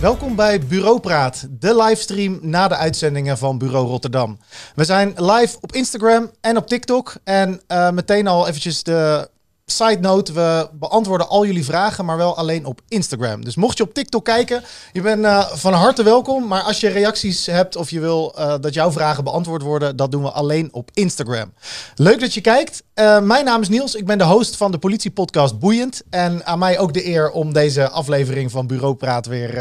Welkom 0.00 0.36
bij 0.36 0.60
Bureau 0.60 1.00
Praat, 1.00 1.46
de 1.50 1.76
livestream 1.76 2.38
na 2.42 2.68
de 2.68 2.76
uitzendingen 2.76 3.38
van 3.38 3.58
Bureau 3.58 3.86
Rotterdam. 3.86 4.38
We 4.74 4.84
zijn 4.84 5.12
live 5.16 5.56
op 5.60 5.72
Instagram 5.72 6.30
en 6.40 6.56
op 6.56 6.66
TikTok. 6.66 7.14
En 7.24 7.60
uh, 7.68 7.90
meteen 7.90 8.26
al 8.26 8.48
eventjes 8.48 8.82
de 8.82 9.28
Side 9.70 10.00
note, 10.00 10.32
we 10.32 10.68
beantwoorden 10.72 11.28
al 11.28 11.46
jullie 11.46 11.64
vragen, 11.64 12.04
maar 12.04 12.16
wel 12.16 12.36
alleen 12.36 12.64
op 12.64 12.80
Instagram. 12.88 13.44
Dus 13.44 13.56
mocht 13.56 13.78
je 13.78 13.84
op 13.84 13.94
TikTok 13.94 14.24
kijken, 14.24 14.62
je 14.92 15.00
bent 15.00 15.24
uh, 15.24 15.46
van 15.52 15.72
harte 15.72 16.02
welkom. 16.02 16.46
Maar 16.46 16.62
als 16.62 16.80
je 16.80 16.88
reacties 16.88 17.46
hebt 17.46 17.76
of 17.76 17.90
je 17.90 18.00
wil 18.00 18.34
uh, 18.38 18.54
dat 18.60 18.74
jouw 18.74 18.92
vragen 18.92 19.24
beantwoord 19.24 19.62
worden, 19.62 19.96
dat 19.96 20.10
doen 20.10 20.22
we 20.22 20.30
alleen 20.30 20.68
op 20.72 20.90
Instagram. 20.94 21.52
Leuk 21.94 22.20
dat 22.20 22.34
je 22.34 22.40
kijkt. 22.40 22.82
Uh, 22.94 23.20
mijn 23.20 23.44
naam 23.44 23.60
is 23.60 23.68
Niels, 23.68 23.94
ik 23.94 24.06
ben 24.06 24.18
de 24.18 24.24
host 24.24 24.56
van 24.56 24.70
de 24.70 24.78
politiepodcast 24.78 25.58
Boeiend. 25.58 26.02
En 26.10 26.46
aan 26.46 26.58
mij 26.58 26.78
ook 26.78 26.92
de 26.92 27.06
eer 27.06 27.30
om 27.30 27.52
deze 27.52 27.88
aflevering 27.88 28.50
van 28.50 28.66
Bureau 28.66 28.94
Praat 28.94 29.26
weer 29.26 29.54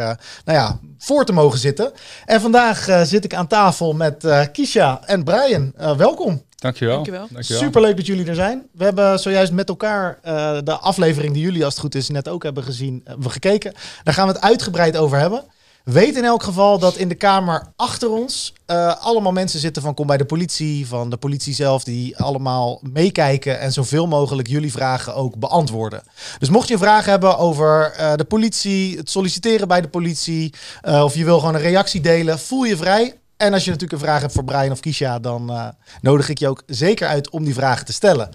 nou 0.45 0.57
ja, 0.57 0.79
voor 0.97 1.25
te 1.25 1.33
mogen 1.33 1.59
zitten. 1.59 1.91
En 2.25 2.41
vandaag 2.41 3.07
zit 3.07 3.23
ik 3.23 3.33
aan 3.33 3.47
tafel 3.47 3.93
met 3.93 4.47
Kisha 4.51 4.99
en 5.05 5.23
Brian. 5.23 5.73
welkom. 5.97 6.45
Dankjewel. 6.57 6.95
Dankjewel. 6.95 7.27
Dankjewel. 7.31 7.61
Superleuk 7.61 7.97
dat 7.97 8.05
jullie 8.05 8.25
er 8.25 8.35
zijn. 8.35 8.67
We 8.71 8.83
hebben 8.83 9.19
zojuist 9.19 9.51
met 9.51 9.69
elkaar 9.69 10.19
uh, 10.25 10.57
de 10.63 10.77
aflevering 10.77 11.33
die 11.33 11.43
jullie 11.43 11.65
als 11.65 11.73
het 11.73 11.83
goed 11.83 11.95
is 11.95 12.09
net 12.09 12.27
ook 12.27 12.43
hebben 12.43 12.63
gezien, 12.63 13.01
hebben 13.03 13.25
we 13.25 13.31
gekeken. 13.31 13.73
Daar 14.03 14.13
gaan 14.13 14.27
we 14.27 14.33
het 14.33 14.41
uitgebreid 14.41 14.97
over 14.97 15.17
hebben. 15.17 15.43
Weet 15.83 16.15
in 16.15 16.23
elk 16.23 16.43
geval 16.43 16.79
dat 16.79 16.95
in 16.95 17.07
de 17.07 17.15
kamer 17.15 17.71
achter 17.75 18.09
ons 18.09 18.53
uh, 18.67 18.95
allemaal 18.99 19.31
mensen 19.31 19.59
zitten 19.59 19.81
van 19.81 19.93
kom 19.93 20.07
bij 20.07 20.17
de 20.17 20.25
politie, 20.25 20.87
van 20.87 21.09
de 21.09 21.17
politie 21.17 21.53
zelf, 21.53 21.83
die 21.83 22.17
allemaal 22.17 22.79
meekijken 22.93 23.59
en 23.59 23.71
zoveel 23.71 24.07
mogelijk 24.07 24.47
jullie 24.47 24.71
vragen 24.71 25.15
ook 25.15 25.35
beantwoorden. 25.35 26.03
Dus 26.39 26.49
mocht 26.49 26.67
je 26.67 26.73
een 26.73 26.79
vraag 26.79 27.05
hebben 27.05 27.37
over 27.37 27.93
uh, 27.99 28.13
de 28.15 28.25
politie, 28.25 28.97
het 28.97 29.09
solliciteren 29.09 29.67
bij 29.67 29.81
de 29.81 29.89
politie, 29.89 30.53
of 30.81 31.15
je 31.15 31.25
wil 31.25 31.39
gewoon 31.39 31.55
een 31.55 31.61
reactie 31.61 32.01
delen, 32.01 32.39
voel 32.39 32.63
je 32.63 32.77
vrij. 32.77 33.15
En 33.37 33.53
als 33.53 33.63
je 33.63 33.71
natuurlijk 33.71 34.01
een 34.01 34.07
vraag 34.07 34.21
hebt 34.21 34.33
voor 34.33 34.43
Brian 34.43 34.71
of 34.71 34.79
Kisha, 34.79 35.19
dan 35.19 35.51
uh, 35.51 35.67
nodig 36.01 36.29
ik 36.29 36.39
je 36.39 36.47
ook 36.47 36.63
zeker 36.65 37.07
uit 37.07 37.29
om 37.29 37.43
die 37.43 37.53
vragen 37.53 37.85
te 37.85 37.93
stellen. 37.93 38.29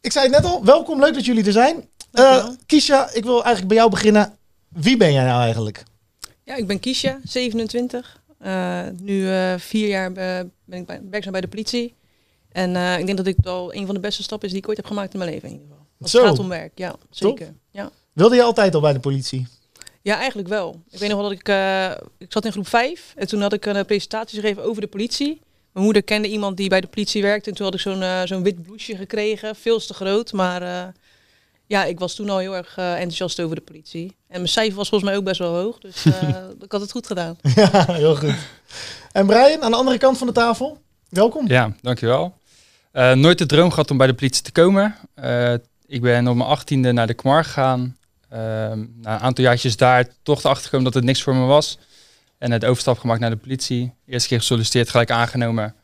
Ik 0.00 0.12
zei 0.12 0.26
het 0.26 0.34
net 0.34 0.52
al, 0.52 0.64
welkom, 0.64 1.00
leuk 1.00 1.14
dat 1.14 1.24
jullie 1.24 1.44
er 1.44 1.52
zijn. 1.52 1.88
Uh, 2.12 2.48
Kisha, 2.66 3.10
ik 3.12 3.24
wil 3.24 3.34
eigenlijk 3.34 3.68
bij 3.68 3.76
jou 3.76 3.90
beginnen. 3.90 4.36
Wie 4.68 4.96
ben 4.96 5.12
jij 5.12 5.24
nou 5.24 5.42
eigenlijk? 5.42 5.82
Ja, 6.42 6.54
ik 6.54 6.66
ben 6.66 6.80
Kisha, 6.80 7.18
27. 7.22 8.22
Uh, 8.44 8.82
nu 9.00 9.28
vier 9.58 9.88
jaar 9.88 10.12
ben 10.12 10.52
ik 10.78 10.86
bij, 10.86 11.00
werkzaam 11.10 11.32
bij 11.32 11.40
de 11.40 11.48
politie. 11.48 11.94
En 12.48 12.98
ik 12.98 13.06
denk 13.06 13.16
dat 13.16 13.26
dit 13.26 13.46
al 13.46 13.74
een 13.74 13.86
van 13.86 13.94
de 13.94 14.00
beste 14.00 14.22
stappen 14.22 14.46
is 14.46 14.54
die 14.54 14.62
ik 14.62 14.68
ooit 14.68 14.76
heb 14.76 14.86
gemaakt 14.86 15.12
in 15.12 15.18
mijn 15.18 15.30
leven 15.30 15.48
in 15.48 15.54
ieder 15.54 15.68
geval. 15.68 15.86
Als 16.00 16.12
het 16.12 16.22
gaat 16.22 16.38
om 16.38 16.48
werk, 16.48 16.72
ja, 16.74 16.96
zeker. 17.10 17.54
Ja. 17.70 17.90
Wilde 18.12 18.34
je 18.34 18.42
altijd 18.42 18.74
al 18.74 18.80
bij 18.80 18.92
de 18.92 19.00
politie? 19.00 19.46
Ja, 20.04 20.16
eigenlijk 20.18 20.48
wel. 20.48 20.82
Ik 20.90 20.98
weet 20.98 21.08
nog 21.08 21.18
wel 21.18 21.28
dat 21.28 21.38
ik, 21.38 21.48
uh, 21.48 21.90
ik 22.18 22.32
zat 22.32 22.44
in 22.44 22.52
groep 22.52 22.68
5 22.68 23.12
en 23.16 23.26
toen 23.26 23.40
had 23.40 23.52
ik 23.52 23.66
een 23.66 23.84
presentatie 23.84 24.40
gegeven 24.40 24.62
over 24.62 24.80
de 24.80 24.86
politie. 24.86 25.40
Mijn 25.72 25.84
moeder 25.84 26.02
kende 26.02 26.28
iemand 26.28 26.56
die 26.56 26.68
bij 26.68 26.80
de 26.80 26.86
politie 26.86 27.22
werkte 27.22 27.50
en 27.50 27.56
toen 27.56 27.64
had 27.64 27.74
ik 27.74 27.80
zo'n 27.80 28.00
uh, 28.00 28.20
zo'n 28.24 28.42
wit 28.42 28.62
blouseje 28.62 28.96
gekregen, 28.96 29.56
veel 29.56 29.78
te 29.78 29.94
groot. 29.94 30.32
Maar 30.32 30.62
uh, 30.62 30.82
ja, 31.66 31.84
ik 31.84 31.98
was 31.98 32.14
toen 32.14 32.30
al 32.30 32.38
heel 32.38 32.56
erg 32.56 32.76
enthousiast 32.76 33.40
over 33.40 33.56
de 33.56 33.62
politie. 33.62 34.04
En 34.06 34.36
mijn 34.36 34.48
cijfer 34.48 34.76
was 34.76 34.88
volgens 34.88 35.10
mij 35.10 35.18
ook 35.18 35.24
best 35.24 35.38
wel 35.38 35.54
hoog, 35.54 35.78
dus 35.78 36.06
ik 36.64 36.72
had 36.72 36.80
het 36.80 36.90
goed 36.90 37.06
gedaan. 37.06 37.36
Ja, 37.54 37.84
heel 37.92 38.16
goed. 38.16 38.34
En 39.12 39.26
Brian, 39.26 39.62
aan 39.62 39.70
de 39.70 39.76
andere 39.76 39.98
kant 39.98 40.18
van 40.18 40.26
de 40.26 40.32
tafel, 40.32 40.78
welkom. 41.08 41.48
Ja, 41.48 41.72
dankjewel. 41.80 42.34
nooit 43.14 43.38
de 43.38 43.46
droom 43.46 43.70
gehad 43.70 43.90
om 43.90 43.96
bij 43.96 44.06
de 44.06 44.14
politie 44.14 44.42
te 44.42 44.52
komen. 44.52 44.96
ik 45.86 46.00
ben 46.00 46.28
op 46.28 46.36
mijn 46.36 46.48
achttiende 46.48 46.92
naar 46.92 47.06
de 47.06 47.14
KMAR 47.14 47.44
gegaan. 47.44 47.96
Uh, 48.34 48.40
na 48.40 49.14
een 49.14 49.20
aantal 49.20 49.44
jaartjes 49.44 49.76
daar 49.76 50.06
toch 50.22 50.38
erachter 50.38 50.64
gekomen 50.64 50.84
dat 50.84 50.94
het 50.94 51.04
niks 51.04 51.22
voor 51.22 51.34
me 51.34 51.46
was. 51.46 51.78
En 52.38 52.52
het 52.52 52.64
overstap 52.64 52.98
gemaakt 52.98 53.20
naar 53.20 53.30
de 53.30 53.36
politie. 53.36 53.92
Eerste 54.06 54.28
keer 54.28 54.38
gesolliciteerd, 54.38 54.90
gelijk 54.90 55.10
aangenomen. 55.10 55.74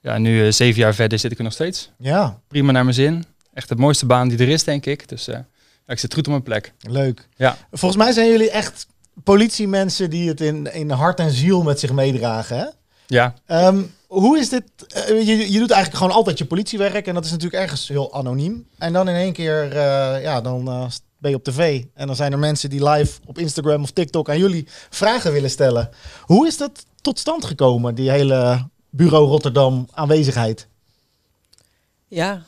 Ja, 0.00 0.18
nu 0.18 0.44
uh, 0.44 0.52
zeven 0.52 0.80
jaar 0.80 0.94
verder 0.94 1.18
zit 1.18 1.32
ik 1.32 1.38
er 1.38 1.44
nog 1.44 1.52
steeds. 1.52 1.90
Ja. 1.98 2.40
Prima 2.48 2.72
naar 2.72 2.82
mijn 2.84 2.94
zin. 2.94 3.24
Echt 3.52 3.68
de 3.68 3.76
mooiste 3.76 4.06
baan 4.06 4.28
die 4.28 4.38
er 4.38 4.48
is, 4.48 4.64
denk 4.64 4.86
ik. 4.86 5.08
Dus 5.08 5.28
uh, 5.28 5.34
ja, 5.34 5.44
ik 5.86 5.98
zit 5.98 6.14
goed 6.14 6.24
op 6.24 6.30
mijn 6.30 6.42
plek. 6.42 6.72
Leuk. 6.80 7.28
Ja. 7.36 7.56
Volgens 7.70 8.02
mij 8.02 8.12
zijn 8.12 8.30
jullie 8.30 8.50
echt 8.50 8.86
politiemensen 9.24 10.10
die 10.10 10.28
het 10.28 10.40
in, 10.40 10.72
in 10.72 10.90
hart 10.90 11.18
en 11.18 11.30
ziel 11.30 11.62
met 11.62 11.80
zich 11.80 11.92
meedragen, 11.92 12.58
hè? 12.58 12.66
Ja. 13.06 13.34
Um, 13.46 13.94
hoe 14.06 14.38
is 14.38 14.48
dit? 14.48 14.64
Uh, 15.10 15.26
je, 15.26 15.52
je 15.52 15.58
doet 15.58 15.70
eigenlijk 15.70 16.02
gewoon 16.02 16.16
altijd 16.16 16.38
je 16.38 16.44
politiewerk 16.44 17.06
en 17.06 17.14
dat 17.14 17.24
is 17.24 17.30
natuurlijk 17.30 17.62
ergens 17.62 17.88
heel 17.88 18.14
anoniem. 18.14 18.66
En 18.78 18.92
dan 18.92 19.08
in 19.08 19.14
één 19.14 19.32
keer, 19.32 19.74
ja, 20.20 20.40
dan 20.40 20.90
ben 21.24 21.32
je 21.32 21.38
op 21.38 21.44
tv 21.44 21.84
en 21.94 22.06
dan 22.06 22.16
zijn 22.16 22.32
er 22.32 22.38
mensen 22.38 22.70
die 22.70 22.88
live 22.88 23.20
op 23.24 23.38
Instagram 23.38 23.82
of 23.82 23.90
TikTok 23.90 24.28
aan 24.28 24.38
jullie 24.38 24.66
vragen 24.90 25.32
willen 25.32 25.50
stellen. 25.50 25.90
Hoe 26.22 26.46
is 26.46 26.56
dat 26.56 26.86
tot 27.00 27.18
stand 27.18 27.44
gekomen, 27.44 27.94
die 27.94 28.10
hele 28.10 28.68
bureau 28.90 29.26
Rotterdam 29.26 29.88
aanwezigheid? 29.90 30.68
Ja, 32.08 32.42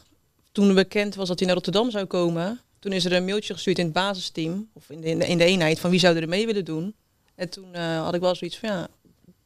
toen 0.52 0.74
bekend 0.74 1.14
was 1.14 1.28
dat 1.28 1.38
hij 1.38 1.46
naar 1.46 1.56
Rotterdam 1.56 1.90
zou 1.90 2.04
komen, 2.04 2.60
toen 2.78 2.92
is 2.92 3.04
er 3.04 3.12
een 3.12 3.24
mailtje 3.24 3.54
gestuurd 3.54 3.78
in 3.78 3.84
het 3.84 3.94
basisteam 3.94 4.68
of 4.72 4.90
in 4.90 5.00
de, 5.00 5.08
in 5.08 5.18
de, 5.18 5.26
in 5.26 5.38
de 5.38 5.44
eenheid 5.44 5.80
van 5.80 5.90
wie 5.90 6.00
zou 6.00 6.16
er 6.16 6.28
mee 6.28 6.46
willen 6.46 6.64
doen. 6.64 6.94
En 7.34 7.48
toen 7.48 7.74
had 7.74 8.14
ik 8.14 8.20
wel 8.20 8.34
zoiets 8.34 8.58
van 8.58 8.68
ja, 8.68 8.88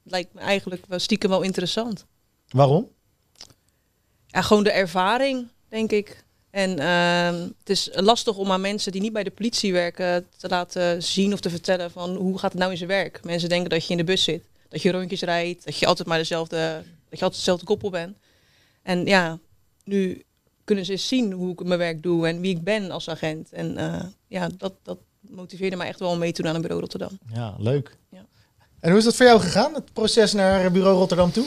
lijkt 0.03 0.35
me 0.35 0.41
eigenlijk 0.41 0.87
wel 0.87 0.99
stiekem 0.99 1.31
wel 1.31 1.43
interessant. 1.43 2.07
Waarom? 2.49 2.89
Ja, 4.27 4.43
gewoon 4.43 4.65
de 4.65 4.73
ervaring, 4.73 5.49
denk 5.69 5.91
ik. 5.91 6.25
En 6.51 6.81
uh, 6.81 7.49
het 7.59 7.71
is 7.71 7.89
lastig 7.93 8.37
om 8.37 8.51
aan 8.51 8.61
mensen 8.61 8.93
die 8.93 9.01
niet 9.01 9.13
bij 9.13 9.23
de 9.23 9.31
politie 9.31 9.73
werken 9.73 10.27
te 10.37 10.49
laten 10.49 11.03
zien 11.03 11.33
of 11.33 11.41
te 11.41 11.51
vertellen 11.51 11.91
van 11.91 12.17
hoe 12.17 12.39
gaat 12.39 12.51
het 12.51 12.61
nou 12.61 12.71
in 12.71 12.77
zijn 12.77 12.89
werk. 12.89 13.25
Mensen 13.25 13.49
denken 13.49 13.71
dat 13.71 13.85
je 13.85 13.91
in 13.91 13.97
de 13.97 14.05
bus 14.05 14.25
zit, 14.25 14.45
dat 14.69 14.83
je 14.83 14.93
rondjes 14.93 15.21
rijdt, 15.21 15.65
dat 15.65 15.77
je 15.77 15.87
altijd 15.87 16.09
maar 16.09 16.19
dezelfde, 16.19 16.57
dat 17.09 17.19
je 17.19 17.25
altijd 17.25 17.35
dezelfde 17.35 17.67
koppel 17.67 17.91
bent. 17.91 18.17
En 18.83 19.05
ja, 19.05 19.39
nu 19.85 20.25
kunnen 20.65 20.85
ze 20.85 20.93
eens 20.93 21.09
zien 21.09 21.33
hoe 21.33 21.53
ik 21.53 21.65
mijn 21.65 21.79
werk 21.79 22.03
doe 22.03 22.27
en 22.27 22.41
wie 22.41 22.57
ik 22.57 22.65
ben 22.65 22.91
als 22.91 23.09
agent. 23.09 23.53
En 23.53 23.79
uh, 23.79 24.03
ja, 24.27 24.49
dat, 24.57 24.73
dat 24.83 24.99
motiveerde 25.21 25.77
mij 25.77 25.89
echt 25.89 25.99
wel 25.99 26.11
om 26.11 26.19
mee 26.19 26.33
te 26.33 26.41
doen 26.43 26.51
aan 26.51 26.57
een 26.57 26.63
bureau 26.63 26.83
Rotterdam. 26.83 27.19
Ja, 27.33 27.55
leuk. 27.59 27.97
Ja. 28.11 28.27
En 28.81 28.91
hoe 28.91 28.99
is 28.99 29.05
dat 29.05 29.17
voor 29.17 29.27
jou 29.27 29.41
gegaan, 29.41 29.75
het 29.75 29.93
proces 29.93 30.33
naar 30.33 30.73
bureau 30.73 30.97
Rotterdam 30.97 31.33
toe? 31.33 31.47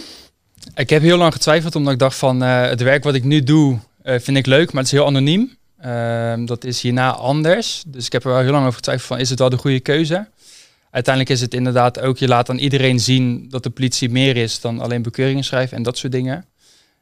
Ik 0.75 0.89
heb 0.89 1.01
heel 1.01 1.17
lang 1.17 1.33
getwijfeld, 1.33 1.75
omdat 1.75 1.93
ik 1.93 1.99
dacht 1.99 2.17
van 2.17 2.43
uh, 2.43 2.69
het 2.69 2.81
werk 2.81 3.03
wat 3.03 3.13
ik 3.13 3.23
nu 3.23 3.43
doe, 3.43 3.79
uh, 4.03 4.19
vind 4.19 4.37
ik 4.37 4.45
leuk, 4.45 4.71
maar 4.71 4.83
het 4.83 4.91
is 4.91 4.99
heel 4.99 5.07
anoniem. 5.07 5.57
Uh, 5.85 6.33
dat 6.45 6.63
is 6.63 6.81
hierna 6.81 7.11
anders. 7.11 7.83
Dus 7.87 8.05
ik 8.05 8.11
heb 8.11 8.23
er 8.23 8.29
wel 8.29 8.39
heel 8.39 8.51
lang 8.51 8.63
over 8.63 8.75
getwijfeld 8.75 9.07
van, 9.07 9.19
is 9.19 9.29
het 9.29 9.39
wel 9.39 9.49
de 9.49 9.57
goede 9.57 9.79
keuze? 9.79 10.27
Uiteindelijk 10.91 11.35
is 11.35 11.41
het 11.41 11.53
inderdaad 11.53 11.99
ook, 11.99 12.17
je 12.17 12.27
laat 12.27 12.49
aan 12.49 12.57
iedereen 12.57 12.99
zien 12.99 13.49
dat 13.49 13.63
de 13.63 13.69
politie 13.69 14.09
meer 14.09 14.37
is 14.37 14.59
dan 14.59 14.79
alleen 14.79 15.01
bekeuringen 15.01 15.43
schrijven 15.43 15.77
en 15.77 15.83
dat 15.83 15.97
soort 15.97 16.11
dingen. 16.11 16.45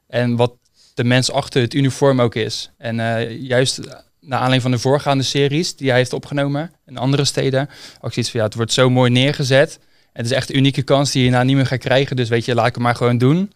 En 0.07 0.35
wat 0.35 0.53
de 0.93 1.03
mens 1.03 1.31
achter 1.31 1.61
het 1.61 1.73
uniform 1.73 2.21
ook 2.21 2.35
is. 2.35 2.71
En 2.77 2.95
juist 3.41 3.79
naar 4.19 4.39
aanleiding 4.39 4.61
van 4.61 4.71
de 4.71 4.79
voorgaande 4.79 5.23
series 5.23 5.75
die 5.75 5.89
hij 5.89 5.97
heeft 5.97 6.13
opgenomen 6.13 6.71
in 6.85 6.97
andere 6.97 7.25
steden, 7.25 7.69
ook 8.01 8.13
zoiets 8.13 8.31
van 8.31 8.39
ja, 8.39 8.45
het 8.45 8.55
wordt 8.55 8.73
zo 8.73 8.89
mooi 8.89 9.11
neergezet. 9.11 9.79
Het 10.13 10.25
is 10.25 10.31
echt 10.31 10.49
een 10.49 10.57
unieke 10.57 10.81
kans 10.81 11.11
die 11.11 11.23
je 11.23 11.29
nou 11.29 11.45
niet 11.45 11.55
meer 11.55 11.65
gaat 11.65 11.79
krijgen. 11.79 12.15
Dus 12.15 12.29
weet 12.29 12.45
je, 12.45 12.55
laat 12.55 12.67
ik 12.67 12.73
het 12.73 12.83
maar 12.83 12.95
gewoon 12.95 13.17
doen. 13.17 13.51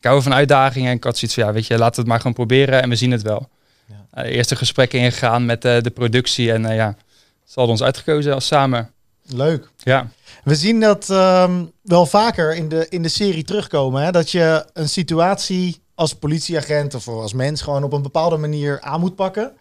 Ik 0.00 0.06
hou 0.06 0.22
van 0.22 0.34
uitdagingen 0.34 0.90
en 0.90 0.96
ik 0.96 1.04
had 1.04 1.16
zoiets 1.16 1.36
van, 1.36 1.46
ja, 1.46 1.52
weet 1.52 1.66
je, 1.66 1.78
laten 1.78 1.94
we 1.94 2.00
het 2.00 2.08
maar 2.08 2.18
gewoon 2.18 2.32
proberen 2.32 2.82
en 2.82 2.88
we 2.88 2.96
zien 2.96 3.10
het 3.10 3.22
wel. 3.22 3.48
Ja. 3.86 4.24
Uh, 4.24 4.30
eerste 4.30 4.56
gesprekken 4.56 4.98
ingegaan 4.98 5.46
met 5.46 5.64
uh, 5.64 5.80
de 5.80 5.90
productie 5.90 6.52
en 6.52 6.62
uh, 6.62 6.74
ja, 6.74 6.96
ze 7.44 7.52
hadden 7.54 7.72
ons 7.72 7.82
uitgekozen 7.82 8.34
als 8.34 8.46
samen. 8.46 8.90
Leuk. 9.26 9.70
Ja. 9.76 10.08
We 10.44 10.54
zien 10.54 10.80
dat 10.80 11.08
um, 11.08 11.72
wel 11.82 12.06
vaker 12.06 12.54
in 12.54 12.68
de, 12.68 12.86
in 12.88 13.02
de 13.02 13.08
serie 13.08 13.44
terugkomen, 13.44 14.02
hè? 14.02 14.10
dat 14.10 14.30
je 14.30 14.66
een 14.72 14.88
situatie 14.88 15.82
als 15.94 16.14
politieagent 16.14 16.94
of 16.94 17.08
als 17.08 17.32
mens 17.32 17.62
gewoon 17.62 17.84
op 17.84 17.92
een 17.92 18.02
bepaalde 18.02 18.36
manier 18.36 18.80
aan 18.80 19.00
moet 19.00 19.14
pakken. 19.14 19.52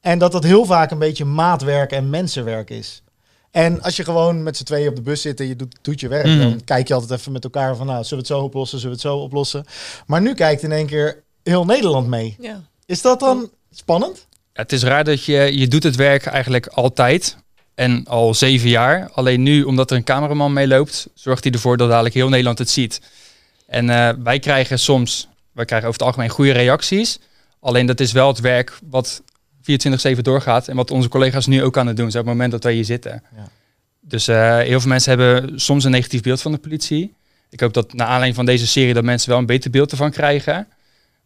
En 0.00 0.18
dat 0.18 0.32
dat 0.32 0.44
heel 0.44 0.64
vaak 0.64 0.90
een 0.90 0.98
beetje 0.98 1.24
maatwerk 1.24 1.90
en 1.90 2.10
mensenwerk 2.10 2.70
is. 2.70 3.02
En 3.58 3.82
als 3.82 3.96
je 3.96 4.04
gewoon 4.04 4.42
met 4.42 4.56
z'n 4.56 4.64
tweeën 4.64 4.88
op 4.88 4.96
de 4.96 5.02
bus 5.02 5.20
zit 5.20 5.40
en 5.40 5.46
je 5.46 5.56
doet, 5.56 5.76
doet 5.82 6.00
je 6.00 6.08
werk, 6.08 6.26
mm. 6.26 6.38
dan 6.38 6.64
kijk 6.64 6.88
je 6.88 6.94
altijd 6.94 7.20
even 7.20 7.32
met 7.32 7.44
elkaar 7.44 7.76
van, 7.76 7.86
nou, 7.86 8.04
zullen 8.04 8.24
we 8.24 8.30
het 8.30 8.38
zo 8.38 8.44
oplossen, 8.44 8.78
zullen 8.78 8.96
we 8.96 9.02
het 9.02 9.12
zo 9.12 9.18
oplossen. 9.18 9.64
Maar 10.06 10.20
nu 10.20 10.34
kijkt 10.34 10.62
in 10.62 10.72
één 10.72 10.86
keer 10.86 11.22
heel 11.42 11.64
Nederland 11.64 12.06
mee. 12.06 12.36
Ja. 12.40 12.62
Is 12.86 13.02
dat 13.02 13.20
dan 13.20 13.50
spannend? 13.70 14.26
Ja, 14.30 14.62
het 14.62 14.72
is 14.72 14.82
raar 14.82 15.04
dat 15.04 15.24
je, 15.24 15.58
je 15.58 15.68
doet 15.68 15.82
het 15.82 15.96
werk 15.96 16.26
eigenlijk 16.26 16.66
altijd 16.66 17.36
en 17.74 18.04
al 18.06 18.34
zeven 18.34 18.68
jaar. 18.68 19.10
Alleen 19.12 19.42
nu, 19.42 19.62
omdat 19.62 19.90
er 19.90 19.96
een 19.96 20.04
cameraman 20.04 20.52
meeloopt, 20.52 21.08
zorgt 21.14 21.44
hij 21.44 21.52
ervoor 21.52 21.76
dat 21.76 21.88
dadelijk 21.88 22.14
heel 22.14 22.28
Nederland 22.28 22.58
het 22.58 22.70
ziet. 22.70 23.00
En 23.66 23.88
uh, 23.88 24.10
wij 24.22 24.38
krijgen 24.38 24.78
soms, 24.78 25.28
wij 25.52 25.64
krijgen 25.64 25.88
over 25.88 26.00
het 26.00 26.08
algemeen 26.08 26.30
goede 26.30 26.52
reacties. 26.52 27.18
Alleen 27.60 27.86
dat 27.86 28.00
is 28.00 28.12
wel 28.12 28.28
het 28.28 28.40
werk 28.40 28.78
wat 28.90 29.22
24-7 30.16 30.20
doorgaat. 30.20 30.68
En 30.68 30.76
wat 30.76 30.90
onze 30.90 31.08
collega's 31.08 31.46
nu 31.46 31.62
ook 31.62 31.78
aan 31.78 31.86
het 31.86 31.96
doen 31.96 32.10
zijn 32.10 32.22
op 32.22 32.28
het 32.28 32.38
moment 32.38 32.52
dat 32.52 32.64
wij 32.64 32.72
hier 32.72 32.84
zitten. 32.84 33.22
Ja. 33.36 33.48
Dus 34.00 34.28
uh, 34.28 34.58
heel 34.58 34.80
veel 34.80 34.90
mensen 34.90 35.18
hebben 35.18 35.60
soms 35.60 35.84
een 35.84 35.90
negatief 35.90 36.22
beeld 36.22 36.42
van 36.42 36.52
de 36.52 36.58
politie. 36.58 37.14
Ik 37.50 37.60
hoop 37.60 37.74
dat 37.74 37.92
na 37.92 38.04
aanleiding 38.04 38.34
van 38.34 38.46
deze 38.46 38.66
serie 38.66 38.94
dat 38.94 39.04
mensen 39.04 39.30
wel 39.30 39.38
een 39.38 39.46
beter 39.46 39.70
beeld 39.70 39.90
ervan 39.90 40.10
krijgen. 40.10 40.68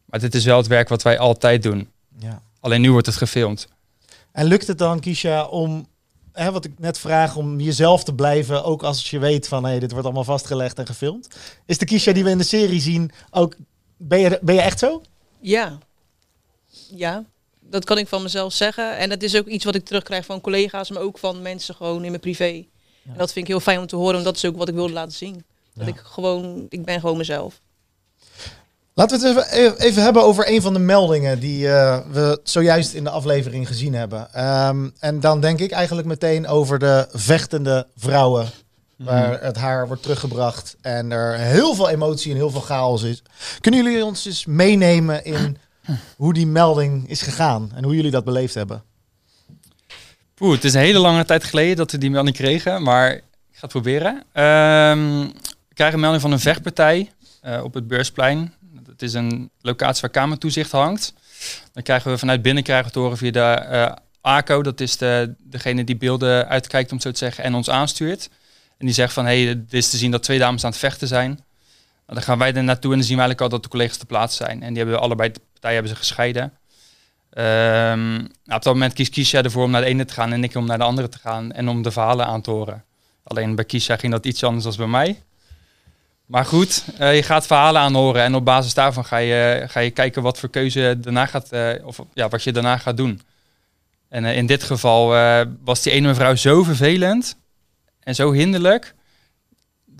Maar 0.05 0.21
dit 0.21 0.35
is 0.35 0.45
wel 0.45 0.57
het 0.57 0.67
werk 0.67 0.89
wat 0.89 1.03
wij 1.03 1.19
altijd 1.19 1.63
doen. 1.63 1.89
Ja. 2.19 2.43
Alleen 2.61 2.81
nu 2.81 2.93
wordt 2.93 3.07
het 3.07 3.17
gefilmd. 3.17 3.69
En 4.33 4.47
lukt 4.47 4.67
het 4.67 4.79
dan, 4.79 5.01
Kisha, 5.01 5.45
om 5.45 5.87
hè, 6.33 6.53
wat 6.53 6.65
ik 6.65 6.79
net 6.79 6.99
vraag, 6.99 7.37
om 7.37 7.61
jezelf 7.61 8.05
te 8.05 8.15
blijven, 8.15 8.65
ook 8.65 8.83
als 8.83 9.11
je 9.11 9.19
weet 9.19 9.49
van 9.49 9.65
hé, 9.65 9.79
dit 9.79 9.91
wordt 9.91 10.07
allemaal 10.07 10.25
vastgelegd 10.25 10.79
en 10.79 10.87
gefilmd. 10.87 11.29
Is 11.67 11.79
de 11.79 11.85
Kisha 11.85 12.13
die 12.13 12.25
we 12.25 12.31
in 12.31 12.39
de 12.39 12.45
serie 12.45 12.81
zien 12.81 13.11
ook, 13.31 13.57
ben 13.97 14.19
je, 14.19 14.39
ben 14.43 14.55
je 14.55 14.61
echt 14.61 14.79
zo? 14.79 15.03
Ja. 15.41 15.79
Ja, 16.95 17.25
dat 17.73 17.85
kan 17.85 17.99
ik 17.99 18.09
van 18.09 18.23
mezelf 18.23 18.53
zeggen. 18.53 18.97
En 18.97 19.09
dat 19.09 19.23
is 19.23 19.37
ook 19.37 19.47
iets 19.47 19.65
wat 19.65 19.75
ik 19.75 19.85
terugkrijg 19.85 20.25
van 20.25 20.41
collega's, 20.41 20.91
maar 20.91 21.03
ook 21.03 21.19
van 21.19 21.43
mensen 21.43 21.75
gewoon 21.75 22.03
in 22.05 22.09
mijn 22.11 22.21
privé. 22.21 22.65
En 23.05 23.15
dat 23.17 23.33
vind 23.33 23.45
ik 23.47 23.51
heel 23.53 23.61
fijn 23.61 23.79
om 23.79 23.87
te 23.87 23.97
horen, 23.97 24.13
want 24.13 24.25
dat 24.25 24.37
is 24.37 24.45
ook 24.45 24.57
wat 24.57 24.69
ik 24.69 24.75
wilde 24.75 24.93
laten 24.93 25.13
zien. 25.13 25.45
Dat 25.75 25.87
Ja. 25.87 25.93
ik 25.93 26.01
gewoon, 26.05 26.67
ik 26.69 26.85
ben 26.85 27.01
gewoon 27.01 27.17
mezelf. 27.17 27.61
Laten 28.95 29.21
we 29.21 29.27
het 29.29 29.51
even, 29.53 29.79
even 29.81 30.03
hebben 30.03 30.23
over 30.23 30.49
een 30.51 30.63
van 30.63 30.73
de 30.73 30.79
meldingen 30.79 31.41
die 31.41 31.69
eh, 31.69 31.99
we 32.11 32.41
zojuist 32.45 32.93
in 32.93 33.05
de 33.05 33.11
aflevering 33.11 33.67
gezien 33.67 33.95
hebben. 33.95 34.33
Ehm, 34.33 34.89
en 34.99 35.21
dan 35.21 35.41
denk 35.41 35.59
ik 35.61 35.71
eigenlijk 35.71 36.09
meteen 36.09 36.47
over 36.47 36.79
de 36.79 37.07
vechtende 37.13 37.87
vrouwen. 37.97 38.51
Waar 38.97 39.43
het 39.43 39.57
haar 39.57 39.87
wordt 39.87 40.03
teruggebracht 40.03 40.77
en 40.81 41.11
er 41.13 41.35
heel 41.39 41.75
veel 41.75 41.89
emotie 41.89 42.31
en 42.31 42.37
heel 42.37 42.51
veel 42.51 42.61
chaos 42.61 43.03
is. 43.03 43.23
Kunnen 43.61 43.83
jullie 43.85 44.05
ons 44.05 44.27
eens 44.27 44.47
meenemen 44.47 45.25
in 45.25 45.57
hoe 46.17 46.33
die 46.33 46.47
melding 46.47 47.09
is 47.09 47.23
gegaan 47.23 47.71
en 47.75 47.85
hoe 47.85 47.95
jullie 47.95 48.11
dat 48.11 48.25
beleefd 48.25 48.55
hebben? 48.55 48.83
Poeh, 50.35 50.55
het 50.55 50.65
is 50.65 50.75
een 50.75 50.81
hele 50.81 50.99
lange 50.99 51.25
tijd 51.25 51.45
geleden 51.45 51.77
dat 51.77 51.91
we 51.91 51.99
die 51.99 52.11
melding 52.11 52.37
kregen, 52.37 52.83
maar 52.83 53.13
ik 53.13 53.23
ga 53.53 53.61
het 53.61 53.71
proberen. 53.71 54.25
Ehm, 54.33 55.21
we 55.69 55.75
krijgen 55.75 55.95
een 55.95 56.01
melding 56.01 56.23
van 56.23 56.33
een 56.33 56.41
vechtpartij 56.41 57.13
eh, 57.41 57.65
op 57.65 57.75
het 57.75 57.89
Beursplein. 57.89 58.55
Het 58.87 59.03
is 59.03 59.15
een 59.15 59.51
locatie 59.61 60.01
waar 60.01 60.11
kamertoezicht 60.11 60.71
hangt. 60.71 61.15
Dan 61.73 61.83
krijgen 61.83 62.11
we 62.11 62.19
vanuit 62.19 62.43
binnen 62.43 62.85
horen 62.93 63.17
via 63.17 63.31
de 63.31 63.41
eh, 63.41 63.93
ACO, 64.21 64.63
dat 64.63 64.81
is 64.81 64.97
de, 64.97 65.35
degene 65.39 65.85
die 65.85 65.97
beelden 65.97 66.49
uitkijkt 66.49 66.93
om 66.93 67.01
zo 67.01 67.11
te 67.11 67.19
zeggen 67.19 67.45
en 67.45 67.55
ons 67.55 67.71
aanstuurt. 67.71 68.31
En 68.79 68.87
die 68.87 68.95
zegt 68.95 69.13
van, 69.13 69.27
hé, 69.27 69.45
hey, 69.45 69.65
is 69.71 69.91
te 69.91 69.97
zien 69.97 70.11
dat 70.11 70.23
twee 70.23 70.39
dames 70.39 70.65
aan 70.65 70.71
het 70.71 70.79
vechten 70.79 71.09
zijn. 71.09 71.29
Nou, 71.31 71.45
dan 72.07 72.23
gaan 72.23 72.39
wij 72.39 72.55
er 72.55 72.65
naartoe 72.65 72.91
en 72.93 72.99
dan 72.99 73.07
zien 73.07 73.17
we 73.17 73.23
eigenlijk 73.23 73.41
al 73.41 73.49
dat 73.49 73.63
de 73.63 73.69
collega's 73.69 73.97
te 73.97 74.07
plaats 74.07 74.37
zijn. 74.37 74.63
En 74.63 74.69
die 74.69 74.83
hebben 74.83 75.01
allebei, 75.01 75.33
partijen 75.63 75.75
hebben 75.75 75.89
ze 75.89 75.97
gescheiden. 75.97 76.53
Ehm, 77.31 78.13
nou, 78.13 78.59
op 78.59 78.63
dat 78.63 78.73
moment 78.73 78.93
kiest 78.93 79.11
Kisha 79.11 79.43
ervoor 79.43 79.65
om 79.65 79.71
naar 79.71 79.81
de 79.81 79.87
ene 79.87 80.05
te 80.05 80.15
gaan 80.15 80.33
en 80.33 80.45
ik 80.45 80.55
om 80.55 80.67
naar 80.67 80.79
de 80.79 80.85
andere 80.85 81.09
te 81.09 81.19
gaan 81.19 81.53
en 81.53 81.69
om 81.69 81.83
de 81.83 81.91
verhalen 81.91 82.27
aan 82.27 82.41
te 82.41 82.51
horen. 82.51 82.85
Alleen 83.23 83.55
bij 83.55 83.65
Kisha 83.65 83.97
ging 83.97 84.13
dat 84.13 84.27
iets 84.27 84.45
anders 84.45 84.65
dan 84.65 84.77
bij 84.77 84.87
mij. 84.87 85.23
Maar 86.27 86.45
goed, 86.45 86.85
eh, 86.99 87.15
je 87.15 87.23
gaat 87.23 87.47
verhalen 87.47 87.81
aanhoren 87.81 88.23
en 88.23 88.35
op 88.35 88.45
basis 88.45 88.75
daarvan 88.75 89.05
ga 89.05 89.17
je, 89.17 89.65
ga 89.69 89.81
je 89.81 89.91
kijken 89.91 90.23
wat 90.23 90.39
voor 90.39 90.49
keuze 90.49 90.97
daarna 91.01 91.27
gaat, 91.27 91.53
eh, 91.53 91.87
of 91.87 92.01
ja, 92.15 92.29
wat 92.29 92.43
je 92.43 92.53
daarna 92.53 92.77
gaat 92.77 92.97
doen. 92.97 93.21
En 94.09 94.25
eh, 94.25 94.37
in 94.37 94.47
dit 94.47 94.63
geval 94.63 95.09
was 95.65 95.83
die 95.83 95.93
ene 95.93 96.09
mevrouw 96.09 96.35
zo 96.35 96.63
vervelend 96.63 97.37
en 98.01 98.15
zo 98.15 98.33
hinderlijk 98.33 98.95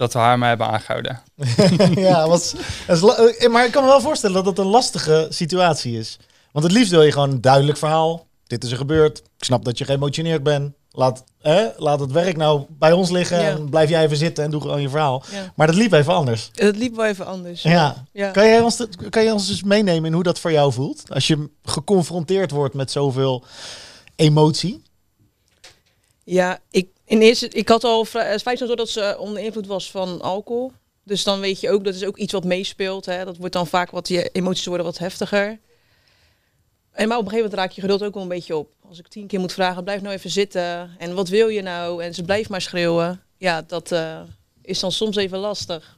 dat 0.03 0.13
we 0.13 0.19
haar 0.19 0.39
maar 0.39 0.49
hebben 0.49 0.67
aangehouden. 0.67 1.21
ja, 2.09 2.29
was, 2.29 2.55
dat 2.87 3.19
eh, 3.19 3.51
maar 3.51 3.65
ik 3.65 3.73
kan 3.73 3.83
me 3.83 3.89
wel 3.89 4.01
voorstellen 4.01 4.37
dat 4.37 4.47
het 4.47 4.59
een 4.59 4.71
lastige 4.71 5.27
situatie 5.31 5.99
is. 5.99 6.19
Want 6.53 6.65
het 6.65 6.75
liefst 6.75 6.91
wil 6.91 7.03
je 7.03 7.13
gewoon 7.13 7.31
een 7.31 7.41
duidelijk 7.41 7.79
verhaal. 7.79 8.27
Dit 8.47 8.65
is 8.65 8.71
er 8.71 8.77
gebeurd. 8.77 9.19
Ik 9.19 9.45
snap 9.45 9.65
dat 9.65 9.79
je 9.79 9.85
geëmotioneerd 9.85 10.43
bent. 10.43 10.75
Laat, 10.91 11.25
hè, 11.41 11.67
laat 11.77 12.01
het 12.01 12.13
werk 12.13 12.37
nou 12.37 12.65
bij 12.69 12.93
ons 12.93 13.11
liggen. 13.11 13.41
Ja. 13.41 13.49
En 13.49 13.69
blijf 13.69 13.89
jij 13.89 14.05
even 14.05 14.17
zitten 14.17 14.45
en 14.45 14.51
doe 14.51 14.61
gewoon 14.61 14.81
je 14.81 14.89
verhaal. 14.89 15.23
Ja. 15.31 15.53
Maar 15.57 15.67
dat 15.67 15.77
liep 15.77 15.93
even 15.93 16.15
anders. 16.15 16.51
Het 16.55 16.77
liep 16.77 16.97
wel 16.97 17.07
even 17.07 17.27
anders. 17.27 17.63
Ja. 17.63 18.05
Ja. 18.13 18.31
Kan, 18.31 18.47
jij 18.47 18.61
ons, 18.61 18.87
kan 19.11 19.23
jij 19.23 19.33
ons 19.33 19.49
eens 19.49 19.63
meenemen 19.63 20.05
in 20.05 20.13
hoe 20.13 20.23
dat 20.23 20.39
voor 20.39 20.53
jou 20.53 20.73
voelt? 20.73 21.03
Als 21.09 21.27
je 21.27 21.51
geconfronteerd 21.65 22.51
wordt 22.51 22.75
met 22.75 22.91
zoveel 22.91 23.45
emotie. 24.17 24.83
Ja, 26.25 26.59
ik, 26.71 26.89
in 27.13 27.21
eerste, 27.21 27.49
ik 27.49 27.69
had 27.69 27.85
al 27.85 28.05
vrij, 28.05 28.39
feit 28.39 28.59
zo 28.59 28.75
dat 28.75 28.89
ze 28.89 29.17
onder 29.19 29.43
invloed 29.43 29.67
was 29.67 29.91
van 29.91 30.21
alcohol. 30.21 30.73
Dus 31.05 31.25
dan 31.25 31.41
weet 31.41 31.61
je 31.61 31.71
ook, 31.71 31.85
dat 31.85 31.95
is 31.95 32.05
ook 32.05 32.17
iets 32.17 32.33
wat 32.33 32.45
meespeelt. 32.45 33.07
Hè. 33.07 33.25
Dat 33.25 33.37
wordt 33.37 33.53
dan 33.53 33.67
vaak 33.67 33.91
wat, 33.91 34.09
je 34.09 34.29
emoties 34.29 34.67
worden 34.67 34.87
wat 34.87 34.99
heftiger. 34.99 35.59
En 36.93 37.09
maar 37.09 37.19
op 37.19 37.25
een 37.25 37.31
gegeven 37.31 37.51
moment 37.51 37.55
raak 37.55 37.71
je 37.71 37.81
geduld 37.81 38.03
ook 38.03 38.15
wel 38.15 38.23
een 38.23 38.29
beetje 38.29 38.57
op. 38.57 38.71
Als 38.89 38.99
ik 38.99 39.09
tien 39.09 39.27
keer 39.27 39.41
moet 39.41 39.53
vragen, 39.53 39.85
blijf 39.85 40.01
nou 40.01 40.15
even 40.15 40.31
zitten. 40.31 40.91
En 40.99 41.15
wat 41.15 41.29
wil 41.29 41.49
je 41.49 41.63
nou? 41.63 42.03
En 42.03 42.15
ze 42.15 42.23
blijft 42.23 42.49
maar 42.49 42.61
schreeuwen. 42.61 43.23
Ja, 43.37 43.63
dat 43.67 43.93
eh, 43.93 44.21
is 44.63 44.81
dan 44.81 44.93
soms 44.93 45.17
even 45.17 45.39
lastig. 45.39 45.97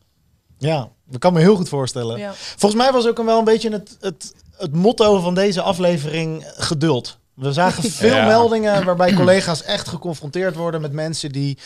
Ja, 0.58 0.90
dat 1.04 1.20
kan 1.20 1.32
me 1.32 1.40
heel 1.40 1.56
goed 1.56 1.68
voorstellen. 1.68 2.18
Ja. 2.18 2.32
Volgens 2.34 2.82
mij 2.82 2.92
was 2.92 3.06
ook 3.06 3.22
wel 3.22 3.38
een 3.38 3.44
beetje 3.44 3.70
het, 3.70 3.96
het, 4.00 4.34
het 4.56 4.72
motto 4.72 5.20
van 5.20 5.34
deze 5.34 5.62
aflevering 5.62 6.52
geduld. 6.56 7.18
We 7.34 7.52
zagen 7.52 7.90
veel 8.02 8.14
Ja. 8.14 8.26
meldingen 8.26 8.84
waarbij 8.84 9.12
collega's 9.20 9.62
echt 9.62 9.88
geconfronteerd 9.88 10.54
worden 10.54 10.80
met 10.80 10.92
mensen 10.92 11.32
die 11.32 11.58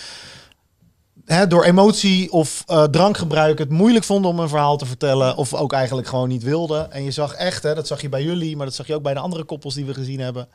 hè, 1.24 1.46
door 1.46 1.64
emotie 1.64 2.32
of 2.32 2.62
eh, 2.66 2.84
drankgebruik 2.84 3.58
het 3.58 3.70
moeilijk 3.70 4.04
vonden 4.04 4.30
om 4.30 4.38
een 4.38 4.48
verhaal 4.48 4.76
te 4.76 4.86
vertellen. 4.86 5.36
Of 5.36 5.54
ook 5.54 5.72
eigenlijk 5.72 6.08
gewoon 6.08 6.28
niet 6.28 6.42
wilden. 6.42 6.92
En 6.92 7.04
je 7.04 7.10
zag 7.10 7.34
echt, 7.34 7.62
hè, 7.62 7.74
dat 7.74 7.86
zag 7.86 8.00
je 8.00 8.08
bij 8.08 8.22
jullie, 8.22 8.56
maar 8.56 8.66
dat 8.66 8.74
zag 8.74 8.86
je 8.86 8.94
ook 8.94 9.02
bij 9.02 9.14
de 9.14 9.20
andere 9.20 9.44
koppels 9.44 9.74
die 9.74 9.84
we 9.84 9.94
gezien 9.94 10.20
hebben. 10.20 10.48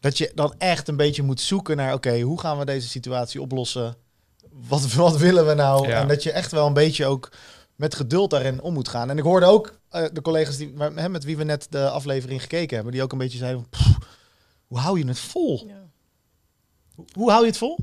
Dat 0.00 0.18
je 0.18 0.32
dan 0.34 0.54
echt 0.58 0.88
een 0.88 0.96
beetje 0.96 1.22
moet 1.22 1.40
zoeken 1.40 1.76
naar, 1.76 1.92
oké, 1.94 2.20
hoe 2.20 2.40
gaan 2.40 2.58
we 2.58 2.64
deze 2.64 2.88
situatie 2.88 3.40
oplossen? 3.40 3.96
Wat, 4.68 4.92
wat 4.94 5.16
willen 5.16 5.46
we 5.46 5.54
nou? 5.54 5.88
Ja. 5.88 6.00
En 6.00 6.08
dat 6.08 6.22
je 6.22 6.32
echt 6.32 6.50
wel 6.52 6.66
een 6.66 6.72
beetje 6.72 7.06
ook 7.06 7.32
met 7.76 7.94
geduld 7.94 8.30
daarin 8.30 8.60
om 8.62 8.72
moet 8.74 8.88
gaan. 8.88 9.10
En 9.10 9.18
ik 9.18 9.24
hoorde 9.24 9.46
ook 9.46 9.78
eh, 9.90 10.04
de 10.12 10.22
collega's 10.22 10.56
die, 10.56 10.72
maar, 10.76 10.90
hè, 10.94 11.08
met 11.08 11.24
wie 11.24 11.36
we 11.36 11.44
net 11.44 11.66
de 11.70 11.88
aflevering 11.88 12.40
gekeken 12.40 12.74
hebben, 12.74 12.92
die 12.94 13.02
ook 13.02 13.12
een 13.12 13.18
beetje 13.18 13.38
zeiden: 13.38 13.66
van, 13.70 13.80
"Pff, 13.80 13.98
hoe 14.66 14.78
hou 14.78 14.98
je 14.98 15.06
het 15.06 15.18
vol? 15.18 15.64
Ja. 15.66 15.82
Hoe, 16.94 17.04
hoe 17.12 17.30
hou 17.30 17.42
je 17.42 17.48
het 17.48 17.58
vol? 17.58 17.78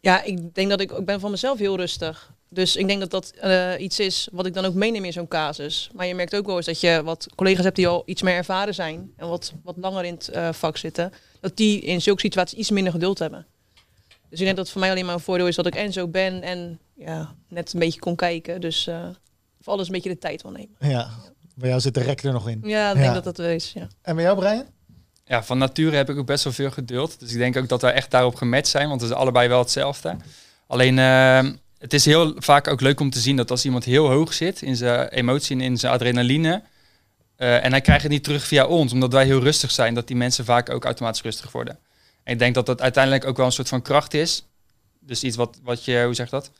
Ja, 0.00 0.22
ik 0.22 0.54
denk 0.54 0.70
dat 0.70 0.80
ik, 0.80 0.90
ik 0.92 1.04
ben 1.04 1.20
van 1.20 1.30
mezelf 1.30 1.58
heel 1.58 1.76
rustig. 1.76 2.32
Dus 2.48 2.76
ik 2.76 2.86
denk 2.86 3.00
dat 3.00 3.10
dat 3.10 3.30
eh, 3.30 3.72
iets 3.78 4.00
is 4.00 4.28
wat 4.32 4.46
ik 4.46 4.54
dan 4.54 4.64
ook 4.64 4.74
meeneem 4.74 5.04
in 5.04 5.12
zo'n 5.12 5.28
casus. 5.28 5.90
Maar 5.94 6.06
je 6.06 6.14
merkt 6.14 6.36
ook 6.36 6.46
wel 6.46 6.56
eens 6.56 6.66
dat 6.66 6.80
je 6.80 7.02
wat 7.04 7.26
collega's 7.34 7.64
hebt 7.64 7.76
die 7.76 7.88
al 7.88 8.02
iets 8.06 8.22
meer 8.22 8.34
ervaren 8.34 8.74
zijn 8.74 9.12
en 9.16 9.28
wat, 9.28 9.52
wat 9.62 9.76
langer 9.76 10.04
in 10.04 10.14
het 10.14 10.28
eh, 10.28 10.52
vak 10.52 10.76
zitten, 10.76 11.12
dat 11.40 11.56
die 11.56 11.80
in 11.80 12.02
zulke 12.02 12.20
situaties 12.20 12.58
iets 12.58 12.70
minder 12.70 12.92
geduld 12.92 13.18
hebben. 13.18 13.46
Dus 14.28 14.38
ik 14.38 14.44
denk 14.44 14.56
dat 14.56 14.64
het 14.64 14.70
voor 14.70 14.80
mij 14.80 14.90
alleen 14.90 15.04
maar 15.04 15.14
een 15.14 15.20
voordeel 15.20 15.46
is 15.46 15.56
dat 15.56 15.66
ik 15.66 15.74
en 15.74 15.92
zo 15.92 16.08
ben 16.08 16.42
en 16.42 16.78
ja, 16.94 17.34
net 17.48 17.72
een 17.72 17.80
beetje 17.80 18.00
kon 18.00 18.16
kijken. 18.16 18.60
Dus 18.60 18.86
eh 18.86 19.08
voor 19.60 19.72
alles 19.72 19.86
een 19.86 19.92
beetje 19.92 20.08
de 20.10 20.18
tijd 20.18 20.42
wil 20.42 20.50
nemen. 20.50 20.76
Ja, 20.78 21.10
bij 21.54 21.68
jou 21.68 21.80
zit 21.80 21.94
de 21.94 22.00
rek 22.02 22.22
er 22.22 22.32
nog 22.32 22.48
in. 22.48 22.60
Ja, 22.64 22.90
ik 22.90 22.96
Ja. 22.96 23.02
denk 23.02 23.14
dat 23.14 23.24
dat 23.24 23.36
wel 23.36 23.48
is. 23.48 23.72
Ja. 23.72 23.88
En 24.02 24.14
bij 24.14 24.24
jou, 24.24 24.38
Brian? 24.38 24.64
Ja, 25.30 25.42
van 25.42 25.58
nature 25.58 25.96
heb 25.96 26.10
ik 26.10 26.18
ook 26.18 26.26
best 26.26 26.44
wel 26.44 26.52
veel 26.52 26.70
geduld. 26.70 27.20
Dus 27.20 27.32
ik 27.32 27.38
denk 27.38 27.56
ook 27.56 27.68
dat 27.68 27.82
wij 27.82 27.92
echt 27.92 28.10
daarop 28.10 28.34
gematcht 28.34 28.68
zijn, 28.68 28.88
want 28.88 29.00
het 29.00 29.10
is 29.10 29.16
allebei 29.16 29.48
wel 29.48 29.58
hetzelfde. 29.58 30.16
Alleen, 30.66 30.98
eh, 30.98 31.50
het 31.78 31.92
is 31.92 32.04
heel 32.04 32.34
vaak 32.36 32.68
ook 32.68 32.80
leuk 32.80 33.00
om 33.00 33.10
te 33.10 33.20
zien 33.20 33.36
dat 33.36 33.50
als 33.50 33.64
iemand 33.64 33.84
heel 33.84 34.08
hoog 34.08 34.32
zit 34.32 34.62
in 34.62 34.76
zijn 34.76 35.08
emotie 35.08 35.56
en 35.56 35.62
in 35.62 35.78
zijn 35.78 35.92
adrenaline, 35.92 36.62
eh, 37.36 37.64
en 37.64 37.70
hij 37.70 37.80
krijgt 37.80 38.02
het 38.02 38.12
niet 38.12 38.24
terug 38.24 38.46
via 38.46 38.66
ons, 38.66 38.92
omdat 38.92 39.12
wij 39.12 39.24
heel 39.24 39.40
rustig 39.40 39.70
zijn, 39.70 39.94
dat 39.94 40.06
die 40.06 40.16
mensen 40.16 40.44
vaak 40.44 40.70
ook 40.70 40.84
automatisch 40.84 41.22
rustig 41.22 41.52
worden. 41.52 41.78
En 42.22 42.32
ik 42.32 42.38
denk 42.38 42.54
dat 42.54 42.66
dat 42.66 42.80
uiteindelijk 42.80 43.24
ook 43.24 43.36
wel 43.36 43.46
een 43.46 43.52
soort 43.52 43.68
van 43.68 43.82
kracht 43.82 44.14
is. 44.14 44.46
Dus 45.00 45.22
iets 45.22 45.36
wat, 45.36 45.58
wat 45.62 45.84
je, 45.84 46.02
hoe 46.04 46.14
zeg 46.14 46.30
je 46.30 46.36
dat? 46.36 46.50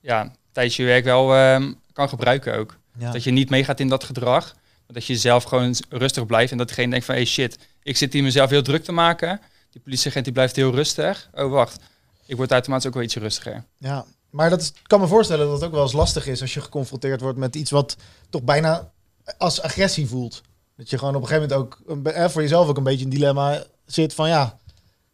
Ja, 0.00 0.32
tijdens 0.52 0.76
je 0.76 0.84
werk 0.84 1.04
wel 1.04 1.34
ehm, 1.34 1.72
kan 1.92 2.08
gebruiken 2.08 2.56
ook. 2.56 2.76
Ja. 2.98 3.12
Dat 3.12 3.24
je 3.24 3.30
niet 3.30 3.50
meegaat 3.50 3.80
in 3.80 3.88
dat 3.88 4.04
gedrag. 4.04 4.54
Maar 4.86 4.94
dat 4.94 5.06
je 5.06 5.16
zelf 5.16 5.44
gewoon 5.44 5.74
rustig 5.88 6.26
blijft. 6.26 6.52
En 6.52 6.58
dat 6.58 6.68
degene 6.68 6.90
denkt 6.90 7.04
van, 7.04 7.14
hey 7.14 7.24
shit, 7.24 7.58
ik 7.90 7.96
zit 7.96 8.12
hier 8.12 8.22
mezelf 8.22 8.50
heel 8.50 8.62
druk 8.62 8.84
te 8.84 8.92
maken. 8.92 9.40
Die 9.70 9.80
politieagent 9.80 10.24
die 10.24 10.32
blijft 10.34 10.56
heel 10.56 10.74
rustig. 10.74 11.28
Oh 11.34 11.50
wacht, 11.50 11.80
ik 12.26 12.36
word 12.36 12.50
automatisch 12.50 12.86
ook 12.86 12.94
wel 12.94 13.02
iets 13.02 13.16
rustiger. 13.16 13.64
Ja, 13.78 14.04
maar 14.30 14.50
dat 14.50 14.60
is, 14.60 14.68
ik 14.68 14.74
kan 14.86 15.00
me 15.00 15.06
voorstellen 15.06 15.46
dat 15.46 15.54
het 15.54 15.64
ook 15.64 15.72
wel 15.72 15.82
eens 15.82 15.92
lastig 15.92 16.26
is 16.26 16.40
als 16.40 16.54
je 16.54 16.60
geconfronteerd 16.60 17.20
wordt 17.20 17.38
met 17.38 17.56
iets 17.56 17.70
wat 17.70 17.96
toch 18.30 18.42
bijna 18.42 18.90
als 19.38 19.62
agressie 19.62 20.06
voelt. 20.06 20.42
Dat 20.76 20.90
je 20.90 20.98
gewoon 20.98 21.14
op 21.14 21.22
een 21.22 21.28
gegeven 21.28 21.48
moment 21.48 21.72
ook 21.96 22.06
eh, 22.06 22.28
voor 22.28 22.42
jezelf 22.42 22.68
ook 22.68 22.76
een 22.76 22.82
beetje 22.82 23.04
een 23.04 23.10
dilemma 23.10 23.64
zit 23.86 24.14
van 24.14 24.28
ja, 24.28 24.58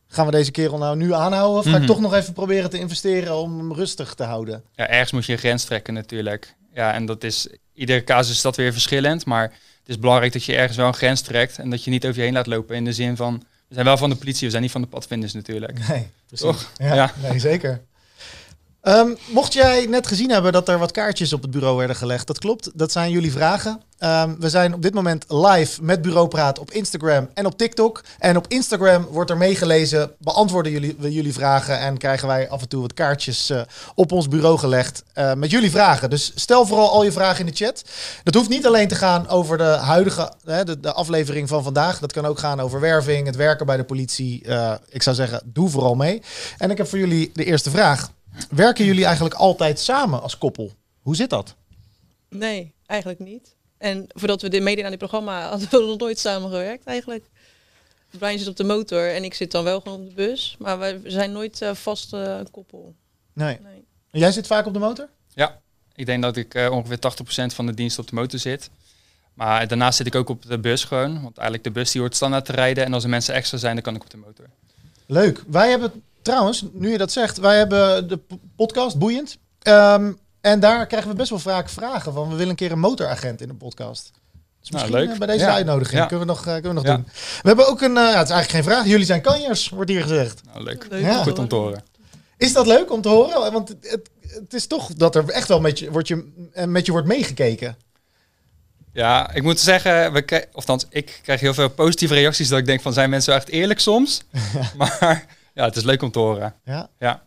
gaan 0.07 0.25
we 0.27 0.31
deze 0.33 0.51
kerel 0.51 0.79
nou 0.79 0.97
nu 0.97 1.13
aanhouden 1.13 1.59
of 1.59 1.65
ga 1.65 1.71
ik 1.71 1.77
Mhm. 1.79 1.87
toch 1.87 2.01
nog 2.01 2.15
even 2.15 2.33
proberen 2.33 2.71
te 2.71 2.79
investeren 2.79 3.37
om 3.37 3.59
hem 3.59 3.73
rustig 3.73 4.15
te 4.15 4.25
houden? 4.25 4.65
Ja, 4.75 4.87
ergens 4.89 5.13
moet 5.13 5.25
je 5.27 5.33
een 5.33 5.39
grens 5.39 5.65
trekken 5.65 5.95
natuurlijk. 5.95 6.55
Ja, 6.75 6.93
en 6.93 7.07
dat 7.07 7.25
is, 7.25 7.49
iedere 7.73 8.05
casus 8.05 8.35
is 8.37 8.43
dat 8.43 8.57
weer 8.57 8.73
verschillend. 8.73 9.25
Maar 9.27 9.53
het 9.87 9.95
is 9.95 9.99
belangrijk 10.01 10.33
dat 10.33 10.45
je 10.45 10.57
ergens 10.57 10.77
wel 10.77 10.87
een 10.87 10.95
grens 10.95 11.21
trekt. 11.21 11.59
En 11.59 11.71
dat 11.71 11.85
je 11.85 11.91
niet 11.91 12.05
over 12.07 12.17
je 12.19 12.23
heen 12.25 12.33
laat 12.33 12.47
lopen. 12.47 12.77
In 12.77 12.85
de 12.85 12.93
zin 12.93 13.17
van, 13.17 13.43
we 13.69 13.75
zijn 13.75 13.87
wel 13.87 13.97
van 13.97 14.11
de 14.11 14.17
politie, 14.17 14.45
we 14.45 14.51
zijn 14.51 14.63
niet 14.63 14.71
van 14.73 14.81
de 14.81 14.87
padvinders 14.87 15.33
natuurlijk. 15.33 15.89
Nee, 15.89 16.07
precies. 16.27 16.47
Toch? 16.47 16.73
Ja, 16.77 16.95
Ja. 16.95 17.13
Nee, 17.23 17.39
zeker. 17.39 17.81
Ehm, 18.87 19.15
mocht 19.27 19.53
jij 19.53 19.87
net 19.87 20.07
gezien 20.07 20.31
hebben 20.31 20.53
dat 20.53 20.69
er 20.69 20.79
wat 20.79 20.91
kaartjes 20.91 21.33
op 21.33 21.43
het 21.43 21.51
bureau 21.51 21.77
werden 21.77 21.97
gelegd, 21.97 22.27
dat 22.27 22.39
klopt. 22.39 22.71
Dat 22.75 22.93
zijn 22.93 23.11
jullie 23.11 23.33
vragen. 23.33 23.81
Ehm, 23.99 24.35
we 24.39 24.49
zijn 24.49 24.75
op 24.75 24.83
dit 24.83 24.95
moment 24.95 25.25
live 25.29 25.83
met 25.83 26.03
Bureau 26.03 26.29
Praat 26.29 26.59
op 26.59 26.71
Instagram 26.71 27.29
en 27.35 27.47
op 27.47 27.59
TikTok. 27.59 28.03
En 28.19 28.37
op 28.37 28.45
Instagram 28.49 29.07
wordt 29.11 29.31
er 29.31 29.37
meegelezen, 29.37 30.11
beantwoorden 30.19 30.73
jullie, 30.73 30.97
we 30.99 31.13
jullie 31.13 31.33
vragen 31.33 31.79
en 31.79 31.99
krijgen 31.99 32.29
wij 32.29 32.49
af 32.49 32.61
en 32.61 32.69
toe 32.69 32.81
wat 32.81 32.95
kaartjes 32.95 33.51
eh, 33.51 33.61
op 33.95 34.13
ons 34.13 34.29
bureau 34.29 34.59
gelegd 34.59 35.03
eh, 35.13 35.35
met 35.35 35.51
jullie 35.51 35.71
vragen. 35.71 36.11
Dus 36.11 36.33
stel 36.35 36.67
vooral 36.67 36.91
al 36.91 37.05
je 37.05 37.13
vragen 37.13 37.41
in 37.41 37.53
de 37.53 37.65
chat. 37.65 37.85
Dat 38.23 38.35
hoeft 38.35 38.49
niet 38.49 38.67
alleen 38.67 38.89
te 38.89 38.95
gaan 38.95 39.29
over 39.29 39.59
de 39.59 39.65
huidige, 39.65 40.33
hè, 40.45 40.81
de, 40.81 40.93
aflevering 40.93 41.49
van 41.49 41.63
vandaag. 41.63 41.99
Dat 41.99 42.13
kan 42.13 42.27
ook 42.27 42.39
gaan 42.39 42.61
over 42.61 42.81
werving, 42.81 43.27
het 43.27 43.37
werken 43.37 43.67
bij 43.67 43.77
de 43.77 43.85
politie. 43.85 44.45
Eh, 44.45 44.73
ik 44.89 45.03
zou 45.03 45.17
zeggen, 45.17 45.43
doe 45.45 45.69
vooral 45.69 45.95
mee. 45.95 46.23
En 46.59 46.71
ik 46.71 46.77
heb 46.77 46.89
voor 46.89 46.99
jullie 46.99 47.31
de 47.35 47.45
eerste 47.45 47.71
vraag. 47.71 48.15
Werken 48.51 48.85
jullie 48.85 49.05
eigenlijk 49.05 49.35
altijd 49.35 49.81
samen 49.81 50.23
als 50.23 50.39
koppel? 50.39 50.73
Hoe 51.01 51.17
zit 51.17 51.31
dat? 51.31 51.55
Nee, 52.29 52.75
eigenlijk 52.87 53.21
niet. 53.21 53.57
En 53.79 54.07
voordat 54.09 54.43
we 54.43 54.49
dit 54.49 54.63
meededen 54.63 54.85
aan 54.85 54.91
dit 54.91 54.99
programma, 54.99 55.43
hadden 55.49 55.71
we 55.71 55.79
nog 55.79 55.99
nooit 55.99 56.19
samen 56.19 56.51
gewerkt 56.51 56.87
eigenlijk. 56.87 57.25
Brian 58.19 58.39
zit 58.39 58.49
op 58.49 58.57
de 58.57 58.65
motor 58.65 59.15
en 59.15 59.25
ik 59.25 59.35
zit 59.35 59.51
dan 59.51 59.65
wel 59.65 59.81
gewoon 59.81 60.01
op 60.01 60.09
de 60.09 60.15
bus. 60.15 60.57
Maar 60.59 60.79
we 60.79 61.01
zijn 61.05 61.33
nooit 61.33 61.63
uh, 61.63 61.75
vast 61.75 62.15
uh, 62.15 62.41
koppel. 62.51 62.95
Nee. 63.33 63.59
nee. 63.63 63.85
Jij 64.11 64.33
zit 64.33 64.47
vaak 64.47 64.67
op 64.67 64.73
de 64.73 64.79
motor? 64.79 65.09
Ja, 65.35 65.61
ik 65.95 66.07
denk 66.07 66.23
dat 66.23 66.37
ik 66.37 66.55
uh, 66.55 66.71
ongeveer 66.71 66.99
80% 67.53 67.55
van 67.55 67.67
de 67.67 67.75
dienst 67.75 67.99
op 67.99 68.09
de 68.09 68.15
motor 68.15 68.39
zit. 68.39 68.71
Maar 69.35 69.69
daarnaast 69.69 69.97
zit 69.97 70.07
ik 70.07 70.15
ook 70.15 70.29
op 70.29 70.47
de 70.47 70.59
bus 70.59 70.85
gewoon. 70.85 71.23
Want 71.23 71.37
eigenlijk 71.37 71.65
de 71.65 71.71
bus 71.81 71.91
die 71.91 72.01
hoort 72.01 72.15
standaard 72.15 72.45
te 72.45 72.53
rijden. 72.53 72.85
En 72.85 72.93
als 72.93 73.05
er 73.05 73.11
mensen 73.11 73.35
extra 73.35 73.59
zijn, 73.59 73.75
dan 73.75 73.83
kan 73.83 73.95
ik 73.95 74.03
op 74.03 74.11
de 74.11 74.17
motor. 74.17 74.47
Leuk. 75.07 75.43
Wij 75.47 75.71
hebben 75.71 76.03
Trouwens, 76.27 76.65
nu 76.73 76.91
je 76.91 76.99
dat 76.99 77.13
zegt, 77.13 77.39
wij 77.39 77.57
hebben 77.57 78.09
de 78.09 78.21
podcast 78.57 78.99
Boeiend. 78.99 79.39
Um, 79.63 80.19
en 80.41 80.61
daar 80.61 80.87
krijgen 80.87 81.11
we 81.11 81.17
best 81.17 81.31
wel 81.31 81.39
vaak 81.39 81.69
vragen 81.69 82.13
van, 82.13 82.29
we 82.29 82.35
willen 82.35 82.49
een 82.49 82.57
keer 82.57 82.73
een 82.73 82.79
motoragent 82.79 83.41
in 83.41 83.49
de 83.49 83.55
podcast. 83.55 84.13
Dus 84.61 84.71
misschien 84.71 84.93
nou, 84.93 85.05
leuk. 85.05 85.13
Eh, 85.13 85.19
bij 85.19 85.27
deze 85.27 85.47
uitnodiging 85.47 86.01
ja. 86.01 86.07
kunnen 86.07 86.27
we 86.27 86.33
nog, 86.33 86.47
uh, 86.47 86.53
kunnen 86.53 86.75
we 86.75 86.75
nog 86.75 86.85
doen. 86.85 87.07
We 87.43 87.49
hebben 87.49 87.69
ook 87.69 87.81
een, 87.81 87.91
uh, 87.91 87.97
ja, 87.97 88.19
het 88.19 88.29
is 88.29 88.35
eigenlijk 88.35 88.51
geen 88.51 88.63
vraag, 88.73 88.87
jullie 88.87 89.07
zijn 89.07 89.21
kanjers, 89.21 89.69
wordt 89.69 89.91
hier 89.91 90.03
gezegd. 90.03 90.41
Nou, 90.45 90.65
leuk. 90.65 90.87
leuk. 90.91 91.15
Goed 91.15 91.39
om 91.39 91.49
te 91.49 91.55
horen. 91.55 91.85
Is 92.37 92.53
dat 92.53 92.67
leuk 92.67 92.93
om 92.93 93.01
te 93.01 93.09
horen? 93.09 93.53
Want 93.53 93.69
het, 93.69 93.91
het, 93.91 94.11
het 94.21 94.55
is 94.55 94.67
toch 94.67 94.93
dat 94.95 95.15
er 95.15 95.29
echt 95.29 95.49
wel 95.49 95.61
met 95.61 95.79
je, 95.79 95.91
wordt, 95.91 96.09
je, 96.09 96.49
met 96.67 96.87
je 96.87 96.93
wordt 96.93 97.07
meegekeken. 97.07 97.77
Ja, 98.93 99.33
ik 99.33 99.43
moet 99.43 99.61
zeggen, 99.61 100.13
we 100.13 100.25
of 100.29 100.47
althans, 100.53 100.87
ik 100.91 101.21
krijg 101.23 101.41
heel 101.41 101.55
veel 101.55 101.71
positieve 101.71 102.15
reacties 102.15 102.49
dat 102.49 102.59
ik 102.59 102.67
denk 102.67 102.81
van, 102.81 102.93
zijn 102.93 103.11
mensen 103.11 103.35
echt 103.35 103.49
eerlijk 103.49 103.81
soms? 103.81 104.23
maar 104.79 105.36
ja, 105.57 105.65
het 105.65 105.77
is 105.77 105.83
leuk 105.83 106.03
om 106.03 106.11
te 106.11 106.19
horen. 106.19 106.55
Ja. 106.65 106.89
ja. 106.99 107.23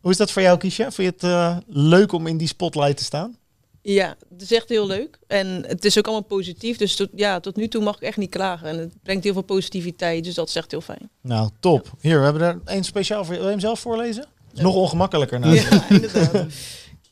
Hoe 0.00 0.10
is 0.10 0.16
dat 0.16 0.30
voor 0.30 0.42
jou, 0.42 0.58
Kiesje? 0.58 0.82
Vind 0.90 0.96
je 0.96 1.02
het 1.02 1.22
uh, 1.22 1.56
leuk 1.66 2.12
om 2.12 2.26
in 2.26 2.36
die 2.36 2.48
spotlight 2.48 2.96
te 2.96 3.04
staan? 3.04 3.36
Ja, 3.82 4.16
het 4.32 4.42
is 4.42 4.52
echt 4.52 4.68
heel 4.68 4.86
leuk. 4.86 5.18
En 5.26 5.64
het 5.66 5.84
is 5.84 5.98
ook 5.98 6.04
allemaal 6.04 6.24
positief. 6.24 6.76
Dus 6.76 6.96
tot, 6.96 7.08
ja, 7.14 7.40
tot 7.40 7.56
nu 7.56 7.68
toe 7.68 7.82
mag 7.82 7.96
ik 7.96 8.02
echt 8.02 8.16
niet 8.16 8.30
klagen. 8.30 8.68
En 8.68 8.78
het 8.78 9.02
brengt 9.02 9.24
heel 9.24 9.32
veel 9.32 9.42
positiviteit. 9.42 10.24
Dus 10.24 10.34
dat 10.34 10.48
is 10.48 10.54
echt 10.54 10.70
heel 10.70 10.80
fijn. 10.80 11.10
Nou, 11.20 11.50
top. 11.60 11.92
Hier, 12.00 12.18
we 12.18 12.24
hebben 12.24 12.42
er 12.42 12.60
één 12.64 12.84
speciaal 12.84 13.24
voor. 13.24 13.34
Wil 13.34 13.44
je 13.44 13.50
hem 13.50 13.60
zelf 13.60 13.80
voorlezen? 13.80 14.26
Nog 14.52 14.74
ongemakkelijker. 14.74 15.40
Nou. 15.46 15.54
Ja, 15.54 15.88
inderdaad. 15.88 16.46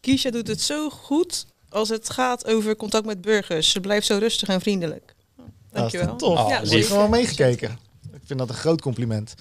Kiesja 0.01 0.31
doet 0.31 0.49
het 0.49 0.61
zo 0.61 0.91
goed 0.91 1.47
als 1.69 1.89
het 1.89 2.11
gaat 2.11 2.47
over 2.47 2.77
contact 2.77 3.07
met 3.07 3.21
burgers. 3.21 3.71
Ze 3.71 3.81
blijft 3.81 4.07
zo 4.07 4.17
rustig 4.19 4.49
en 4.49 4.61
vriendelijk. 4.61 5.15
Dankjewel. 5.73 6.07
Dat 6.07 6.23
is 6.23 6.29
tof. 6.29 6.39
Oh, 6.39 6.49
ja, 6.49 6.61
ik 6.61 6.85
gewoon 6.85 7.11
meegekeken. 7.11 7.79
Ik 8.13 8.21
vind 8.25 8.39
dat 8.39 8.49
een 8.49 8.55
groot 8.55 8.81
compliment. 8.81 9.35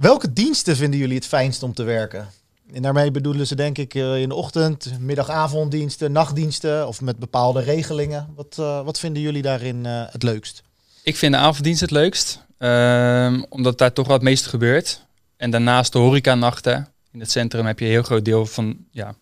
Welke 0.00 0.32
diensten 0.32 0.76
vinden 0.76 0.98
jullie 1.00 1.14
het 1.16 1.26
fijnst 1.26 1.62
om 1.62 1.74
te 1.74 1.82
werken? 1.82 2.28
En 2.72 2.82
daarmee 2.82 3.10
bedoelen 3.10 3.46
ze 3.46 3.54
denk 3.54 3.78
ik 3.78 3.94
eh, 3.94 4.20
in 4.20 4.28
de 4.28 4.34
ochtend, 4.34 5.00
middag-avonddiensten, 5.00 6.12
nachtdiensten 6.12 6.88
of 6.88 7.00
met 7.00 7.18
bepaalde 7.18 7.60
regelingen. 7.60 8.32
Wat, 8.34 8.56
uh, 8.60 8.84
wat 8.84 8.98
vinden 8.98 9.22
jullie 9.22 9.42
daarin 9.42 9.84
uh, 9.84 10.02
het 10.10 10.22
leukst? 10.22 10.62
Ik 11.02 11.16
vind 11.16 11.32
de 11.32 11.38
avonddienst 11.38 11.80
het 11.80 11.90
leukst, 11.90 12.46
uh, 12.58 13.42
omdat 13.48 13.78
daar 13.78 13.92
toch 13.92 14.06
wat 14.06 14.22
meest 14.22 14.46
gebeurt. 14.46 15.06
En 15.36 15.50
daarnaast 15.50 15.92
de 15.92 15.98
horecanachten. 15.98 16.88
In 17.12 17.20
het 17.20 17.30
centrum 17.30 17.66
heb 17.66 17.78
je 17.78 17.84
een 17.84 17.90
heel 17.90 18.02
groot 18.02 18.24
deel 18.24 18.46
van 18.46 18.76
ja, 18.90 19.14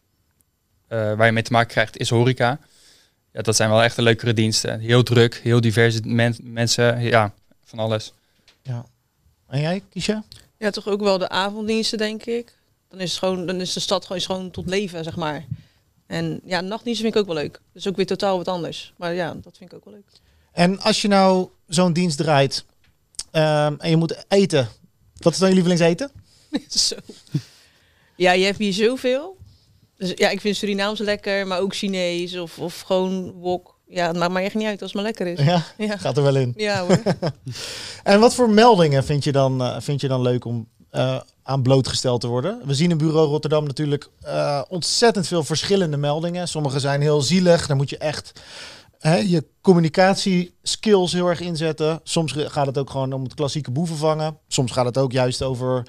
waar 0.89 1.27
je 1.27 1.33
mee 1.33 1.43
te 1.43 1.53
maken 1.53 1.71
krijgt, 1.71 1.99
is 1.99 2.11
horeca. 2.11 2.59
Ja, 3.33 3.43
dat 3.43 3.57
zijn 3.57 3.71
wel 3.71 3.83
echt 3.83 3.97
de 3.97 4.03
leukere 4.03 4.33
diensten. 4.33 4.81
Heel 4.81 5.03
druk, 5.03 5.41
heel 5.43 5.61
diverse 5.61 6.01
men 6.05 6.37
mensen, 6.43 7.01
ja, 7.01 7.33
van 7.65 7.79
alles. 7.79 8.13
Ja. 8.63 8.85
En 9.47 9.61
jij, 9.61 9.83
Kisha? 9.91 10.25
Ja, 10.59 10.71
toch 10.71 10.89
ook 10.89 11.01
wel 11.01 11.19
de 11.19 11.29
avonddiensten, 11.29 11.99
denk 11.99 12.25
ik. 12.25 12.57
Dan 12.89 13.01
is, 13.01 13.11
het 13.11 13.19
gewoon, 13.19 13.47
dan 13.47 13.61
is 13.61 13.73
de 13.73 13.81
stad 13.81 14.07
gewoon, 14.07 14.21
gewoon 14.23 14.51
tot 14.51 14.69
leven, 14.69 15.05
zeg 15.05 15.17
maar. 15.17 15.47
En 16.07 16.41
ja, 16.45 16.61
nachtdiensten 16.61 17.05
vind 17.05 17.17
ik 17.17 17.21
ook 17.21 17.35
wel 17.35 17.43
leuk. 17.43 17.53
Dat 17.53 17.83
is 17.83 17.87
ook 17.87 17.97
weer 17.97 18.07
totaal 18.07 18.37
wat 18.37 18.49
anders. 18.49 18.93
Maar 18.97 19.15
ja, 19.15 19.35
dat 19.35 19.57
vind 19.57 19.73
ik 19.73 19.77
ook 19.77 19.85
wel 19.85 19.95
leuk. 19.95 20.07
En 20.53 20.81
als 20.81 21.03
je 21.03 21.09
nou 21.09 21.49
zo'n 21.67 21.93
dienst 21.93 22.17
draait 22.17 22.65
um, 23.33 23.81
en 23.81 23.91
je 23.91 23.97
moet 23.97 24.25
eten, 24.29 24.69
wat 25.17 25.33
is 25.33 25.39
dan 25.39 25.49
je 25.49 25.55
lievelingseten? 25.55 26.11
Zo. 26.69 26.97
Ja, 28.17 28.33
je 28.33 28.45
hebt 28.45 28.59
hier 28.59 28.73
zoveel. 28.73 29.37
Dus 29.97 30.13
ja, 30.15 30.29
ik 30.29 30.41
vind 30.41 30.57
Surinaams 30.57 30.99
lekker, 30.99 31.47
maar 31.47 31.61
ook 31.61 31.75
Chinees 31.75 32.37
of, 32.37 32.59
of 32.59 32.81
gewoon 32.81 33.31
wok. 33.33 33.78
Ja, 33.91 34.07
het 34.07 34.17
maakt 34.17 34.33
mij 34.33 34.45
echt 34.45 34.55
niet 34.55 34.67
uit 34.67 34.83
als 34.83 34.93
het 34.93 35.03
maar 35.03 35.11
lekker 35.11 35.27
is. 35.27 35.45
Ja, 35.45 35.65
ja. 35.89 35.97
gaat 35.97 36.17
er 36.17 36.23
wel 36.23 36.37
in. 36.37 36.53
Ja 36.57 36.87
hoor. 36.87 37.03
en 38.03 38.21
wat 38.21 38.35
voor 38.35 38.51
meldingen 38.51 39.05
vind 39.05 39.25
je 39.25 39.33
dan, 39.33 39.63
uh, 39.63 39.77
vind 39.81 40.01
je 40.01 40.09
dan 40.09 40.23
leuk 40.23 40.45
om 40.45 40.69
uh, 40.93 41.21
aan 41.43 41.63
blootgesteld 41.63 42.21
te 42.21 42.27
worden? 42.27 42.61
We 42.65 42.75
zien 42.75 42.91
in 42.91 42.99
Bureau 42.99 43.29
Rotterdam 43.29 43.65
natuurlijk 43.65 44.09
uh, 44.25 44.63
ontzettend 44.69 45.27
veel 45.27 45.45
verschillende 45.45 45.97
meldingen. 45.97 46.49
Sommige 46.49 46.81
zijn 46.81 47.01
heel 47.01 47.23
zielig, 47.23 47.67
daar 47.67 47.77
moet 47.77 47.91
je 47.91 47.99
echt 47.99 48.41
hè, 48.99 49.17
je 49.17 49.45
communicatieskills 49.61 51.13
heel 51.13 51.29
erg 51.29 51.41
inzetten. 51.41 52.01
Soms 52.03 52.33
gaat 52.37 52.67
het 52.67 52.79
ook 52.79 52.91
gewoon 52.91 53.13
om 53.13 53.23
het 53.23 53.35
klassieke 53.35 53.71
boeven 53.71 53.97
vangen. 53.97 54.39
Soms 54.49 54.73
gaat 54.73 54.85
het 54.85 54.99
ook 54.99 55.13
juist 55.13 55.43
over 55.43 55.87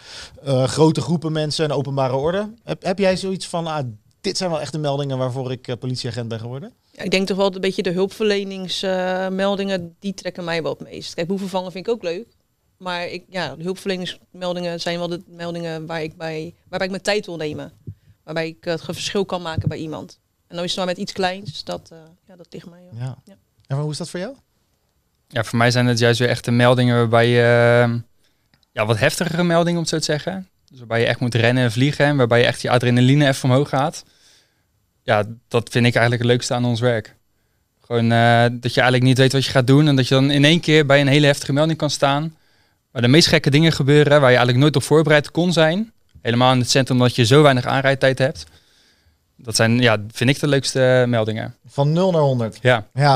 grote 0.66 1.02
groepen 1.02 1.32
mensen 1.32 1.66
en 1.66 1.72
openbare 1.72 2.16
orde. 2.16 2.54
Heb, 2.64 2.84
heb 2.84 3.00
jij 3.00 3.18
zoiets 3.18 3.48
van, 3.48 3.68
ah, 3.68 3.86
dit 4.22 4.38
zijn 4.38 4.50
wel 4.50 4.62
echt 4.62 4.72
de 4.72 4.78
meldingen 4.78 5.18
waarvoor 5.18 5.52
ik 5.52 5.76
politieagent 5.80 6.28
ben 6.28 6.40
geworden? 6.40 6.74
Ik 7.04 7.12
denk 7.12 7.28
toch 7.28 7.38
wel 7.38 7.56
een 7.56 7.62
beetje 7.62 7.84
de 7.84 7.92
hulpverleningsmeldingen, 7.92 9.82
uh, 9.82 9.88
die 10.00 10.14
trekken 10.14 10.44
mij 10.44 10.64
wel 10.64 10.72
het 10.72 10.90
meest. 10.90 11.14
Kijk, 11.14 11.28
boevenvangen 11.28 11.72
vind 11.72 11.88
ik 11.88 11.94
ook 11.94 12.04
leuk. 12.04 12.28
Maar 12.78 13.08
ik, 13.08 13.24
ja, 13.30 13.56
de 13.56 13.64
hulpverleningsmeldingen 13.64 14.80
zijn 14.80 14.98
wel 14.98 15.08
de 15.08 15.22
meldingen 15.28 15.86
waar 15.86 16.04
ik 16.04 16.18
bij, 16.18 16.54
waarbij 16.60 16.88
ik 16.88 16.94
mijn 16.94 17.04
tijd 17.04 17.26
wil 17.26 17.38
nemen. 17.38 17.72
Waarbij 18.24 18.48
ik 18.48 18.64
het 18.64 18.82
verschil 18.82 19.26
kan 19.26 19.42
maken 19.42 19.70
bij 19.70 19.78
iemand. 19.78 20.20
En 20.48 20.56
dan 20.56 20.64
is 20.64 20.70
het 20.70 20.80
maar 20.80 20.88
met 20.88 20.98
iets 20.98 21.12
kleins, 21.12 21.64
dat, 21.64 21.90
uh, 21.94 22.00
ja, 22.28 22.36
dat 22.36 22.48
ligt 22.50 22.70
mij. 22.70 22.82
Ja. 22.92 23.18
ja. 23.26 23.38
En 23.68 23.78
hoe 23.78 23.92
is 23.92 23.98
dat 23.98 24.10
voor 24.10 24.20
jou? 24.20 24.36
Ja, 25.28 25.44
voor 25.44 25.58
mij 25.58 25.72
zijn 25.72 25.86
het 25.86 26.00
juist 26.00 26.20
weer 26.20 26.30
echte 26.30 26.52
meldingen 26.52 26.96
waarbij 26.96 27.28
je, 27.28 27.88
uh, 27.88 28.00
ja, 28.72 28.86
wat 28.86 29.00
heftigere 29.00 29.44
meldingen 29.44 29.76
om 29.76 29.80
het 29.80 29.90
zo 29.90 29.98
te 29.98 30.04
zeggen. 30.04 30.50
Dus 30.70 30.78
waarbij 30.78 31.00
je 31.00 31.06
echt 31.06 31.20
moet 31.20 31.36
rennen 31.36 31.64
en 31.64 31.72
vliegen 31.72 32.06
en 32.06 32.18
waarbij 32.18 32.40
je 32.40 32.46
echt 32.46 32.62
je 32.62 32.70
adrenaline 32.70 33.28
even 33.28 33.50
omhoog 33.50 33.70
gaat 33.70 34.04
ja, 35.10 35.24
dat 35.48 35.70
vind 35.70 35.86
ik 35.86 35.96
eigenlijk 35.96 36.22
het 36.22 36.32
leukste 36.32 36.54
aan 36.54 36.66
ons 36.66 36.80
werk. 36.80 37.16
Gewoon 37.86 38.12
uh, 38.12 38.46
dat 38.52 38.74
je 38.74 38.82
eigenlijk 38.82 39.04
niet 39.04 39.18
weet 39.18 39.34
wat 39.34 39.46
je 39.46 39.52
gaat 39.52 39.68
doen 39.68 39.88
en 39.88 39.96
dat 39.96 40.08
je 40.08 40.14
dan 40.14 40.32
in 40.32 40.46
één 40.46 40.60
keer 40.60 40.86
bij 40.86 41.02
een 41.02 41.08
hele 41.08 41.26
heftige 41.26 41.54
melding 41.54 41.78
kan 41.78 41.90
staan. 41.90 42.36
Waar 42.92 43.02
de 43.02 43.08
meest 43.08 43.28
gekke 43.28 43.50
dingen 43.50 43.72
gebeuren, 43.72 44.12
waar 44.12 44.30
je 44.30 44.38
eigenlijk 44.38 44.58
nooit 44.58 44.76
op 44.76 44.84
voorbereid 44.84 45.32
kon 45.32 45.54
zijn. 45.54 45.92
Helemaal 46.22 46.54
in 46.54 46.60
het 46.60 46.70
centrum 46.70 46.98
omdat 46.98 47.16
je 47.16 47.26
zo 47.26 47.42
weinig 47.42 47.66
aanrijdtijd 47.66 48.18
hebt. 48.18 48.44
Dat 49.36 49.56
zijn, 49.56 49.80
ja, 49.80 49.98
vind 50.12 50.30
ik 50.30 50.40
de 50.40 50.48
leukste 50.48 51.06
meldingen. 51.08 51.56
Van 51.68 51.92
0 51.92 52.12
naar 52.12 52.22
100. 52.22 52.58
Ja. 52.62 52.88
ja. 52.94 53.16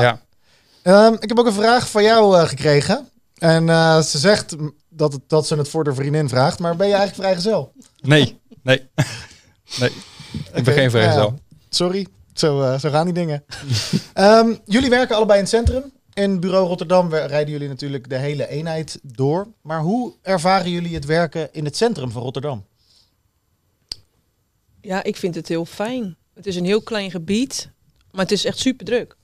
ja. 0.82 1.06
Um, 1.06 1.16
ik 1.20 1.28
heb 1.28 1.38
ook 1.38 1.46
een 1.46 1.52
vraag 1.52 1.90
van 1.90 2.02
jou 2.02 2.36
uh, 2.36 2.48
gekregen. 2.48 3.08
En 3.38 3.66
uh, 3.66 4.00
ze 4.00 4.18
zegt 4.18 4.56
dat, 4.88 5.12
het, 5.12 5.22
dat 5.26 5.46
ze 5.46 5.56
het 5.56 5.68
voor 5.68 5.84
de 5.84 5.94
vriendin 5.94 6.28
vraagt. 6.28 6.58
Maar 6.58 6.76
ben 6.76 6.88
je 6.88 6.94
eigenlijk 6.94 7.22
vrijgezel? 7.22 7.72
Nee, 8.00 8.40
nee. 8.62 8.88
nee. 9.80 9.90
Ik 10.32 10.48
okay. 10.48 10.62
ben 10.62 10.74
geen 10.74 10.90
vrijgezel. 10.90 11.38
Sorry, 11.74 12.06
zo, 12.34 12.60
uh, 12.60 12.78
zo 12.78 12.90
gaan 12.90 13.04
die 13.04 13.14
dingen. 13.14 13.44
um, 14.14 14.58
jullie 14.74 14.90
werken 14.90 15.16
allebei 15.16 15.38
in 15.38 15.44
het 15.44 15.54
centrum. 15.54 15.92
In 16.12 16.40
bureau 16.40 16.66
Rotterdam 16.66 17.14
rijden 17.14 17.50
jullie 17.50 17.68
natuurlijk 17.68 18.08
de 18.08 18.16
hele 18.16 18.48
eenheid 18.48 18.98
door. 19.02 19.48
Maar 19.62 19.80
hoe 19.80 20.14
ervaren 20.22 20.70
jullie 20.70 20.94
het 20.94 21.04
werken 21.04 21.52
in 21.52 21.64
het 21.64 21.76
centrum 21.76 22.10
van 22.10 22.22
Rotterdam? 22.22 22.66
Ja, 24.80 25.02
ik 25.02 25.16
vind 25.16 25.34
het 25.34 25.48
heel 25.48 25.64
fijn. 25.64 26.16
Het 26.34 26.46
is 26.46 26.56
een 26.56 26.64
heel 26.64 26.82
klein 26.82 27.10
gebied, 27.10 27.70
maar 28.10 28.22
het 28.22 28.32
is 28.32 28.44
echt 28.44 28.58
super 28.58 28.84
druk. 28.86 29.16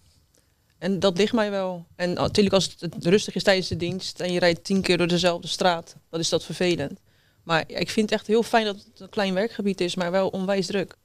En 0.79 0.99
dat 0.99 1.17
ligt 1.17 1.33
mij 1.33 1.51
wel. 1.51 1.87
En 1.97 2.13
natuurlijk 2.13 2.55
als 2.55 2.77
het 2.79 3.05
rustig 3.05 3.35
is 3.35 3.43
tijdens 3.43 3.69
de 3.69 3.77
dienst 3.77 4.21
en 4.21 4.33
je 4.33 4.39
rijdt 4.39 4.65
tien 4.65 4.83
keer 4.83 4.99
door 4.99 5.07
dezelfde 5.07 5.49
straat, 5.49 5.97
dan 6.09 6.21
is 6.21 6.29
dat 6.29 6.45
vervelend. 6.45 7.01
Maar 7.43 7.65
ik 7.67 7.91
vind 7.91 8.11
het 8.11 8.19
echt 8.19 8.29
heel 8.29 8.43
fijn 8.43 8.65
dat 8.65 8.77
het 8.77 9.01
een 9.01 9.09
klein 9.09 9.35
werkgebied 9.35 9.81
is, 9.81 9.95
maar 9.95 10.11
wel 10.11 10.29
onwijs 10.29 10.67
druk. 10.67 10.97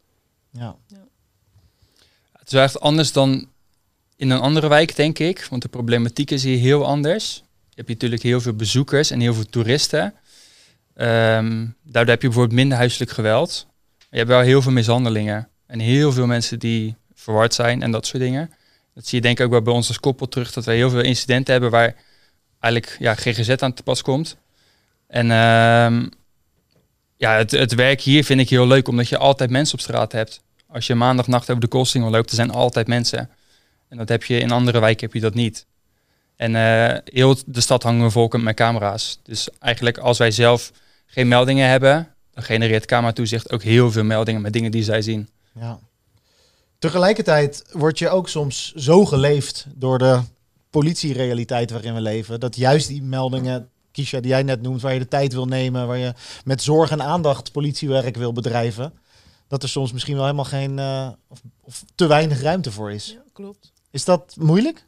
Ja. 0.52 0.75
ja. 0.88 1.08
Het 2.46 2.54
is 2.54 2.60
echt 2.60 2.80
anders 2.80 3.12
dan 3.12 3.48
in 4.16 4.30
een 4.30 4.40
andere 4.40 4.68
wijk, 4.68 4.96
denk 4.96 5.20
ik. 5.20 5.48
Want 5.50 5.62
de 5.62 5.68
problematiek 5.68 6.32
is 6.32 6.44
hier 6.44 6.58
heel 6.58 6.86
anders. 6.86 7.36
Je 7.70 7.75
hebt 7.75 7.88
natuurlijk 7.88 8.22
heel 8.22 8.42
veel 8.42 8.54
bezoekers 8.54 9.12
en 9.12 9.20
heel 9.20 9.34
veel 9.34 9.50
toeristen. 9.50 10.14
Um, 10.98 11.75
daardoor 11.84 12.14
heb 12.14 12.22
je 12.22 12.28
bijvoorbeeld 12.28 12.60
minder 12.60 12.78
huiselijk 12.78 13.12
geweld. 13.12 13.68
Je 14.10 14.18
hebt 14.18 14.30
wel 14.30 14.40
heel 14.40 14.62
veel 14.62 14.72
mishandelingen 14.72 15.50
en 15.68 15.80
heel 15.80 16.12
veel 16.12 16.25
mensen 16.25 16.60
die 16.60 16.96
verward 17.14 17.54
zijn 17.54 17.82
en 17.82 17.92
dat 17.92 18.06
soort 18.06 18.24
dingen. 18.24 18.52
Dat 18.94 19.08
zie 19.08 19.18
je 19.18 19.24
denk 19.24 19.40
ik 19.40 19.46
ook 19.46 19.52
wel 19.52 19.62
bij 19.62 19.74
ons 19.74 19.88
als 19.88 20.00
koppel 20.00 20.28
terug, 20.28 20.52
dat 20.52 20.66
we 20.66 20.72
heel 20.72 20.90
veel 20.90 21.02
incidenten 21.02 21.52
hebben 21.52 21.72
waar 21.72 21.96
eigenlijk 22.60 22.96
ja, 23.00 23.16
GGZ 23.16 23.50
aan 23.50 23.74
te 23.74 23.84
pas 23.84 24.02
komt. 24.02 24.38
En 25.08 25.32
ehm, 25.32 26.08
ja, 27.18 27.38
het, 27.38 27.52
het 27.52 27.75
werk 27.75 28.02
hier 28.02 28.24
vind 28.24 28.40
ik 28.40 28.50
heel 28.50 28.68
leuk, 28.68 28.88
omdat 28.88 29.08
je 29.08 29.18
altijd 29.18 29.50
mensen 29.50 29.74
op 29.74 29.82
straat 29.82 30.12
hebt. 30.12 30.44
Als 30.75 30.88
je 30.88 30.96
maandagnacht 30.96 31.50
over 31.50 31.62
de 31.62 31.67
Koolsingel 31.67 32.10
loopt, 32.10 32.29
er 32.29 32.36
zijn 32.36 32.51
altijd 32.51 32.88
mensen. 32.88 33.29
En 33.89 33.98
dat 33.98 34.10
heb 34.10 34.24
je 34.24 34.39
in 34.39 34.51
andere 34.51 34.79
wijken 34.79 35.05
heb 35.05 35.13
je 35.13 35.22
dat 35.22 35.34
niet. 35.34 35.65
En 36.36 36.55
eh, 36.55 36.98
heel 37.03 37.38
de 37.46 37.62
stad 37.62 37.84
hangen 37.84 38.12
volken 38.12 38.44
met 38.44 38.55
camera's. 38.55 39.20
Dus 39.24 39.50
eigenlijk 39.60 39.98
als 39.98 40.17
wij 40.17 40.32
zelf 40.32 40.72
geen 41.05 41.27
meldingen 41.27 41.70
hebben, 41.70 42.08
dan 42.34 42.44
genereert 42.44 42.86
cameratoezicht 42.86 43.51
ook 43.51 43.63
heel 43.63 43.91
veel 43.91 44.03
meldingen 44.03 44.41
met 44.41 44.53
dingen 44.53 44.72
die 44.72 44.84
zij 44.84 45.01
zien. 45.01 45.29
Ja. 45.60 45.79
Tegelijkertijd 46.79 47.63
word 47.72 48.00
je 48.00 48.10
ook 48.10 48.29
soms 48.29 48.74
zo 48.74 49.05
geleefd 49.05 49.65
door 49.75 49.98
de 49.98 50.20
politierealiteit 50.70 51.72
waarin 51.72 51.94
we 51.94 52.01
leven, 52.01 52.39
dat 52.39 52.55
juist 52.55 52.88
die 52.88 53.01
meldingen, 53.01 53.70
Kisha, 53.91 54.20
die 54.20 54.29
jij 54.29 54.44
net 54.44 54.62
noemt, 54.62 54.82
waar 54.82 54.94
je 54.94 55.00
de 55.00 55.08
tijd 55.08 55.34
wil 55.34 55.46
nemen, 55.46 55.88
waar 55.88 55.98
je 55.98 56.13
met 56.44 56.62
zorg 56.62 56.91
en 56.91 57.01
aandacht 57.01 57.51
politiewerk 57.51 58.15
wil 58.15 58.34
bedrijven, 58.34 58.94
dat 59.48 59.64
er 59.64 59.70
soms 59.70 59.92
misschien 59.92 60.16
wel 60.16 60.24
helemaal 60.24 60.46
geen 60.46 60.78
uh, 60.78 61.10
of, 61.28 61.42
of, 61.62 61.84
te 61.96 62.08
weinig 62.08 62.42
ruimte 62.42 62.72
voor 62.72 62.92
is. 62.92 63.12
Ja, 63.12 63.24
klopt. 63.34 63.72
Is 63.92 64.06
dat 64.06 64.36
moeilijk? 64.40 64.86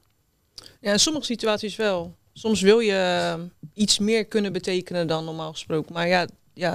Ja, 0.82 0.92
in 0.92 1.00
sommige 1.00 1.26
situaties 1.26 1.76
wel. 1.76 2.16
Soms 2.34 2.62
wil 2.62 2.80
je 2.80 3.36
uh, 3.38 3.44
iets 3.74 4.00
meer 4.00 4.26
kunnen 4.26 4.54
betekenen 4.54 5.08
dan 5.08 5.26
normaal 5.26 5.52
gesproken. 5.52 5.94
Maar 5.94 6.08
ja, 6.08 6.28
ja, 6.54 6.72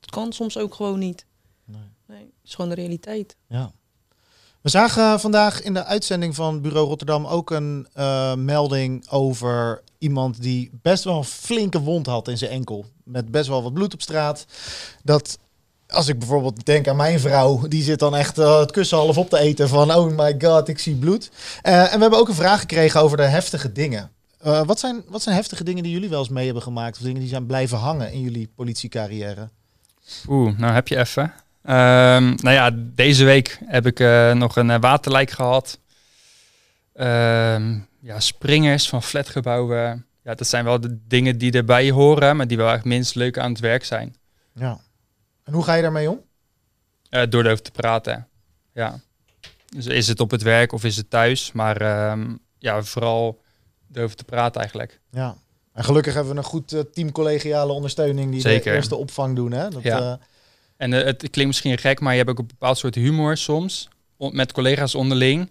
het 0.00 0.10
kan 0.10 0.32
soms 0.32 0.58
ook 0.58 0.74
gewoon 0.74 0.98
niet. 0.98 1.26
Nee. 1.64 1.80
nee 2.06 2.18
het 2.18 2.44
is 2.44 2.54
gewoon 2.54 2.70
de 2.70 2.76
realiteit. 2.76 3.36
Ja. 3.48 3.72
We 4.66 4.72
zagen 4.72 5.20
vandaag 5.20 5.62
in 5.62 5.74
de 5.74 5.84
uitzending 5.84 6.34
van 6.34 6.60
Bureau 6.60 6.86
Rotterdam 6.86 7.26
ook 7.26 7.50
een 7.50 7.86
uh, 7.94 8.34
melding 8.34 9.08
over 9.08 9.82
iemand 9.98 10.42
die 10.42 10.70
best 10.82 11.04
wel 11.04 11.16
een 11.16 11.24
flinke 11.24 11.80
wond 11.80 12.06
had 12.06 12.28
in 12.28 12.38
zijn 12.38 12.50
enkel. 12.50 12.84
Met 13.04 13.30
best 13.30 13.48
wel 13.48 13.62
wat 13.62 13.74
bloed 13.74 13.94
op 13.94 14.02
straat. 14.02 14.46
Dat 15.02 15.38
als 15.88 16.08
ik 16.08 16.18
bijvoorbeeld 16.18 16.66
denk 16.66 16.88
aan 16.88 16.96
mijn 16.96 17.20
vrouw, 17.20 17.68
die 17.68 17.82
zit 17.82 17.98
dan 17.98 18.16
echt 18.16 18.38
uh, 18.38 18.58
het 18.58 18.70
kussen 18.70 18.98
half 18.98 19.18
op 19.18 19.30
te 19.30 19.38
eten 19.38 19.68
van 19.68 19.94
oh 19.94 20.16
my 20.16 20.34
god, 20.38 20.68
ik 20.68 20.78
zie 20.78 20.94
bloed. 20.94 21.30
Uh, 21.62 21.80
en 21.80 21.94
we 21.94 22.00
hebben 22.00 22.18
ook 22.18 22.28
een 22.28 22.34
vraag 22.34 22.60
gekregen 22.60 23.00
over 23.00 23.16
de 23.16 23.22
heftige 23.22 23.72
dingen. 23.72 24.10
Uh, 24.46 24.62
wat, 24.62 24.78
zijn, 24.78 25.02
wat 25.08 25.22
zijn 25.22 25.34
heftige 25.34 25.64
dingen 25.64 25.82
die 25.82 25.92
jullie 25.92 26.08
wel 26.08 26.18
eens 26.18 26.28
mee 26.28 26.44
hebben 26.44 26.62
gemaakt? 26.62 26.96
Of 26.96 27.02
dingen 27.02 27.20
die 27.20 27.28
zijn 27.28 27.46
blijven 27.46 27.78
hangen 27.78 28.12
in 28.12 28.20
jullie 28.20 28.50
politiecarrière? 28.54 29.48
Oeh, 30.28 30.58
nou 30.58 30.72
heb 30.72 30.88
je 30.88 30.96
even. 30.96 31.22
Um, 31.22 32.34
nou 32.34 32.50
ja, 32.50 32.70
deze 32.74 33.24
week 33.24 33.58
heb 33.66 33.86
ik 33.86 33.98
nog 34.34 34.56
een 34.56 34.80
waterlijk 34.80 35.30
gehad. 35.30 35.78
Um, 36.94 37.88
ja, 38.00 38.20
springers 38.20 38.88
van 38.88 39.02
flatgebouwen. 39.02 40.06
Ja, 40.22 40.34
dat 40.34 40.46
zijn 40.46 40.64
wel 40.64 40.80
de 40.80 40.98
dingen 41.08 41.38
die 41.38 41.52
erbij 41.52 41.90
horen, 41.90 42.36
maar 42.36 42.46
die 42.46 42.56
wel 42.56 42.72
echt 42.72 42.84
minst 42.84 43.14
leuk 43.14 43.38
aan 43.38 43.50
het 43.50 43.60
werk 43.60 43.84
zijn. 43.84 44.16
Ja. 44.52 44.80
En 45.46 45.52
hoe 45.52 45.64
ga 45.64 45.74
je 45.74 45.82
daarmee 45.82 46.10
om? 46.10 46.20
Uh, 47.10 47.22
door 47.28 47.44
erover 47.44 47.62
te 47.62 47.70
praten. 47.70 48.28
Ja. 48.72 49.00
Dus 49.66 49.86
is 49.86 50.08
het 50.08 50.20
op 50.20 50.30
het 50.30 50.42
werk 50.42 50.72
of 50.72 50.84
is 50.84 50.96
het 50.96 51.10
thuis? 51.10 51.52
Maar 51.52 52.10
um, 52.10 52.38
ja, 52.58 52.82
vooral 52.82 53.42
erover 53.92 54.16
te 54.16 54.24
praten 54.24 54.60
eigenlijk. 54.60 55.00
Ja. 55.10 55.36
En 55.72 55.84
gelukkig 55.84 56.14
hebben 56.14 56.32
we 56.32 56.38
een 56.38 56.44
goed 56.44 56.72
uh, 56.72 56.80
team 56.80 57.12
collegiale 57.12 57.72
ondersteuning 57.72 58.30
die 58.30 58.40
Zeker. 58.40 58.70
de 58.70 58.76
eerste 58.76 58.96
opvang 58.96 59.36
doen. 59.36 59.52
Hè? 59.52 59.68
Dat, 59.68 59.82
ja. 59.82 60.00
Uh, 60.00 60.14
en 60.76 60.90
het 60.90 61.16
klinkt 61.16 61.46
misschien 61.46 61.78
gek, 61.78 62.00
maar 62.00 62.12
je 62.12 62.18
hebt 62.18 62.30
ook 62.30 62.38
een 62.38 62.46
bepaald 62.46 62.78
soort 62.78 62.94
humor 62.94 63.36
soms 63.36 63.88
met 64.18 64.52
collega's 64.52 64.94
onderling. 64.94 65.50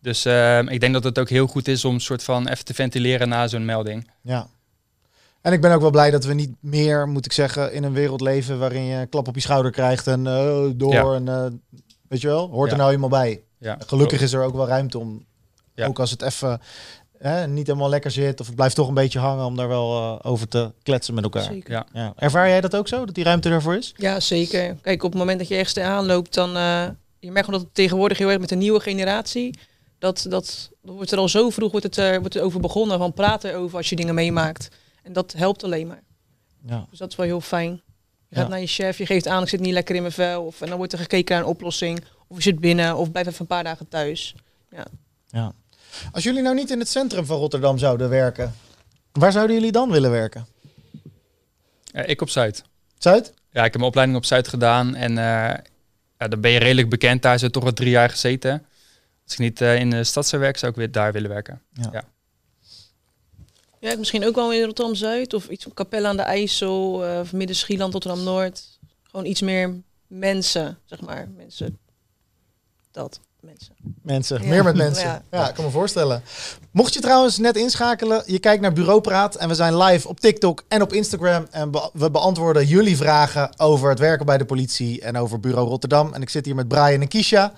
Dus 0.00 0.24
ehm, 0.24 0.68
ik 0.68 0.80
denk 0.80 0.92
dat 0.92 1.04
het 1.04 1.18
ook 1.18 1.28
heel 1.28 1.46
goed 1.46 1.68
is 1.68 1.84
om 1.84 1.98
soort 1.98 2.22
van 2.22 2.48
even 2.48 2.64
te 2.64 2.74
ventileren 2.74 3.28
na 3.28 3.48
zo'n 3.48 3.64
melding. 3.64 4.10
Ja. 4.22 4.48
En 5.40 5.52
ik 5.52 5.60
ben 5.60 5.72
ook 5.72 5.80
wel 5.80 5.90
blij 5.90 6.10
dat 6.10 6.24
we 6.24 6.34
niet 6.34 6.52
meer, 6.60 7.08
moet 7.08 7.24
ik 7.24 7.32
zeggen, 7.32 7.72
in 7.72 7.84
een 7.84 7.92
wereld 7.92 8.20
leven 8.20 8.58
waarin 8.58 8.82
je 8.84 8.96
een 8.96 9.08
klap 9.08 9.28
op 9.28 9.34
je 9.34 9.40
schouder 9.40 9.70
krijgt 9.70 10.06
en 10.06 10.20
uh, 10.26 10.64
door. 10.74 10.92
Ja. 10.92 11.12
En 11.14 11.26
uh, 11.26 11.46
weet 12.08 12.20
je 12.20 12.26
wel, 12.26 12.48
hoort 12.50 12.66
Ja. 12.70 12.72
er 12.76 12.80
nou 12.80 12.92
eenmaal 12.92 13.08
bij. 13.08 13.42
Ja. 13.58 13.76
Gelukkig 13.86 14.20
is 14.20 14.32
er 14.32 14.42
ook 14.42 14.54
wel 14.54 14.66
ruimte 14.66 14.98
om, 14.98 15.24
Ja. 15.74 15.86
ook 15.86 15.98
als 15.98 16.10
het 16.10 16.22
even 16.22 16.60
hè, 17.18 17.46
niet 17.46 17.66
helemaal 17.66 17.88
lekker 17.88 18.10
zit 18.10 18.40
of 18.40 18.46
het 18.46 18.54
blijft 18.56 18.74
toch 18.74 18.88
een 18.88 18.94
beetje 18.94 19.18
hangen, 19.18 19.44
om 19.44 19.56
daar 19.56 19.68
wel 19.68 19.96
eh, 20.20 20.30
over 20.30 20.48
te 20.48 20.72
kletsen 20.82 21.14
met 21.14 21.24
elkaar. 21.24 21.42
Zeker. 21.42 21.72
Ja. 21.72 21.86
Ja. 21.92 22.12
Ervaar 22.16 22.48
jij 22.48 22.60
dat 22.60 22.76
ook 22.76 22.88
zo, 22.88 23.04
dat 23.04 23.14
die 23.14 23.24
ruimte 23.24 23.48
ervoor 23.48 23.76
is? 23.76 23.94
Ja, 23.96 24.20
zeker. 24.20 24.76
Kijk, 24.82 25.02
op 25.02 25.10
het 25.10 25.18
moment 25.20 25.38
dat 25.38 25.48
je 25.48 25.54
ergens 25.54 25.72
tegenaan 25.72 26.06
loopt, 26.06 26.34
dan 26.34 26.56
eh, 26.56 26.84
je 27.18 27.30
merkt 27.30 27.44
gewoon 27.44 27.60
dat 27.60 27.68
het 27.68 27.74
tegenwoordig 27.74 28.18
heel 28.18 28.28
erg 28.30 28.38
met 28.40 28.48
de 28.48 28.54
nieuwe 28.56 28.80
generatie, 28.80 29.58
dat, 29.98 30.26
dat, 30.28 30.70
dat 30.82 30.94
wordt 30.94 31.12
er 31.12 31.18
al 31.18 31.28
zo 31.28 31.50
vroeg 31.50 31.70
wordt 31.70 31.86
het, 31.86 31.96
er 31.96 32.20
wordt 32.20 32.34
er 32.36 32.42
over 32.42 32.60
begonnen, 32.60 32.98
van 32.98 33.12
praten 33.12 33.54
over 33.56 33.76
als 33.76 33.88
je 33.88 33.96
dingen 33.96 34.14
meemaakt. 34.14 34.68
En 35.02 35.12
dat 35.12 35.32
helpt 35.32 35.64
alleen 35.64 35.86
maar. 35.86 36.02
Ja. 36.66 36.86
Dus 36.90 36.98
dat 36.98 37.10
is 37.10 37.16
wel 37.16 37.26
heel 37.26 37.40
fijn. 37.40 37.70
Je 37.72 38.36
Ja. 38.36 38.40
gaat 38.40 38.48
naar 38.50 38.60
je 38.60 38.66
chef, 38.66 38.98
je 38.98 39.06
geeft 39.06 39.26
aan, 39.26 39.42
ik 39.42 39.48
zit 39.48 39.60
niet 39.60 39.72
lekker 39.72 39.94
in 39.94 40.00
mijn 40.00 40.14
vel. 40.14 40.44
Of, 40.44 40.60
en 40.60 40.68
dan 40.68 40.76
wordt 40.76 40.92
er 40.92 40.98
gekeken 40.98 41.34
naar 41.34 41.44
een 41.44 41.50
oplossing. 41.50 42.04
Of 42.28 42.36
je 42.36 42.42
zit 42.42 42.58
binnen, 42.60 42.96
of 42.96 43.10
blijf 43.10 43.26
even 43.26 43.40
een 43.40 43.46
paar 43.46 43.64
dagen 43.64 43.88
thuis. 43.88 44.34
ja. 45.30 45.52
Als 46.12 46.24
jullie 46.24 46.42
nou 46.42 46.54
niet 46.54 46.70
in 46.70 46.78
het 46.78 46.88
centrum 46.88 47.24
van 47.26 47.36
Rotterdam 47.38 47.78
zouden 47.78 48.08
werken, 48.08 48.54
waar 49.12 49.32
zouden 49.32 49.56
jullie 49.56 49.72
dan 49.72 49.90
willen 49.90 50.10
werken? 50.10 50.46
Eh, 51.92 52.08
ik 52.08 52.20
op 52.20 52.28
Zuid. 52.28 52.62
Zuid? 52.98 53.26
Ja, 53.26 53.58
ik 53.58 53.62
heb 53.64 53.74
mijn 53.74 53.84
opleiding 53.86 54.18
op 54.18 54.24
Zuid 54.24 54.48
gedaan 54.48 54.94
en 54.94 55.10
eh, 55.18 55.54
ja, 56.18 56.28
dan 56.28 56.40
ben 56.40 56.50
je 56.50 56.58
redelijk 56.58 56.88
bekend. 56.88 57.22
Daar 57.22 57.38
zit 57.38 57.52
toch 57.52 57.64
al 57.64 57.72
drie 57.72 57.90
jaar 57.90 58.10
gezeten. 58.10 58.66
Als 59.24 59.32
ik 59.32 59.38
niet 59.38 59.60
eh, 59.60 59.78
in 59.78 59.90
de 59.90 60.04
stad 60.04 60.26
zou 60.26 60.42
werken, 60.42 60.58
zou 60.60 60.72
ik 60.72 60.78
weer 60.78 60.90
daar 60.92 61.12
willen 61.12 61.30
werken. 61.30 61.62
Ja, 61.72 62.04
misschien 63.80 64.24
ook 64.26 64.34
wel 64.34 64.52
in 64.52 64.64
Rotterdam-Zuid. 64.64 65.34
Of 65.34 65.48
iets 65.48 65.62
van 65.62 65.74
Capelle 65.74 66.06
aan 66.08 66.16
de 66.16 66.22
IJssel. 66.22 67.04
eh, 67.04 67.20
of 67.20 67.32
Midden-Schieland, 67.32 67.92
Rotterdam-Noord. 67.92 68.78
Gewoon 69.02 69.26
iets 69.26 69.40
meer 69.40 69.82
mensen, 70.06 70.78
zeg 70.84 71.00
maar. 71.00 71.28
Mensen. 71.36 71.78
Dat, 72.92 73.20
mensen. 73.40 73.74
Mensen, 74.02 74.42
Ja. 74.42 74.48
meer 74.48 74.64
met 74.64 74.76
mensen. 74.76 75.04
Ja. 75.06 75.22
Ja. 75.30 75.48
ik 75.48 75.54
kan 75.54 75.64
me 75.64 75.70
voorstellen. 75.70 76.22
Mocht 76.70 76.94
je 76.94 77.00
trouwens 77.00 77.38
net 77.38 77.56
inschakelen, 77.56 78.22
je 78.26 78.38
kijkt 78.38 78.62
naar 78.62 78.72
Bureau 78.72 79.00
Praat 79.00 79.34
en 79.34 79.48
we 79.48 79.54
zijn 79.54 79.76
live 79.76 80.08
op 80.08 80.20
TikTok 80.20 80.64
en 80.68 80.82
op 80.82 80.92
Instagram 80.92 81.46
en 81.50 81.70
be- 81.70 81.90
we 81.92 82.10
beantwoorden 82.10 82.66
jullie 82.66 82.96
vragen 82.96 83.50
over 83.56 83.88
het 83.88 83.98
werken 83.98 84.26
bij 84.26 84.38
de 84.38 84.44
politie 84.44 85.00
en 85.00 85.16
over 85.16 85.40
Bureau 85.40 85.68
Rotterdam. 85.68 86.12
En 86.14 86.22
ik 86.22 86.30
zit 86.30 86.44
hier 86.44 86.54
met 86.54 86.68
Brian 86.68 87.00
en 87.00 87.08
Kisha. 87.08 87.52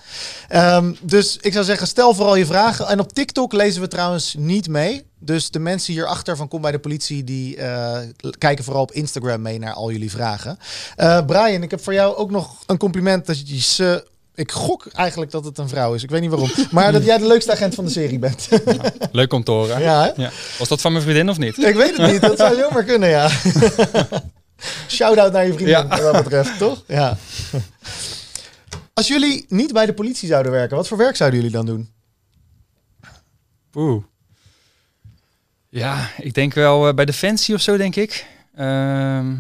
Ehm, 0.49 0.93
dus 1.01 1.37
ik 1.41 1.53
zou 1.53 1.65
zeggen, 1.65 1.87
stel 1.87 2.15
vooral 2.15 2.35
je 2.37 2.47
vragen. 2.47 2.87
En 2.89 3.01
op 3.01 3.13
TikTok 3.13 3.53
lezen 3.53 3.81
we 3.83 3.89
trouwens 3.89 4.35
niet 4.39 4.69
mee. 4.69 5.05
Dus 5.19 5.51
de 5.51 5.59
mensen 5.59 5.93
hierachter 5.93 6.37
van 6.37 6.49
Kom 6.49 6.61
bij 6.61 6.71
de 6.73 6.79
politie, 6.79 7.25
die 7.25 7.57
eh, 7.57 7.99
kijken 8.39 8.65
vooral 8.65 8.83
op 8.83 8.93
Instagram 8.93 9.43
mee 9.43 9.59
naar 9.59 9.73
al 9.73 9.91
jullie 9.91 10.11
vragen. 10.11 10.59
Eh, 10.97 11.25
Brian, 11.27 11.63
ik 11.63 11.71
heb 11.71 11.83
voor 11.83 11.95
jou 11.95 12.17
ook 12.17 12.31
nog 12.31 12.57
een 12.67 12.79
compliment 12.79 13.27
dat 13.27 13.49
je 13.49 13.61
ze 13.61 14.07
ik 14.35 14.53
gok 14.53 14.87
eigenlijk 14.87 15.31
dat 15.31 15.45
het 15.45 15.59
een 15.59 15.69
vrouw 15.69 15.95
is. 15.95 16.03
Ik 16.03 16.11
weet 16.11 16.21
niet 16.21 16.31
waarom. 16.31 16.51
Maar 16.71 16.93
dat 16.93 17.05
jij 17.05 17.19
de 17.19 17.27
leukste 17.27 17.53
agent 17.53 17.75
van 17.75 17.85
de 17.85 17.91
serie 17.91 18.19
bent. 18.19 18.49
Leuk 19.13 19.33
om 19.33 19.45
te 19.45 19.51
horen. 19.51 19.81
ja. 19.81 20.15
Was 20.59 20.69
dat 20.69 20.81
van 20.81 20.93
mijn 20.93 21.05
vriendin 21.05 21.29
of 21.29 21.39
niet? 21.39 21.59
Ik 21.59 21.75
weet 21.75 21.97
het 21.97 22.13
niet. 22.13 22.21
Dat 22.21 22.39
zou 22.39 22.57
zomaar 22.57 22.85
kunnen, 22.85 23.09
ja. 23.09 23.31
Shout-out 24.89 25.33
naar 25.33 25.47
je 25.47 25.53
vriendin, 25.53 25.89
wat 25.89 25.99
dat 25.99 26.23
betreft, 26.23 26.59
toch? 26.59 26.85
Ja. 26.87 27.19
Als 28.95 29.09
jullie 29.09 29.45
niet 29.49 29.73
bij 29.73 29.87
de 29.87 29.95
politie 29.95 30.29
zouden 30.29 30.53
werken, 30.53 30.77
wat 30.77 30.89
voor 30.89 30.99
werk 30.99 31.17
zouden 31.17 31.39
jullie 31.41 31.55
dan 31.55 31.67
doen? 31.67 31.91
Oeh. 33.75 34.03
Ja, 35.69 36.11
ik 36.19 36.35
denk 36.35 36.55
wel 36.55 36.89
eh, 36.89 36.95
bij 36.95 37.05
Defensie 37.05 37.55
of 37.55 37.61
zo, 37.61 37.77
denk 37.77 37.97
ik. 37.97 38.27
Ehm, 38.55 39.35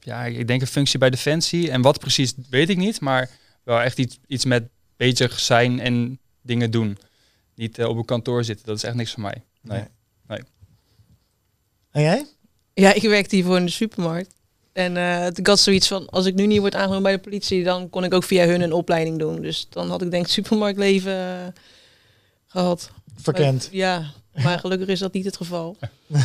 ja, 0.00 0.24
ik 0.24 0.46
denk 0.46 0.60
een 0.60 0.66
functie 0.66 0.98
bij 0.98 1.10
Defensie. 1.10 1.70
En 1.70 1.82
wat 1.82 1.98
precies, 1.98 2.34
weet 2.50 2.68
ik 2.68 2.76
niet. 2.76 3.00
Maar 3.00 3.30
wel 3.66 3.80
echt 3.80 3.98
iets, 3.98 4.18
iets 4.26 4.44
met 4.44 4.68
bezig 4.96 5.40
zijn 5.40 5.80
en 5.80 6.18
dingen 6.42 6.70
doen. 6.70 6.98
Niet 7.54 7.78
eh, 7.78 7.88
op 7.88 7.96
een 7.96 8.04
kantoor 8.04 8.44
zitten, 8.44 8.66
dat 8.66 8.76
is 8.76 8.82
echt 8.82 8.94
niks 8.94 9.10
voor 9.12 9.22
mij. 9.22 9.42
Nee. 9.60 9.84
En 11.90 12.02
jij? 12.02 12.26
Ja, 12.74 12.92
ik 12.92 13.02
werkte 13.02 13.34
hiervoor 13.34 13.56
in 13.56 13.64
de 13.64 13.70
supermarkt. 13.70 14.34
En 14.72 14.96
eh 14.96 15.26
ik 15.34 15.46
had 15.46 15.58
zoiets 15.58 15.86
van, 15.88 16.08
als 16.08 16.26
ik 16.26 16.34
nu 16.34 16.46
niet 16.46 16.58
word 16.60 16.74
aangenomen 16.74 17.02
bij 17.02 17.12
de 17.12 17.18
politie, 17.18 17.64
dan 17.64 17.90
kon 17.90 18.04
ik 18.04 18.14
ook 18.14 18.24
via 18.24 18.46
hun 18.46 18.60
een 18.60 18.72
opleiding 18.72 19.18
doen. 19.18 19.42
Dus 19.42 19.66
dan 19.70 19.88
had 19.90 20.02
ik 20.02 20.10
denk 20.10 20.24
ik 20.24 20.30
supermarktleven 20.32 21.12
eh, 21.12 21.46
gehad. 22.46 22.90
Verkend. 23.16 23.62
Maar- 23.64 23.74
ja, 23.76 24.12
maar 24.42 24.58
gelukkig 24.58 24.88
is 24.88 24.98
dat 24.98 25.12
niet 25.12 25.24
het 25.24 25.36
geval. 25.36 25.76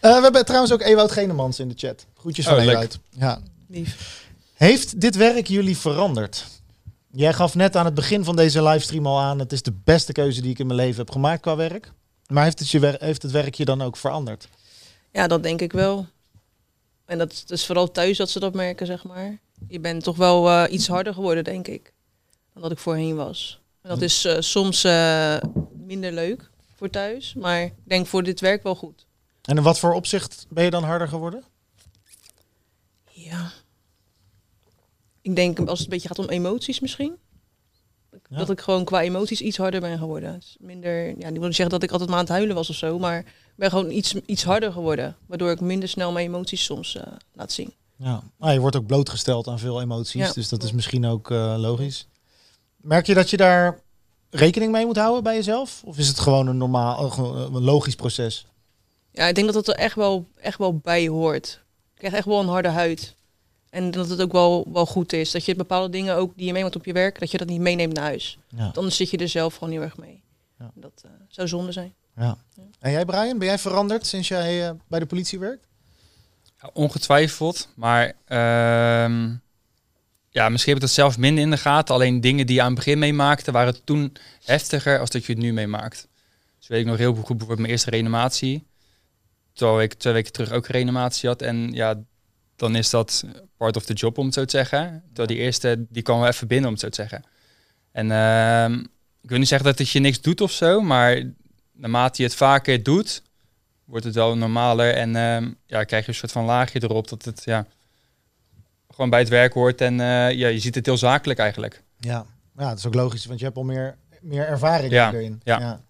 Eh, 0.00 0.16
we 0.16 0.22
hebben 0.22 0.44
trouwens 0.44 0.72
ook 0.72 0.82
Ewout 0.82 1.12
Genemans 1.12 1.58
in 1.60 1.68
de 1.68 1.74
chat. 1.76 2.06
Groetjes 2.18 2.44
van 2.44 2.54
Oh. 2.56 2.62
Ewout. 2.62 2.98
Ja. 3.10 3.40
Lief. 3.68 4.28
Heeft 4.60 5.00
dit 5.00 5.16
werk 5.16 5.46
jullie 5.46 5.76
veranderd? 5.76 6.46
Jij 7.10 7.32
gaf 7.32 7.54
net 7.54 7.76
aan 7.76 7.84
het 7.84 7.94
begin 7.94 8.24
van 8.24 8.36
deze 8.36 8.62
livestream 8.62 9.06
al 9.06 9.20
aan... 9.20 9.38
het 9.38 9.52
is 9.52 9.62
de 9.62 9.72
beste 9.84 10.12
keuze 10.12 10.40
die 10.40 10.50
ik 10.50 10.58
in 10.58 10.66
mijn 10.66 10.78
leven 10.78 10.96
heb 10.96 11.10
gemaakt 11.10 11.40
qua 11.40 11.56
werk. 11.56 11.92
Maar 12.26 12.44
heeft 12.44 12.58
het, 12.58 12.70
je 12.70 12.96
heeft 12.98 13.22
het 13.22 13.30
werk 13.30 13.54
je 13.54 13.64
dan 13.64 13.82
ook 13.82 13.96
veranderd? 13.96 14.48
Ja, 15.12 15.26
dat 15.26 15.42
denk 15.42 15.60
ik 15.60 15.72
wel. 15.72 16.06
En 17.04 17.18
dat 17.18 17.32
is 17.32 17.44
dus 17.44 17.66
vooral 17.66 17.90
thuis 17.90 18.16
dat 18.16 18.30
ze 18.30 18.40
dat 18.40 18.54
merken, 18.54 18.86
zeg 18.86 19.04
maar. 19.04 19.38
je 19.68 19.80
bent 19.80 20.02
toch 20.02 20.16
wel 20.16 20.50
eh, 20.50 20.72
iets 20.72 20.88
harder 20.88 21.14
geworden, 21.14 21.44
denk 21.44 21.68
ik, 21.68 21.92
dan 22.52 22.62
dat 22.62 22.70
ik 22.70 22.78
voorheen 22.78 23.16
was. 23.16 23.60
En 23.82 23.88
dat 23.88 24.02
is 24.02 24.24
eh, 24.24 24.36
soms 24.40 24.84
eh, 24.84 25.36
minder 25.86 26.12
leuk 26.12 26.50
voor 26.76 26.90
thuis, 26.90 27.34
maar 27.34 27.62
ik 27.62 27.74
denk 27.84 28.06
voor 28.06 28.22
dit 28.22 28.40
werk 28.40 28.62
wel 28.62 28.74
goed. 28.74 29.06
En 29.42 29.56
in 29.56 29.62
wat 29.62 29.78
voor 29.78 29.92
opzicht 29.92 30.46
ben 30.48 30.64
je 30.64 30.70
dan 30.70 30.84
harder 30.84 31.08
geworden? 31.08 31.44
Ja. 33.10 33.52
Ik 35.22 35.36
denk 35.36 35.58
als 35.58 35.78
het 35.78 35.80
een 35.80 35.92
beetje 35.92 36.08
gaat 36.08 36.18
om 36.18 36.28
emoties 36.28 36.80
misschien. 36.80 37.16
Ja. 38.30 38.38
Dat 38.38 38.50
ik 38.50 38.60
gewoon 38.60 38.84
qua 38.84 39.02
emoties 39.02 39.40
iets 39.40 39.56
harder 39.56 39.80
ben 39.80 39.98
geworden. 39.98 40.34
Dus 40.40 40.56
minder, 40.60 41.18
ja, 41.18 41.28
niet 41.30 41.40
wil 41.40 41.52
zeggen 41.52 41.68
dat 41.68 41.82
ik 41.82 41.90
altijd 41.90 42.08
maar 42.08 42.18
aan 42.18 42.24
het 42.24 42.34
huilen 42.34 42.54
was 42.54 42.70
of 42.70 42.76
zo, 42.76 42.98
maar 42.98 43.18
ik 43.18 43.56
ben 43.56 43.70
gewoon 43.70 43.90
iets, 43.90 44.14
iets 44.14 44.44
harder 44.44 44.72
geworden. 44.72 45.16
Waardoor 45.26 45.50
ik 45.50 45.60
minder 45.60 45.88
snel 45.88 46.12
mijn 46.12 46.26
emoties 46.26 46.64
soms 46.64 46.96
eh, 46.96 47.02
laat 47.32 47.52
zien. 47.52 47.72
Ja, 47.96 48.22
ah, 48.38 48.52
je 48.52 48.60
wordt 48.60 48.76
ook 48.76 48.86
blootgesteld 48.86 49.48
aan 49.48 49.58
veel 49.58 49.80
emoties, 49.80 50.26
Ja. 50.26 50.32
dus 50.32 50.48
dat 50.48 50.62
is 50.62 50.72
misschien 50.72 51.06
ook 51.06 51.30
eh, 51.30 51.54
logisch. 51.58 52.06
Merk 52.76 53.06
je 53.06 53.14
dat 53.14 53.30
je 53.30 53.36
daar 53.36 53.80
rekening 54.30 54.72
mee 54.72 54.86
moet 54.86 54.96
houden 54.96 55.22
bij 55.22 55.34
jezelf? 55.34 55.82
Of 55.84 55.98
is 55.98 56.08
het 56.08 56.18
gewoon 56.18 56.46
een 56.46 56.56
normaal, 56.56 57.10
eh, 57.10 57.18
een 57.52 57.62
logisch 57.62 57.94
proces? 57.94 58.46
Ja, 59.12 59.26
ik 59.26 59.34
denk 59.34 59.46
dat 59.46 59.56
het 59.56 59.68
er 59.68 59.74
echt 59.74 59.94
wel, 59.94 60.28
echt 60.36 60.58
wel 60.58 60.76
bij 60.76 61.08
hoort. 61.08 61.60
Ik 61.92 61.98
krijg 61.98 62.14
echt 62.14 62.26
wel 62.26 62.40
een 62.40 62.48
harde 62.48 62.68
huid. 62.68 63.14
En 63.70 63.90
dat 63.90 64.08
het 64.08 64.20
ook 64.20 64.32
wel, 64.32 64.68
wel 64.72 64.86
goed 64.86 65.12
is. 65.12 65.30
Dat 65.30 65.44
je 65.44 65.54
bepaalde 65.54 65.90
dingen 65.90 66.16
ook 66.16 66.36
die 66.36 66.46
je 66.46 66.52
meeneemt 66.52 66.76
op 66.76 66.84
je 66.84 66.92
werk, 66.92 67.18
dat 67.18 67.30
je 67.30 67.38
dat 67.38 67.48
niet 67.48 67.60
meeneemt 67.60 67.94
naar 67.94 68.04
huis. 68.04 68.38
Ja. 68.48 68.56
Want 68.56 68.76
anders 68.76 68.96
zit 68.96 69.10
je 69.10 69.16
er 69.16 69.28
zelf 69.28 69.54
gewoon 69.54 69.72
heel 69.72 69.82
erg 69.82 69.96
mee. 69.96 70.22
Ja. 70.58 70.70
Dat 70.74 71.02
eh, 71.04 71.10
zou 71.28 71.48
zonde 71.48 71.72
zijn. 71.72 71.94
ja. 72.16 72.38
En 72.78 72.90
jij 72.90 73.04
Brian, 73.04 73.38
ben 73.38 73.46
jij 73.46 73.58
veranderd 73.58 74.06
sinds 74.06 74.28
jij 74.28 74.68
eh, 74.68 74.74
bij 74.88 74.98
de 74.98 75.06
politie 75.06 75.38
werkt? 75.38 75.66
Ja, 76.62 76.70
ongetwijfeld, 76.72 77.68
maar 77.76 78.12
ehm, 78.24 79.34
ja, 80.30 80.48
misschien 80.48 80.72
heb 80.72 80.82
ik 80.82 80.88
dat 80.88 80.90
zelf 80.90 81.18
minder 81.18 81.44
in 81.44 81.50
de 81.50 81.56
gaten. 81.56 81.94
Alleen 81.94 82.20
dingen 82.20 82.46
die 82.46 82.54
je 82.54 82.60
aan 82.60 82.66
het 82.66 82.76
begin 82.76 82.98
meemaakte, 82.98 83.52
waren 83.52 83.84
toen 83.84 84.16
heftiger 84.44 84.98
als 84.98 85.10
dat 85.10 85.24
je 85.24 85.32
het 85.32 85.42
nu 85.42 85.52
meemaakt. 85.52 86.08
Dus 86.58 86.68
weet 86.68 86.80
ik 86.80 86.86
nog 86.86 86.98
heel 86.98 87.14
goed 87.14 87.26
bijvoorbeeld 87.26 87.58
mijn 87.58 87.70
eerste 87.70 87.90
reanimatie. 87.90 88.66
Terwijl 89.52 89.80
ik 89.80 89.94
twee 89.94 90.12
weken 90.12 90.32
terug 90.32 90.52
ook 90.52 90.64
een 90.64 90.74
reanimatie 90.74 91.28
had. 91.28 91.42
En 91.42 91.72
ja, 91.72 92.02
dan 92.60 92.76
is 92.76 92.90
dat 92.90 93.24
part 93.56 93.76
of 93.76 93.84
the 93.84 93.92
job, 93.92 94.18
om 94.18 94.24
het 94.24 94.34
zo 94.34 94.44
te 94.44 94.56
zeggen. 94.56 95.02
Terwijl 95.06 95.28
die 95.28 95.36
eerste, 95.36 95.86
die 95.88 96.02
kwam 96.02 96.18
wel 96.18 96.28
even 96.28 96.46
binnen, 96.46 96.66
om 96.66 96.72
het 96.72 96.82
zo 96.82 96.88
te 96.88 96.94
zeggen. 97.00 97.24
En 97.92 98.10
ehm, 98.10 98.72
ik 99.22 99.28
wil 99.28 99.38
niet 99.38 99.48
zeggen 99.48 99.68
dat 99.68 99.78
het 99.78 99.90
je 99.90 100.00
niks 100.00 100.20
doet 100.20 100.40
of 100.40 100.50
zo, 100.50 100.80
maar 100.80 101.22
naarmate 101.72 102.22
je 102.22 102.28
het 102.28 102.36
vaker 102.36 102.82
doet, 102.82 103.22
wordt 103.84 104.04
het 104.04 104.14
wel 104.14 104.36
normaler. 104.36 104.94
En 104.94 105.16
ehm, 105.16 105.50
ja, 105.66 105.84
krijg 105.84 106.04
je 106.04 106.10
een 106.10 106.16
soort 106.16 106.32
van 106.32 106.44
laagje 106.44 106.82
erop 106.82 107.08
dat 107.08 107.24
het 107.24 107.42
ja, 107.44 107.66
gewoon 108.90 109.10
bij 109.10 109.18
het 109.20 109.28
werk 109.28 109.52
hoort. 109.52 109.80
En 109.80 110.00
eh, 110.00 110.06
ja, 110.30 110.48
je 110.48 110.58
ziet 110.58 110.74
het 110.74 110.86
heel 110.86 110.96
zakelijk 110.96 111.38
eigenlijk. 111.38 111.82
Ja. 111.98 112.26
ja, 112.56 112.68
dat 112.68 112.78
is 112.78 112.86
ook 112.86 112.94
logisch, 112.94 113.26
want 113.26 113.38
je 113.38 113.44
hebt 113.44 113.56
al 113.56 113.64
meer, 113.64 113.96
meer 114.20 114.46
ervaring 114.46 114.92
Ja, 114.92 115.12
erin. 115.12 115.40
ja. 115.44 115.80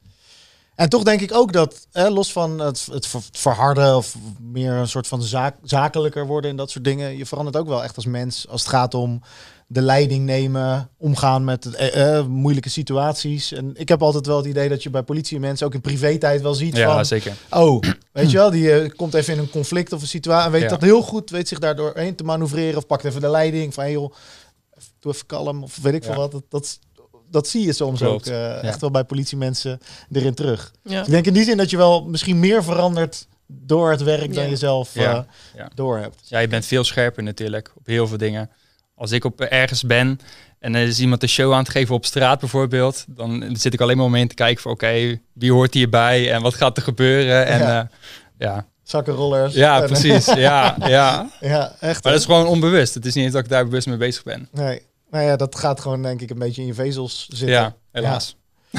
En 0.81 0.89
toch 0.89 1.03
denk 1.03 1.21
ik 1.21 1.35
ook 1.35 1.53
dat, 1.53 1.87
hè, 1.93 2.09
los 2.09 2.33
van 2.33 2.59
het, 2.59 2.89
het 2.93 3.07
ver- 3.07 3.21
verharden 3.33 3.97
of 3.97 4.15
meer 4.41 4.73
een 4.73 4.89
soort 4.89 5.07
van 5.07 5.23
zaak, 5.23 5.57
zakelijker 5.63 6.27
worden 6.27 6.51
en 6.51 6.57
dat 6.57 6.71
soort 6.71 6.85
dingen, 6.85 7.17
je 7.17 7.27
verandert 7.27 7.57
ook 7.57 7.69
wel 7.69 7.83
echt 7.85 7.97
als 7.97 8.05
mens 8.07 8.49
als 8.49 8.61
het 8.61 8.71
gaat 8.71 8.95
om 8.95 9.23
de 9.67 9.81
leiding 9.83 10.25
nemen, 10.25 10.91
omgaan 10.97 11.45
met 11.45 11.75
eh, 11.75 12.17
eh, 12.19 12.27
moeilijke 12.27 12.69
situaties. 12.69 13.53
En 13.53 13.71
ik 13.75 13.89
heb 13.89 14.03
altijd 14.03 14.27
wel 14.27 14.37
het 14.37 14.47
idee 14.47 14.69
dat 14.69 14.83
je 14.83 14.91
bij 14.91 15.03
politie 15.03 15.41
mensen 15.41 15.67
ook 15.67 15.75
in 15.75 15.81
privé-tijd 15.81 16.43
wel 16.43 16.55
ziet 16.55 16.77
Ja, 16.77 16.95
van, 16.95 17.05
zeker. 17.07 17.35
oh, 17.51 17.83
weet 18.13 18.31
je 18.31 18.37
wel, 18.37 18.51
die 18.51 18.73
eh, 18.73 18.91
komt 18.97 19.15
even 19.15 19.33
in 19.35 19.39
een 19.39 19.51
conflict 19.51 19.93
of 19.93 20.01
een 20.01 20.07
situatie 20.07 20.47
en 20.47 20.53
weet 20.53 20.63
Ja. 20.63 20.69
dat 20.69 20.81
heel 20.83 21.03
goed, 21.03 21.31
weet 21.31 21.49
zich 21.49 21.59
daardoor 21.59 21.93
heen 21.95 22.15
te 22.15 22.25
manoeuvreren 22.25 22.77
of 22.77 22.87
pakt 22.87 23.05
even 23.05 23.21
de 23.21 23.29
leiding 23.31 23.75
van, 23.75 23.83
hey 23.85 23.93
joh, 23.93 24.13
doe 25.01 25.13
even 25.13 25.27
kalm 25.27 25.63
of 25.63 25.79
weet 25.83 25.95
ik 25.95 26.05
veel 26.05 26.15
wat. 26.15 26.33
Dat, 26.33 26.43
dat, 26.49 26.79
dat 27.31 27.49
zie 27.49 27.67
je 27.67 27.73
soms 27.73 28.01
Klopt. 28.01 28.29
ook 28.29 28.35
eh, 28.35 28.63
echt 28.65 28.81
wel 28.81 28.91
bij 28.91 29.05
politiemensen 29.05 29.81
erin 30.13 30.35
terug. 30.35 30.73
Ja. 30.83 30.99
Dus 30.99 31.07
ik 31.07 31.13
denk 31.13 31.27
in 31.27 31.33
die 31.33 31.45
zin 31.45 31.57
dat 31.57 31.71
je 31.71 31.77
wel 31.77 32.05
misschien 32.05 32.41
meer 32.41 32.65
verandert 32.65 33.27
door 33.47 33.91
het 33.91 34.03
werk 34.03 34.35
dan 34.35 34.45
Ja. 34.45 34.51
je 34.51 34.57
zelf 34.57 34.95
Ja. 34.95 35.15
eh, 35.15 35.21
Ja. 35.57 35.69
door 35.75 35.99
hebt. 35.99 36.17
Ja, 36.25 36.39
je 36.39 36.49
bent 36.49 36.67
veel 36.67 36.85
scherper 36.85 37.23
natuurlijk 37.23 37.73
op 37.77 37.87
heel 37.87 38.07
veel 38.07 38.17
dingen. 38.19 38.51
Als 38.95 39.11
ik 39.13 39.25
op 39.25 39.41
ergens 39.41 39.83
ben 39.83 40.19
en 40.59 40.75
er 40.75 40.87
is 40.87 41.01
iemand 41.01 41.23
een 41.23 41.29
show 41.29 41.53
aan 41.53 41.59
het 41.59 41.69
geven 41.69 41.95
op 41.95 42.05
straat 42.05 42.41
bijvoorbeeld, 42.41 43.05
dan 43.09 43.45
zit 43.53 43.73
ik 43.75 43.81
alleen 43.81 43.97
maar 43.97 44.07
om 44.07 44.15
heen 44.15 44.29
te 44.29 44.35
kijken 44.35 44.63
van 44.63 44.73
oké, 44.73 45.21
wie 45.33 45.53
hoort 45.53 45.75
hierbij 45.75 46.33
en 46.33 46.43
wat 46.43 46.55
gaat 46.55 46.77
er 46.77 46.83
gebeuren? 46.83 47.47
En 47.47 47.59
Ja. 47.59 47.69
ja, 47.69 47.89
ja. 48.39 48.67
Zakkenrollers. 48.83 49.55
ja 49.55 49.81
En- 49.81 49.87
precies. 49.87 50.27
ja, 50.49 50.77
ja. 50.79 51.31
ja, 51.41 51.63
echt. 51.81 51.81
Maar 51.81 51.93
hè? 51.95 52.01
dat 52.11 52.15
is 52.19 52.25
gewoon 52.25 52.47
onbewust. 52.47 52.95
Het 52.95 53.07
is 53.07 53.15
niet 53.15 53.25
eens 53.25 53.33
dat 53.33 53.45
ik 53.45 53.51
daar 53.51 53.65
bewust 53.65 53.87
mee 53.87 53.97
bezig 53.97 54.23
ben. 54.23 54.49
Nee. 54.53 54.83
Nou 55.11 55.25
ja, 55.25 55.37
dat 55.37 55.55
gaat 55.55 55.81
gewoon 55.81 56.03
denk 56.03 56.21
ik 56.21 56.31
een 56.31 56.39
beetje 56.39 56.61
in 56.61 56.67
je 56.67 56.75
vezels 56.75 57.27
zitten. 57.29 57.49
Ja, 57.49 57.77
helaas. 57.91 58.37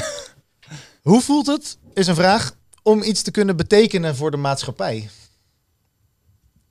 Hoe 1.02 1.20
voelt 1.20 1.46
het, 1.46 1.78
is 1.94 2.06
een 2.06 2.14
vraag, 2.14 2.56
om 2.82 3.02
iets 3.02 3.22
te 3.22 3.30
kunnen 3.30 3.56
betekenen 3.56 4.16
voor 4.16 4.30
de 4.30 4.36
maatschappij? 4.36 5.08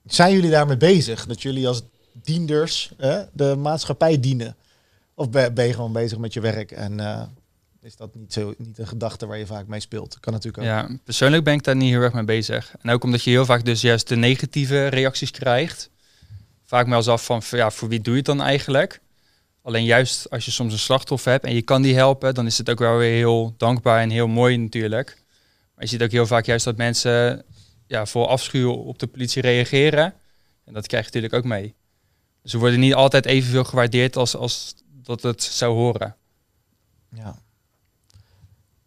Zijn 0.04 0.32
jullie 0.32 0.50
daarmee 0.50 0.76
bezig? 0.76 1.26
Dat 1.26 1.42
jullie 1.42 1.68
als 1.68 1.82
dienders 2.12 2.92
hè, 2.96 3.22
de 3.32 3.56
maatschappij 3.56 4.20
dienen? 4.20 4.56
Of 5.14 5.30
ben 5.30 5.54
ben 5.54 5.66
je 5.66 5.74
gewoon 5.74 5.92
bezig 5.92 6.18
met 6.18 6.32
je 6.32 6.40
werk 6.40 6.70
en 6.70 7.00
eh, 7.00 7.22
is 7.82 7.96
dat 7.96 8.14
niet, 8.14 8.32
zo, 8.32 8.54
niet 8.58 8.78
een 8.78 8.86
gedachte 8.86 9.26
waar 9.26 9.38
je 9.38 9.46
vaak 9.46 9.66
mee 9.66 9.80
speelt? 9.80 10.20
Kan 10.20 10.32
natuurlijk 10.32 10.62
ook. 10.62 10.68
Ja, 10.68 10.88
persoonlijk 11.04 11.44
ben 11.44 11.54
ik 11.54 11.64
daar 11.64 11.76
niet 11.76 11.90
heel 11.90 12.00
erg 12.00 12.12
mee 12.12 12.24
bezig. 12.24 12.74
En 12.80 12.90
ook 12.90 13.04
omdat 13.04 13.22
je 13.22 13.30
heel 13.30 13.44
vaak 13.44 13.64
dus 13.64 13.80
juist 13.80 14.08
de 14.08 14.16
negatieve 14.16 14.86
reacties 14.86 15.30
krijgt. 15.30 15.90
Vaak 16.64 16.86
me 16.86 16.94
als 16.94 17.08
af 17.08 17.24
van, 17.24 17.42
ja, 17.50 17.70
voor 17.70 17.88
wie 17.88 18.00
doe 18.00 18.12
je 18.12 18.18
het 18.18 18.26
dan 18.26 18.40
eigenlijk? 18.40 19.00
Alleen 19.62 19.84
juist 19.84 20.30
als 20.30 20.44
je 20.44 20.50
soms 20.50 20.72
een 20.72 20.78
slachtoffer 20.78 21.30
hebt 21.32 21.44
en 21.44 21.54
je 21.54 21.62
kan 21.62 21.82
die 21.82 21.94
helpen, 21.94 22.34
dan 22.34 22.46
is 22.46 22.58
het 22.58 22.70
ook 22.70 22.78
wel 22.78 22.96
weer 22.96 23.14
heel 23.14 23.54
dankbaar 23.56 24.00
en 24.00 24.10
heel 24.10 24.28
mooi 24.28 24.56
natuurlijk. 24.56 25.22
Maar 25.74 25.84
je 25.84 25.90
ziet 25.90 26.02
ook 26.02 26.10
heel 26.10 26.26
vaak 26.26 26.46
juist 26.46 26.64
dat 26.64 26.76
mensen 26.76 27.44
ja, 27.86 28.06
vol 28.06 28.28
afschuw 28.28 28.72
op 28.72 28.98
de 28.98 29.06
politie 29.06 29.42
reageren. 29.42 30.14
En 30.64 30.72
dat 30.72 30.86
krijg 30.86 31.04
je 31.04 31.10
natuurlijk 31.12 31.44
ook 31.44 31.50
mee. 31.50 31.74
Dus 32.42 32.50
ze 32.50 32.58
worden 32.58 32.80
niet 32.80 32.94
altijd 32.94 33.26
evenveel 33.26 33.64
gewaardeerd 33.64 34.16
als, 34.16 34.36
als 34.36 34.74
dat 35.02 35.22
het 35.22 35.42
zou 35.42 35.74
horen. 35.74 36.16
Ja. 37.08 37.42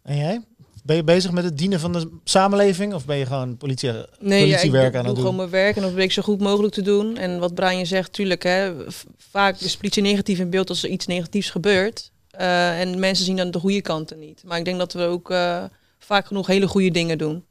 En 0.02 0.16
jij? 0.16 0.44
Ben 0.86 0.96
je 0.96 1.04
bezig 1.04 1.30
met 1.30 1.44
het 1.44 1.58
dienen 1.58 1.80
van 1.80 1.92
de 1.92 2.10
samenleving? 2.24 2.94
Of 2.94 3.04
ben 3.04 3.16
je 3.16 3.26
gewoon 3.26 3.56
politie, 3.56 3.90
Nee, 3.90 3.98
ja, 3.98 4.44
ik 4.44 4.50
politiewerk 4.50 4.92
doe, 4.92 4.98
aan 4.98 5.06
doe 5.06 5.14
het 5.14 5.24
gewoon 5.24 5.24
doen? 5.24 5.36
mijn 5.36 5.50
werk 5.50 5.74
en 5.74 5.80
dat 5.80 5.90
probeer 5.90 6.04
ik 6.04 6.12
zo 6.12 6.22
goed 6.22 6.40
mogelijk 6.40 6.74
te 6.74 6.82
doen. 6.82 7.16
En 7.16 7.38
wat 7.38 7.54
Brian 7.54 7.86
zegt, 7.86 8.12
tuurlijk, 8.12 8.42
hè, 8.42 8.72
vaak 9.16 9.60
is 9.60 9.76
politie 9.76 10.02
negatief 10.02 10.38
in 10.38 10.50
beeld 10.50 10.68
als 10.68 10.82
er 10.82 10.90
iets 10.90 11.06
negatiefs 11.06 11.50
gebeurt. 11.50 12.10
Eh, 12.30 12.80
en 12.80 12.98
mensen 12.98 13.24
zien 13.24 13.36
dan 13.36 13.50
de 13.50 13.58
goede 13.58 13.82
kanten 13.82 14.18
niet. 14.18 14.42
Maar 14.44 14.58
ik 14.58 14.64
denk 14.64 14.78
dat 14.78 14.92
we 14.92 15.02
ook 15.02 15.30
eh, 15.30 15.64
vaak 15.98 16.26
genoeg 16.26 16.46
hele 16.46 16.68
goede 16.68 16.90
dingen 16.90 17.18
doen. 17.18 17.44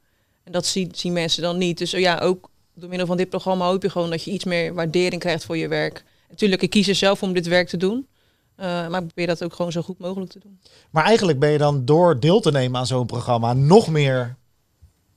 En 0.44 0.52
dat 0.52 0.66
zien, 0.66 0.90
zien 0.94 1.12
mensen 1.12 1.42
dan 1.42 1.58
niet. 1.58 1.78
Dus 1.78 1.92
eh, 1.92 2.00
ja, 2.00 2.18
ook 2.18 2.50
door 2.74 2.88
middel 2.88 3.06
van 3.06 3.16
dit 3.16 3.28
programma 3.28 3.66
hoop 3.66 3.82
je 3.82 3.90
gewoon 3.90 4.10
dat 4.10 4.24
je 4.24 4.30
iets 4.30 4.44
meer 4.44 4.74
waardering 4.74 5.20
krijgt 5.20 5.44
voor 5.44 5.56
je 5.56 5.68
werk. 5.68 6.04
Natuurlijk, 6.28 6.62
ik 6.62 6.70
kies 6.70 6.88
er 6.88 6.94
zelf 6.94 7.22
om 7.22 7.32
dit 7.32 7.46
werk 7.46 7.68
te 7.68 7.76
doen. 7.76 8.06
Eh, 8.56 8.66
maar 8.66 9.00
ik 9.00 9.06
probeer 9.06 9.26
dat 9.26 9.42
ook 9.44 9.54
gewoon 9.54 9.72
zo 9.72 9.82
goed 9.82 9.98
mogelijk 9.98 10.30
te 10.30 10.38
doen. 10.38 10.60
Maar 10.90 11.04
eigenlijk 11.04 11.38
ben 11.38 11.50
je 11.50 11.58
dan 11.58 11.84
door 11.84 12.20
deel 12.20 12.40
te 12.40 12.50
nemen 12.50 12.80
aan 12.80 12.86
zo'n 12.86 13.06
programma 13.06 13.52
nog 13.52 13.88
meer 13.88 14.36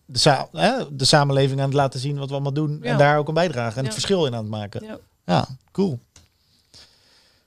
de, 0.06 0.17
sa- 0.19 0.47
hè, 0.52 0.95
de 0.95 1.06
samenleving 1.06 1.60
aan 1.60 1.65
het 1.65 1.73
laten 1.75 1.99
zien 1.99 2.17
wat 2.17 2.28
we 2.28 2.34
allemaal 2.34 2.54
doen. 2.54 2.84
En 2.84 2.97
daar 2.97 3.17
ook 3.17 3.28
een 3.28 3.34
bijdrage 3.34 3.75
en 3.75 3.82
Ja. 3.82 3.84
het 3.84 3.93
verschil 3.93 4.25
in 4.25 4.34
aan 4.36 4.41
het 4.41 4.49
maken. 4.52 4.86
Ja. 4.86 4.97
Ja, 5.25 5.47
cool. 5.71 5.99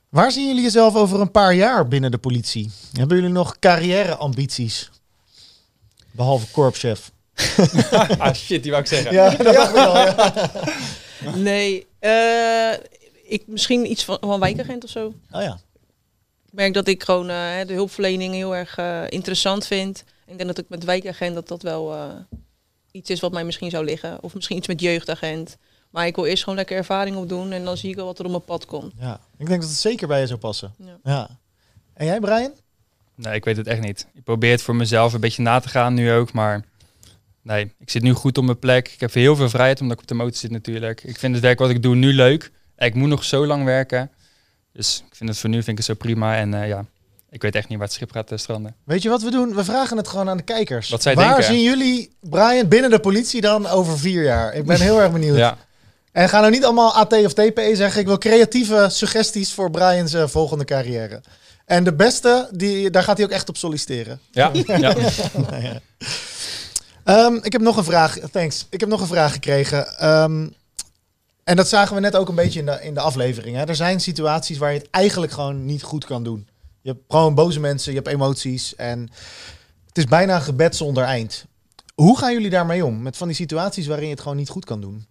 Waar 0.08 0.32
zien 0.32 0.46
jullie 0.46 0.62
jezelf 0.62 0.94
over 0.96 1.20
een 1.20 1.30
paar 1.30 1.54
jaar 1.54 1.88
binnen 1.88 2.10
de 2.10 2.18
politie? 2.18 2.70
Hebben 2.92 3.16
jullie 3.16 3.32
nog 3.32 3.58
carrière-ambities? 3.58 4.90
Behalve 6.10 6.46
korpschef. 6.50 7.10
ah 8.18 8.34
shit, 8.34 8.62
die 8.62 8.70
wou 8.70 8.82
ik 8.82 8.88
zeggen. 8.88 9.12
Ja, 9.12 9.30
dat 9.36 9.54
dacht 9.54 9.70
ik 9.70 9.76
al. 9.76 9.96
Ja. 9.96 11.36
Nee, 11.36 11.86
eh, 11.98 12.72
ik, 13.24 13.42
misschien 13.46 13.90
iets 13.90 14.04
van, 14.04 14.18
van 14.20 14.40
wijkagent 14.40 14.84
of 14.84 14.90
zo. 14.90 15.12
Oh 15.30 15.42
ja. 15.42 15.58
Ik 16.52 16.58
merk 16.58 16.74
dat 16.74 16.88
ik 16.88 17.02
gewoon 17.02 17.28
eh, 17.28 17.66
de 17.66 17.72
hulpverlening 17.72 18.34
heel 18.34 18.56
erg 18.56 18.76
eh, 18.76 19.02
interessant 19.08 19.66
vind. 19.66 20.04
Ik 20.26 20.36
denk 20.36 20.48
dat 20.48 20.58
ik 20.58 20.68
met 20.68 20.84
wijkagent 20.84 21.34
dat 21.34 21.48
dat 21.48 21.62
wel 21.62 21.94
eh, 21.94 22.08
iets 22.90 23.10
is 23.10 23.20
wat 23.20 23.32
mij 23.32 23.44
misschien 23.44 23.70
zou 23.70 23.84
liggen. 23.84 24.22
Of 24.22 24.34
misschien 24.34 24.56
iets 24.56 24.66
met 24.66 24.80
jeugdagent. 24.80 25.56
Maar 25.90 26.06
ik 26.06 26.14
wil 26.14 26.24
eerst 26.24 26.42
gewoon 26.42 26.58
lekker 26.58 26.76
ervaring 26.76 27.16
opdoen 27.16 27.52
en 27.52 27.64
dan 27.64 27.76
zie 27.76 27.90
ik 27.90 27.96
wel 27.96 28.04
wat 28.04 28.18
er 28.18 28.24
op 28.24 28.30
mijn 28.30 28.44
pad 28.44 28.66
komt. 28.66 28.92
ja. 28.98 29.14
Ik 29.14 29.46
denk 29.46 29.60
dat 29.60 29.68
het 29.68 29.78
zeker 29.78 30.08
bij 30.08 30.20
je 30.20 30.26
zou 30.26 30.38
passen. 30.38 30.74
Ja. 30.78 30.98
Ja. 31.04 31.38
En 31.94 32.06
jij, 32.06 32.20
Brian? 32.20 32.52
Nee, 33.14 33.34
ik 33.34 33.44
weet 33.44 33.56
het 33.56 33.66
echt 33.66 33.80
niet. 33.80 34.06
Ik 34.14 34.24
probeer 34.24 34.50
het 34.50 34.62
voor 34.62 34.76
mezelf 34.76 35.12
een 35.12 35.20
beetje 35.20 35.42
na 35.42 35.58
te 35.58 35.68
gaan 35.68 35.94
nu 35.94 36.12
ook, 36.12 36.32
maar 36.32 36.64
nee, 37.42 37.74
ik 37.78 37.90
zit 37.90 38.02
nu 38.02 38.12
goed 38.12 38.38
op 38.38 38.44
mijn 38.44 38.58
plek. 38.58 38.88
Ik 38.88 39.00
heb 39.00 39.12
heel 39.12 39.36
veel 39.36 39.48
vrijheid 39.48 39.80
omdat 39.80 39.96
ik 39.96 40.02
op 40.02 40.08
de 40.08 40.14
motor 40.14 40.36
zit 40.36 40.50
natuurlijk. 40.50 41.04
Ik 41.04 41.18
vind 41.18 41.34
het 41.34 41.42
werk 41.42 41.58
wat 41.58 41.70
ik 41.70 41.82
doe 41.82 41.94
nu 41.94 42.12
leuk. 42.12 42.50
Ik 42.76 42.94
moet 42.94 43.08
nog 43.08 43.24
zo 43.24 43.46
lang 43.46 43.64
werken. 43.64 44.10
Dus 44.72 45.04
ik 45.10 45.16
vind 45.16 45.30
het 45.30 45.38
voor 45.38 45.50
nu 45.50 45.56
vind 45.56 45.68
ik 45.68 45.76
het 45.76 45.86
zo 45.86 45.94
prima. 45.94 46.36
En 46.36 46.54
eh, 46.54 46.68
ja, 46.68 46.84
ik 47.30 47.42
weet 47.42 47.54
echt 47.54 47.68
niet 47.68 47.78
waar 47.78 47.86
het 47.86 47.96
schip 47.96 48.12
gaat 48.12 48.30
eh, 48.32 48.38
stranden. 48.38 48.74
Weet 48.84 49.02
je 49.02 49.08
wat 49.08 49.22
we 49.22 49.30
doen? 49.30 49.54
We 49.54 49.64
vragen 49.64 49.96
het 49.96 50.08
gewoon 50.08 50.28
aan 50.28 50.36
de 50.36 50.42
kijkers. 50.42 50.88
Wat 50.88 51.02
zij 51.02 51.14
Waar 51.14 51.26
denken. 51.26 51.44
zien 51.44 51.62
jullie 51.62 52.16
Brian 52.20 52.68
binnen 52.68 52.90
de 52.90 52.98
politie 52.98 53.40
dan 53.40 53.66
over 53.66 53.98
vier 53.98 54.22
jaar? 54.22 54.54
Ik 54.54 54.64
ben 54.66 54.80
heel 54.80 55.00
erg 55.00 55.12
benieuwd. 55.12 55.36
Ja, 55.36 55.56
En 56.12 56.28
ga 56.28 56.40
nou 56.40 56.52
niet 56.52 56.64
allemaal 56.64 56.94
AT 56.94 57.12
of 57.12 57.32
TPE 57.32 57.70
zeggen. 57.74 58.00
Ik 58.00 58.06
wil 58.06 58.18
creatieve 58.18 58.86
suggesties 58.90 59.52
voor 59.52 59.70
Brian's 59.70 60.12
eh, 60.12 60.26
volgende 60.26 60.64
carrière. 60.64 61.20
En 61.64 61.84
de 61.84 61.94
beste, 61.94 62.48
die, 62.52 62.90
daar 62.90 63.02
gaat 63.02 63.16
hij 63.16 63.26
ook 63.26 63.32
echt 63.32 63.48
op 63.48 63.56
solliciteren. 63.56 64.20
Ja, 64.30 64.50
ja. 64.66 64.94
Ehm, 67.04 67.34
ik 67.42 67.52
heb 67.52 67.60
nog 67.60 67.76
een 67.76 67.84
vraag. 67.84 68.18
Thanks. 68.32 68.66
Ik 68.70 68.80
heb 68.80 68.88
nog 68.88 69.00
een 69.00 69.06
vraag 69.06 69.32
gekregen. 69.32 69.98
Ehm, 69.98 70.48
en 71.52 71.58
dat 71.58 71.68
zagen 71.68 71.94
we 71.94 72.00
net 72.00 72.16
ook 72.16 72.28
een 72.28 72.34
beetje 72.34 72.58
in 72.58 72.66
de, 72.66 72.78
in 72.82 72.94
de 72.94 73.00
aflevering. 73.00 73.56
Hè. 73.56 73.64
Er 73.64 73.76
zijn 73.76 74.00
situaties 74.00 74.58
waar 74.58 74.72
je 74.72 74.78
het 74.78 74.90
eigenlijk 74.90 75.32
gewoon 75.32 75.64
niet 75.64 75.82
goed 75.82 76.04
kan 76.04 76.24
doen. 76.24 76.48
Je 76.80 76.90
hebt 76.90 77.02
gewoon 77.08 77.34
boze 77.34 77.60
mensen, 77.60 77.92
je 77.92 77.98
hebt 77.98 78.10
emoties. 78.10 78.74
En 78.74 79.00
het 79.86 79.98
is 79.98 80.04
bijna 80.04 80.34
een 80.34 80.42
gebed 80.42 80.76
zonder 80.76 81.04
eind. 81.04 81.44
Hoe 81.94 82.18
gaan 82.18 82.32
jullie 82.32 82.50
daarmee 82.50 82.84
om? 82.84 83.02
Met 83.02 83.16
van 83.16 83.26
die 83.26 83.36
situaties 83.36 83.86
waarin 83.86 84.06
je 84.06 84.12
het 84.12 84.20
gewoon 84.20 84.36
niet 84.36 84.48
goed 84.48 84.64
kan 84.64 84.80
doen? 84.80 85.06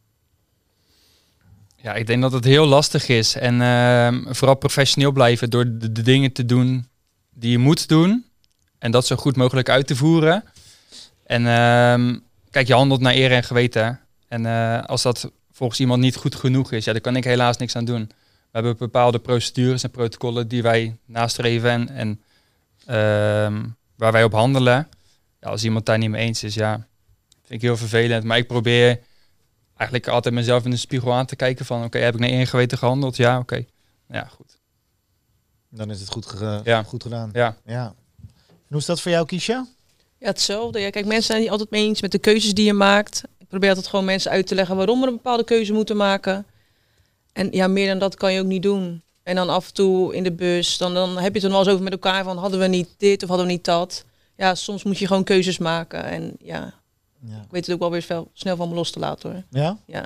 ja, 1.82 1.93
ik 1.93 2.08
denk 2.08 2.21
dat 2.21 2.32
het 2.32 2.43
heel 2.43 2.65
lastig 2.65 3.08
is. 3.08 3.36
En 3.36 3.62
ehm, 3.62 4.34
vooral 4.34 4.56
professioneel 4.56 5.12
blijven 5.12 5.49
door 5.49 5.65
de, 5.67 6.01
dingen 6.01 6.32
te 6.32 6.45
doen 6.45 6.88
die 7.34 7.51
je 7.51 7.58
moet 7.58 7.88
doen. 7.88 8.25
En 8.80 8.91
dat 8.91 9.06
zo 9.06 9.15
goed 9.15 9.36
mogelijk 9.36 9.69
uit 9.69 9.88
te 9.88 9.95
voeren. 9.95 10.43
En 11.25 11.47
ehm, 11.47 12.17
kijk, 12.49 12.67
je 12.67 12.73
handelt 12.73 13.01
naar 13.01 13.13
eer 13.13 13.32
en 13.32 13.43
geweten. 13.43 13.99
En 14.27 14.45
eh, 14.45 14.84
als 14.84 15.01
dat 15.01 15.32
volgens 15.62 15.80
iemand 15.80 16.02
niet 16.02 16.15
goed 16.15 16.36
genoeg 16.36 16.71
is, 16.71 16.86
ja, 16.86 16.91
daar 16.91 17.02
kan 17.02 17.15
ik 17.15 17.24
helaas 17.24 17.58
niks 17.58 17.76
aan 17.76 17.86
doen. 17.86 18.06
We 18.08 18.58
hebben 18.58 18.78
bepaalde 18.78 19.19
procedures 19.19 19.84
en 19.84 19.91
protocollen 19.91 20.47
die 20.47 20.62
wij 20.62 20.97
nastreven 21.06 21.69
en, 21.69 21.89
en 21.89 22.21
ehm, 22.86 23.65
waar 23.95 24.12
wij 24.12 24.24
op 24.24 24.32
handelen. 24.32 24.88
Ja, 25.41 25.50
als 25.50 25.63
iemand 25.63 25.86
daar 25.86 25.97
niet 25.97 26.10
mee 26.10 26.26
eens 26.26 26.43
is, 26.43 26.54
ja, 26.54 26.74
vind 27.30 27.52
ik 27.54 27.62
heel 27.62 27.78
vervelend. 27.78 28.24
Maar 28.24 28.38
ik 28.38 28.47
probeer 28.47 29.00
eigenlijk 29.76 30.08
altijd 30.08 30.34
mezelf 30.34 30.63
in 30.65 30.71
de 30.71 30.78
spiegel 30.78 31.13
aan 31.13 31.26
te 31.26 31.36
kijken 31.36 31.65
van, 31.65 31.84
oké, 31.84 31.97
heb 31.97 32.13
ik 32.13 32.19
naar 32.19 32.30
één 32.30 32.47
geweten 32.47 32.78
gehandeld? 32.78 33.15
Ja, 33.15 33.39
oké. 33.39 33.65
Ja, 34.10 34.26
goed. 34.26 34.58
Dan 35.69 35.89
is 35.91 36.00
het 36.00 36.10
goed, 36.10 36.26
ge- 36.26 36.62
Ja. 36.63 36.84
goed 36.84 37.04
gedaan. 37.04 37.30
Ja. 37.34 37.58
Ja. 37.65 37.93
En 38.47 38.67
hoe 38.67 38.78
is 38.78 38.86
dat 38.86 39.02
voor 39.02 39.12
jou, 39.12 39.26
Kiesja? 39.26 39.67
Ja, 40.17 40.28
hetzelfde. 40.28 40.80
Ja, 40.80 40.89
kijk, 40.89 41.06
mensen 41.06 41.24
zijn 41.24 41.38
het 41.38 41.50
niet 41.50 41.60
altijd 41.60 41.69
mee 41.80 41.88
eens 41.88 42.02
met 42.02 42.12
de 42.12 42.19
keuzes 42.19 42.54
die 42.54 42.65
je 42.65 42.74
maakt. 42.74 43.21
Probeer 43.51 43.69
altijd 43.69 43.87
gewoon 43.87 44.05
mensen 44.05 44.31
uit 44.31 44.47
te 44.47 44.55
leggen 44.55 44.75
waarom 44.75 45.01
we 45.01 45.07
een 45.07 45.13
bepaalde 45.13 45.43
keuze 45.43 45.73
moeten 45.73 45.97
maken. 45.97 46.45
En 47.33 47.47
ja, 47.51 47.67
meer 47.67 47.87
dan 47.87 47.99
dat 47.99 48.15
kan 48.15 48.33
je 48.33 48.39
ook 48.39 48.45
niet 48.45 48.63
doen. 48.63 49.01
En 49.23 49.35
dan 49.35 49.49
af 49.49 49.67
en 49.67 49.73
toe 49.73 50.15
in 50.15 50.23
de 50.23 50.31
bus, 50.31 50.77
dan, 50.77 50.93
dan 50.93 51.09
heb 51.17 51.27
je 51.33 51.39
het 51.39 51.43
er 51.43 51.49
wel 51.49 51.59
eens 51.59 51.67
over 51.69 51.83
met 51.83 51.91
elkaar 51.93 52.23
van 52.23 52.37
hadden 52.37 52.59
we 52.59 52.67
niet 52.67 52.89
dit 52.97 53.21
of 53.23 53.27
hadden 53.29 53.47
we 53.47 53.51
niet 53.53 53.65
dat. 53.65 54.05
Ja, 54.37 54.55
soms 54.55 54.83
moet 54.83 54.97
je 54.97 55.07
gewoon 55.07 55.23
keuzes 55.23 55.57
maken. 55.57 56.03
En 56.03 56.35
ja, 56.39 56.73
Ja. 57.25 57.35
ik 57.35 57.51
weet 57.51 57.65
het 57.65 57.75
ook 57.75 57.81
wel 57.81 57.91
weer 57.91 58.01
veel, 58.01 58.29
snel 58.33 58.55
van 58.55 58.69
me 58.69 58.75
los 58.75 58.91
te 58.91 58.99
laten 58.99 59.31
hoor. 59.31 59.43
ja? 59.61 59.77
Ja. 59.85 60.05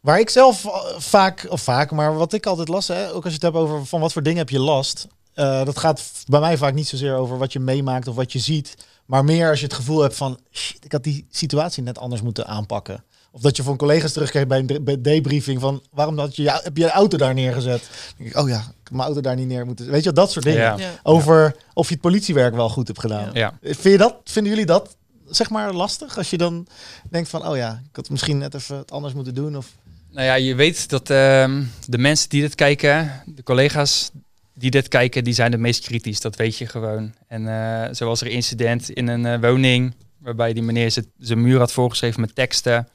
Waar 0.00 0.20
ik 0.20 0.30
zelf 0.30 0.64
eh, 0.64 0.72
vaak, 0.98 1.46
of 1.48 1.60
vaak, 1.60 1.90
maar 1.90 2.16
wat 2.16 2.32
ik 2.32 2.46
altijd 2.46 2.68
last, 2.68 2.88
hè, 2.88 3.08
ook 3.08 3.14
als 3.24 3.24
je 3.24 3.30
het 3.30 3.42
hebt 3.42 3.56
over 3.56 3.86
van 3.86 4.00
wat 4.00 4.12
voor 4.12 4.22
dingen 4.22 4.38
heb 4.38 4.48
je 4.50 4.60
last. 4.60 5.06
eh, 5.34 5.64
dat 5.64 5.78
gaat 5.78 6.12
bij 6.26 6.40
mij 6.40 6.56
vaak 6.56 6.74
niet 6.74 6.88
zozeer 6.88 7.14
over 7.14 7.38
wat 7.38 7.52
je 7.52 7.58
meemaakt 7.60 8.08
of 8.08 8.14
wat 8.14 8.32
je 8.32 8.38
ziet. 8.38 8.74
Maar 9.06 9.24
meer 9.24 9.50
als 9.50 9.58
je 9.58 9.64
het 9.64 9.74
gevoel 9.74 10.00
hebt 10.00 10.16
van, 10.16 10.38
shit, 10.52 10.84
ik 10.84 10.92
had 10.92 11.04
die 11.04 11.26
situatie 11.30 11.82
net 11.82 11.98
anders 11.98 12.22
moeten 12.22 12.46
aanpakken. 12.46 13.04
Of 13.30 13.40
dat 13.40 13.56
je 13.56 13.62
van 13.62 13.76
collega's 13.76 14.12
terugkrijgt 14.12 14.48
bij 14.48 14.64
een 14.84 15.02
debriefing 15.02 15.60
van, 15.60 15.82
waarom 15.90 16.18
had 16.18 16.36
je, 16.36 16.50
heb 16.50 16.76
je 16.76 16.82
je 16.82 16.90
auto 16.90 17.16
daar 17.16 17.34
neergezet? 17.34 17.80
Dan 17.80 18.14
denk 18.16 18.30
ik, 18.30 18.36
oh 18.36 18.48
ja, 18.48 18.58
ik 18.58 18.82
heb 18.82 18.92
mijn 18.92 19.04
auto 19.04 19.20
daar 19.20 19.36
niet 19.36 19.48
neer 19.48 19.66
moeten. 19.66 19.90
Weet 19.90 20.04
je, 20.04 20.12
dat 20.12 20.30
soort 20.30 20.44
dingen. 20.44 20.60
Ja. 20.60 20.76
Ja. 20.78 20.90
Over 21.02 21.56
of 21.72 21.86
je 21.88 21.92
het 21.92 22.02
politiewerk 22.02 22.54
wel 22.54 22.68
goed 22.68 22.86
hebt 22.86 23.00
gedaan. 23.00 23.30
Ja. 23.32 23.58
Vind 23.62 23.82
je 23.82 23.96
dat, 23.96 24.16
vinden 24.24 24.52
jullie 24.52 24.66
dat 24.66 24.96
zeg 25.28 25.50
maar 25.50 25.72
lastig? 25.72 26.16
Als 26.16 26.30
je 26.30 26.38
dan 26.38 26.66
denkt 27.10 27.28
van, 27.28 27.48
oh 27.48 27.56
ja, 27.56 27.82
ik 27.90 27.96
had 27.96 28.10
misschien 28.10 28.38
net 28.38 28.54
even 28.54 28.76
het 28.76 28.90
anders 28.90 29.14
moeten 29.14 29.34
doen. 29.34 29.56
Of... 29.56 29.66
Nou 30.10 30.26
ja, 30.26 30.34
je 30.34 30.54
weet 30.54 30.88
dat 30.88 31.10
ehm, 31.10 31.62
de 31.86 31.98
mensen 31.98 32.28
die 32.28 32.40
dit 32.40 32.54
kijken, 32.54 33.22
de 33.26 33.42
collega's 33.42 34.10
die 34.58 34.70
dit 34.70 34.88
kijken, 34.88 35.24
die 35.24 35.34
zijn 35.34 35.52
het 35.52 35.60
meest 35.60 35.84
kritisch. 35.84 36.20
Dat 36.20 36.36
weet 36.36 36.58
je 36.58 36.66
gewoon. 36.66 37.14
En 37.28 37.48
eh 37.48 37.94
zoals 37.94 38.20
er 38.20 38.26
een 38.26 38.32
incident 38.32 38.90
in 38.90 39.08
een 39.08 39.26
eh, 39.26 39.40
woning, 39.50 39.94
waarbij 40.18 40.52
die 40.52 40.62
meneer 40.62 41.02
zijn 41.18 41.42
muur 41.42 41.58
had 41.58 41.72
voorgeschreven 41.72 42.20
met 42.20 42.34
teksten. 42.34 42.88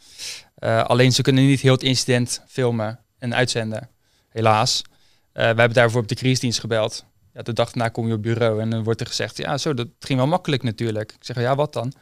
Eh, 0.55 0.83
alleen 0.83 1.11
ze 1.11 1.21
kunnen 1.21 1.45
niet 1.45 1.61
heel 1.61 1.73
het 1.73 1.83
incident 1.83 2.43
filmen 2.47 2.99
en 3.19 3.35
uitzenden, 3.35 3.89
helaas. 4.29 4.81
We 5.33 5.41
hebben 5.41 5.73
daarvoor 5.73 6.01
op 6.01 6.07
de 6.07 6.15
crisisdienst 6.15 6.59
gebeld. 6.59 7.05
Ja, 7.33 7.41
de 7.41 7.53
dag 7.53 7.71
daarna 7.71 7.89
kom 7.89 8.07
je 8.07 8.13
op 8.13 8.21
bureau 8.21 8.61
en 8.61 8.69
dan 8.69 8.83
wordt 8.83 8.99
er 8.99 9.07
gezegd, 9.07 9.37
ja 9.37 9.57
zo, 9.57 9.73
dat 9.73 9.87
ging 9.99 10.19
wel 10.19 10.27
makkelijk 10.27 10.63
natuurlijk. 10.63 11.11
Ik 11.11 11.25
zeg, 11.25 11.35
ja 11.39 11.55
wat 11.55 11.73
dan? 11.73 11.93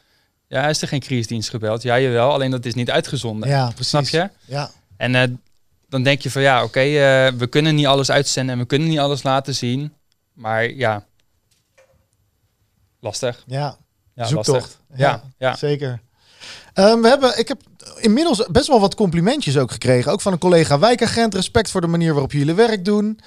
Ja, 0.47 0.67
is 0.67 0.81
er 0.81 0.87
geen 0.87 0.99
crisisdienst 0.99 1.49
gebeld? 1.49 1.81
Ja, 1.81 1.99
jawel, 1.99 2.31
alleen 2.31 2.51
dat 2.51 2.65
is 2.65 2.73
niet 2.73 2.91
uitgezonden. 2.91 3.49
Ja, 3.49 3.65
precies. 3.65 3.87
Snap 3.87 4.07
je? 4.07 4.29
Ja, 4.45 4.71
En 4.97 5.41
dan 5.89 6.03
denk 6.03 6.21
je 6.21 6.31
van 6.31 6.41
ja, 6.41 6.63
oké, 6.63 6.79
eh, 6.79 7.31
we 7.37 7.47
kunnen 7.49 7.75
niet 7.75 7.85
alles 7.85 8.11
uitzenden 8.11 8.55
en 8.55 8.61
we 8.61 8.67
kunnen 8.67 8.87
niet 8.87 8.99
alles 8.99 9.23
laten 9.23 9.55
zien. 9.55 9.93
Maar 10.33 10.69
ja, 10.69 11.05
lastig. 12.99 13.43
ja. 13.47 13.77
Ja, 14.13 14.25
Zoektocht. 14.25 14.59
lastig. 14.59 14.79
Ja, 14.95 15.23
ja. 15.37 15.55
zeker. 15.55 16.01
Ehm, 16.73 17.01
we 17.01 17.07
hebben, 17.07 17.39
ik 17.39 17.47
heb 17.47 17.61
inmiddels 17.99 18.45
best 18.51 18.67
wel 18.67 18.79
wat 18.79 18.95
complimentjes 18.95 19.57
ook 19.57 19.71
gekregen. 19.71 20.11
Ook 20.11 20.21
van 20.21 20.31
een 20.31 20.39
collega 20.39 20.79
wijkagent. 20.79 21.33
Respect 21.35 21.71
voor 21.71 21.81
de 21.81 21.87
manier 21.87 22.11
waarop 22.11 22.31
jullie 22.31 22.53
werk 22.53 22.85
doen. 22.85 23.19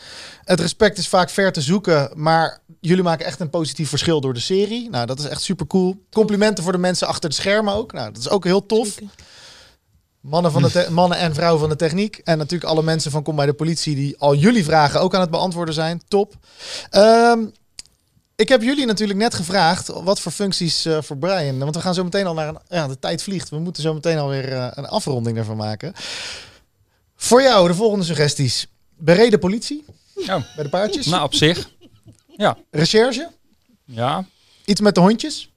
Het 0.44 0.60
respect 0.60 0.98
is 0.98 1.08
vaak 1.08 1.30
ver 1.30 1.52
te 1.52 1.60
zoeken. 1.60 2.10
Maar 2.14 2.60
jullie 2.80 3.02
maken 3.02 3.26
echt 3.26 3.40
een 3.40 3.50
positief 3.50 3.88
verschil 3.88 4.20
door 4.20 4.34
de 4.34 4.40
serie. 4.40 4.90
Nou, 4.90 5.06
dat 5.06 5.18
is 5.18 5.24
echt 5.24 5.42
super 5.42 5.66
cool. 5.66 6.04
Complimenten 6.10 6.64
voor 6.64 6.72
de 6.72 6.78
mensen 6.78 7.06
achter 7.06 7.28
de 7.28 7.34
schermen 7.34 7.74
ook. 7.74 7.92
Nou, 7.92 8.12
dat 8.12 8.20
is 8.20 8.28
ook 8.28 8.44
heel 8.44 8.66
tof. 8.66 8.88
Zeker. 8.88 9.08
Mannen, 10.22 10.52
van 10.52 10.62
de 10.62 10.70
te- 10.70 10.86
mannen 10.90 11.18
en 11.18 11.34
vrouwen 11.34 11.60
van 11.60 11.68
de 11.68 11.76
techniek. 11.76 12.16
En 12.24 12.38
natuurlijk 12.38 12.70
alle 12.70 12.82
mensen 12.82 13.10
van 13.10 13.22
Kom 13.22 13.36
bij 13.36 13.46
de 13.46 13.52
Politie 13.52 13.94
die 13.94 14.18
al 14.18 14.34
jullie 14.34 14.64
vragen 14.64 15.00
ook 15.00 15.14
aan 15.14 15.20
het 15.20 15.30
beantwoorden 15.30 15.74
zijn. 15.74 16.02
Top. 16.08 16.34
Ehm, 16.90 17.40
ik 18.36 18.48
heb 18.48 18.62
jullie 18.62 18.86
natuurlijk 18.86 19.18
net 19.18 19.34
gevraagd 19.34 19.86
wat 19.88 20.20
voor 20.20 20.32
functies 20.32 20.84
eh, 20.84 20.98
voor 21.02 21.16
Brian. 21.16 21.58
Want 21.58 21.74
we 21.74 21.80
gaan 21.80 21.94
zo 21.94 22.04
meteen 22.04 22.26
al 22.26 22.34
naar 22.34 22.48
een... 22.48 22.58
Ja, 22.68 22.86
de 22.88 22.98
tijd 22.98 23.22
vliegt. 23.22 23.48
We 23.48 23.58
moeten 23.58 23.82
zo 23.82 23.94
meteen 23.94 24.18
alweer 24.18 24.52
eh, 24.52 24.66
een 24.70 24.86
afronding 24.86 25.36
ervan 25.38 25.56
maken. 25.56 25.92
Voor 27.16 27.42
jou 27.42 27.68
de 27.68 27.74
volgende 27.74 28.04
suggesties. 28.04 28.66
Bereden 28.96 29.38
politie 29.38 29.84
Oh, 30.16 30.26
bij 30.26 30.64
de 30.64 30.68
paardjes. 30.68 31.06
nou, 31.06 31.22
op 31.22 31.34
zich. 31.34 31.70
Ja, 32.36 32.56
Recherche. 32.70 33.30
ja, 33.84 34.24
Iets 34.64 34.80
met 34.80 34.94
de 34.94 35.00
hondjes. 35.00 35.50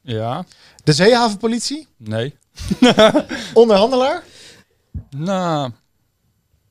ja, 0.00 0.44
De 0.84 0.92
zeehavenpolitie. 0.92 1.86
nee. 1.96 2.36
Onderhandelaar. 3.54 4.22
Nou, 5.16 5.70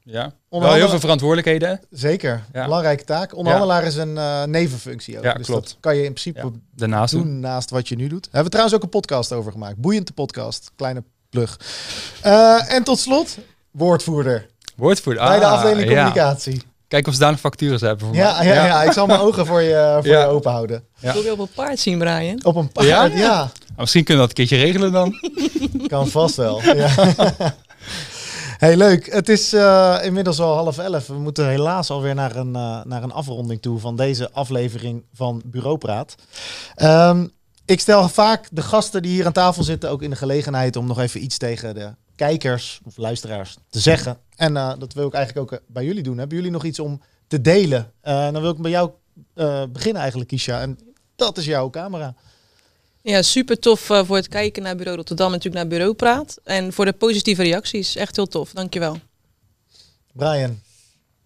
ja. 0.04 0.34
Wel 0.50 0.74
heel 0.74 0.89
veel 0.89 1.00
verantwoordelijkheden. 1.00 1.80
Zeker. 1.89 2.43
Ja. 2.54 2.63
Belangrijke 2.63 3.04
taak. 3.04 3.36
Onderhandelaar 3.36 3.84
is 3.84 3.96
een 3.96 4.17
eh, 4.17 4.43
nevenfunctie 4.43 5.17
ook. 5.17 5.24
Ja, 5.24 5.34
dus 5.34 5.46
klopt. 5.46 5.67
dat 5.67 5.78
kan 5.80 5.96
je 5.96 6.04
in 6.04 6.13
principe 6.13 6.52
Daarnaast 6.76 7.13
doen. 7.13 7.22
doen 7.24 7.39
naast 7.39 7.69
wat 7.69 7.88
je 7.88 7.96
nu 7.96 8.08
doet. 8.08 8.24
Hebben 8.26 8.43
we 8.43 8.50
trouwens 8.50 8.76
ook 8.76 8.84
een 8.84 8.89
podcast 8.89 9.32
over 9.32 9.52
gemaakt. 9.52 9.78
Boeiende 9.78 10.12
podcast. 10.13 10.72
Kleine 10.76 11.04
plug. 11.30 11.60
Eh, 12.22 12.74
en 12.74 12.84
tot 12.84 13.00
slot, 13.00 13.38
woordvoerder. 13.72 14.48
Woordvoerder. 14.76 15.24
bij 15.28 15.39
de 15.39 15.46
Ah, 15.46 15.52
afdeling 15.52 15.89
ja. 15.89 15.93
communicatie. 15.96 16.62
Kijk 16.93 17.08
of 17.08 17.13
ze 17.13 17.19
daar 17.19 17.32
nog 17.32 17.39
factures 17.39 17.82
hebben 17.82 18.08
voor 18.08 18.15
Ja, 18.15 18.38
mij. 18.38 18.47
ja, 18.47 18.65
ja. 18.65 18.84
ik 18.84 18.91
zal 18.91 19.06
mijn 19.06 19.19
ogen 19.27 19.45
voor 19.45 19.62
je, 19.62 19.97
voor 20.01 20.12
Ja. 20.12 20.19
je 20.19 20.25
open 20.27 20.51
houden. 20.51 20.84
Ja. 20.99 21.13
Wil 21.13 21.21
je 21.23 21.32
op 21.32 21.39
een 21.39 21.47
paard 21.56 21.79
zien, 21.79 21.97
Brian? 21.97 22.45
Op 22.45 22.56
een 22.56 22.71
paard, 22.71 22.88
Ja? 22.88 23.06
ja. 23.06 23.39
Ah, 23.41 23.49
Misschien 23.77 24.03
kunnen 24.03 24.23
we 24.27 24.29
dat 24.29 24.39
een 24.39 24.47
keertje 24.47 24.65
regelen 24.65 24.91
dan. 24.91 25.13
Kan 25.88 26.08
vast 26.08 26.36
wel. 26.36 26.62
Ja. 26.63 26.89
Hey, 28.58 28.77
leuk. 28.77 29.13
Het 29.13 29.29
is 29.29 29.53
eh, 29.53 29.97
inmiddels 30.03 30.39
al 30.39 30.56
half 30.56 30.77
elf. 30.77 31.08
We 31.08 31.13
moeten 31.13 31.47
helaas 31.47 31.89
alweer 31.89 32.15
naar 32.15 32.36
een, 32.36 32.56
eh, 32.56 32.82
naar 32.84 33.03
een 33.03 33.12
afronding 33.12 33.62
toe 33.62 33.79
van 33.79 33.95
deze 33.95 34.32
aflevering 34.32 35.03
van 35.13 35.41
Bureaupraat. 35.45 36.15
Ehm, 36.75 37.27
ik 37.65 37.79
stel 37.79 38.10
vaak 38.10 38.47
de 38.51 38.62
gasten 38.62 39.01
die 39.01 39.12
hier 39.12 39.25
aan 39.25 39.32
tafel 39.32 39.63
zitten 39.63 39.89
ook 39.89 40.01
in 40.01 40.10
de 40.10 40.15
gelegenheid 40.15 40.75
om 40.75 40.88
nog 40.88 40.99
even 40.99 41.23
iets 41.23 41.38
tegen 41.38 41.73
de 41.75 41.89
kijkers 42.15 42.80
of 42.84 42.97
luisteraars 42.97 43.58
te 43.69 43.80
zeggen. 43.80 44.17
En 44.36 44.58
eh, 44.58 44.73
dat 44.80 44.93
wil 44.93 45.08
ik 45.08 45.13
eigenlijk 45.13 45.52
ook 45.54 45.60
eh, 45.60 45.65
bij 45.67 45.86
jullie 45.86 46.04
doen. 46.04 46.17
Hebben 46.17 46.38
jullie 46.38 46.52
nog 46.52 46.63
iets 46.63 46.80
om 46.80 47.02
te 47.28 47.41
delen? 47.41 47.91
Eh, 48.02 48.32
dan 48.32 48.41
wil 48.41 48.52
ik 48.52 48.58
bij 48.58 48.71
jou 48.71 48.91
eh, 49.34 49.63
beginnen 49.69 50.02
eigenlijk, 50.02 50.30
Kisha. 50.30 50.62
En 50.62 50.80
dat 51.15 51.38
is 51.38 51.45
jouw 51.45 51.69
camera. 51.69 52.15
Ja, 53.02 53.21
super 53.21 53.60
tof 53.60 53.89
eh, 53.89 54.06
voor 54.06 54.15
het 54.15 54.28
kijken 54.28 54.63
naar 54.63 54.76
Bureau 54.76 54.97
Rotterdam, 54.97 55.30
natuurlijk 55.32 55.56
naar 55.56 55.67
Bureau 55.67 55.93
Praat. 55.93 56.39
En 56.43 56.73
voor 56.73 56.86
de 56.86 56.93
positieve 56.93 57.43
reacties. 57.43 57.95
Echt 57.95 58.15
heel 58.15 58.28
tof, 58.28 58.52
dankjewel. 58.52 58.97
Brian. 60.13 60.60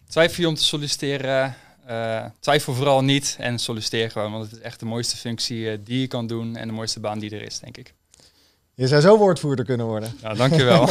Twijfel 0.08 0.42
je 0.42 0.48
om 0.48 0.56
te 0.56 0.64
solliciteren? 0.64 1.56
eh, 1.86 2.26
twijfel 2.40 2.74
vooral 2.74 3.04
niet 3.04 3.36
en 3.40 3.60
solliciteer 3.60 4.12
gewoon. 4.12 4.32
Want 4.32 4.44
het 4.44 4.54
is 4.54 4.60
echt 4.60 4.80
de 4.80 4.86
mooiste 4.86 5.18
functie 5.18 5.84
die 5.84 6.00
je 6.00 6.08
kan 6.08 6.28
doen 6.28 6.56
en 6.56 6.68
de 6.68 6.74
mooiste 6.74 7.00
baan 7.00 7.20
die 7.20 7.30
er 7.32 7.42
is, 7.42 7.60
denk 7.60 7.78
ik. 7.78 7.94
Je 8.80 8.88
zou 8.88 9.02
zo 9.02 9.18
woordvoerder 9.18 9.66
kunnen 9.66 9.86
worden. 9.86 10.14
Ja, 10.22 10.34
dankjewel. 10.34 10.90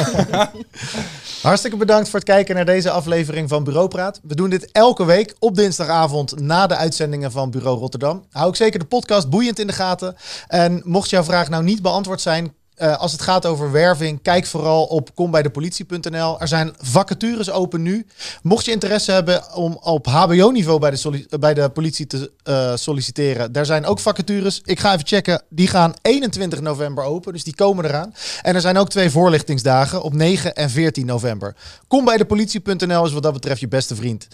Hartstikke 1.43 1.77
bedankt 1.77 2.09
voor 2.09 2.19
het 2.19 2.29
kijken 2.29 2.55
naar 2.55 2.65
deze 2.65 2.91
aflevering 2.91 3.49
van 3.49 3.65
Bureaupraat. 3.65 4.21
We 4.23 4.35
doen 4.35 4.51
dit 4.51 4.73
elke 4.73 5.05
week 5.05 5.35
op 5.39 5.55
dinsdagavond 5.55 6.41
na 6.41 6.67
de 6.67 6.77
uitzendingen 6.77 7.31
van 7.31 7.51
Bureau 7.51 7.79
Rotterdam. 7.79 8.25
Hou 8.31 8.49
ik 8.49 8.57
zeker 8.57 8.79
de 8.79 8.85
podcast 8.85 9.31
boeiend 9.31 9.59
in 9.59 9.67
de 9.67 9.73
gaten. 9.73 10.17
En 10.49 10.81
mocht 10.85 11.11
jouw 11.11 11.23
vraag 11.23 11.49
nou 11.49 11.63
niet 11.65 11.83
beantwoord 11.83 12.21
zijn, 12.21 12.55
Eh, 12.77 12.99
als 12.99 13.13
het 13.13 13.23
gaat 13.23 13.47
over 13.47 13.73
werving, 13.73 14.23
kijk 14.23 14.47
vooral 14.47 14.85
op 14.85 15.15
kombijdepolitie.nl. 15.15 16.41
Er 16.41 16.49
zijn 16.49 16.75
vacatures 16.79 17.51
open 17.51 17.83
nu. 17.83 18.07
Mocht 18.43 18.65
je 18.65 18.71
interesse 18.71 19.13
hebben 19.13 19.55
om 19.55 19.79
op 19.81 20.07
HBO-niveau 20.07 20.79
bij, 20.79 20.91
de 20.91 21.39
bij 21.41 21.55
de 21.55 21.69
politie 21.69 22.07
te 22.07 22.33
eh, 22.43 22.73
solliciteren, 22.75 23.53
daar 23.53 23.67
zijn 23.67 23.87
ook 23.87 23.99
vacatures. 23.99 24.61
Ik 24.65 24.81
ga 24.81 24.93
even 24.93 25.07
checken. 25.07 25.43
Die 25.49 25.69
gaan 25.69 25.95
21 26.03 26.61
november 26.61 27.05
open, 27.05 27.33
dus 27.33 27.45
die 27.45 27.55
komen 27.55 27.85
eraan. 27.85 28.15
En 28.43 28.55
er 28.55 28.61
zijn 28.61 28.79
ook 28.79 28.89
twee 28.89 29.11
voorlichtingsdagen 29.11 30.03
op 30.03 30.13
9 30.13 30.55
en 30.55 30.71
14 30.71 31.07
november. 31.07 31.57
Kom 31.89 32.05
bij 32.05 32.17
de 32.17 32.25
politie.nl 32.25 33.05
is 33.05 33.13
wat 33.13 33.23
dat 33.23 33.33
betreft 33.33 33.61
je 33.61 33.69
beste 33.69 33.95
vriend. 33.95 34.29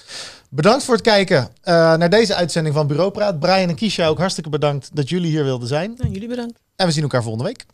Bedankt 0.51 0.85
voor 0.85 0.95
het 0.95 1.03
kijken 1.03 1.49
eh, 1.63 1.75
naar 1.75 2.11
deze 2.11 2.35
uitzending 2.35 2.75
van 2.75 2.87
Bureau 2.87 3.11
Praat. 3.11 3.41
Brian 3.41 3.69
en 3.69 3.75
Kisha 3.75 4.07
ook 4.07 4.19
hartstikke 4.19 4.51
bedankt 4.51 4.91
dat 4.93 5.09
jullie 5.09 5.31
hier 5.31 5.45
wilden 5.45 5.69
zijn. 5.69 5.95
Nou, 5.97 6.13
jullie 6.13 6.29
bedankt. 6.29 6.59
En 6.77 6.87
we 6.87 6.93
zien 6.93 7.03
elkaar 7.03 7.23
volgende 7.23 7.49
week. 7.49 7.65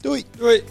Doei! 0.00 0.24
Doei. 0.38 0.64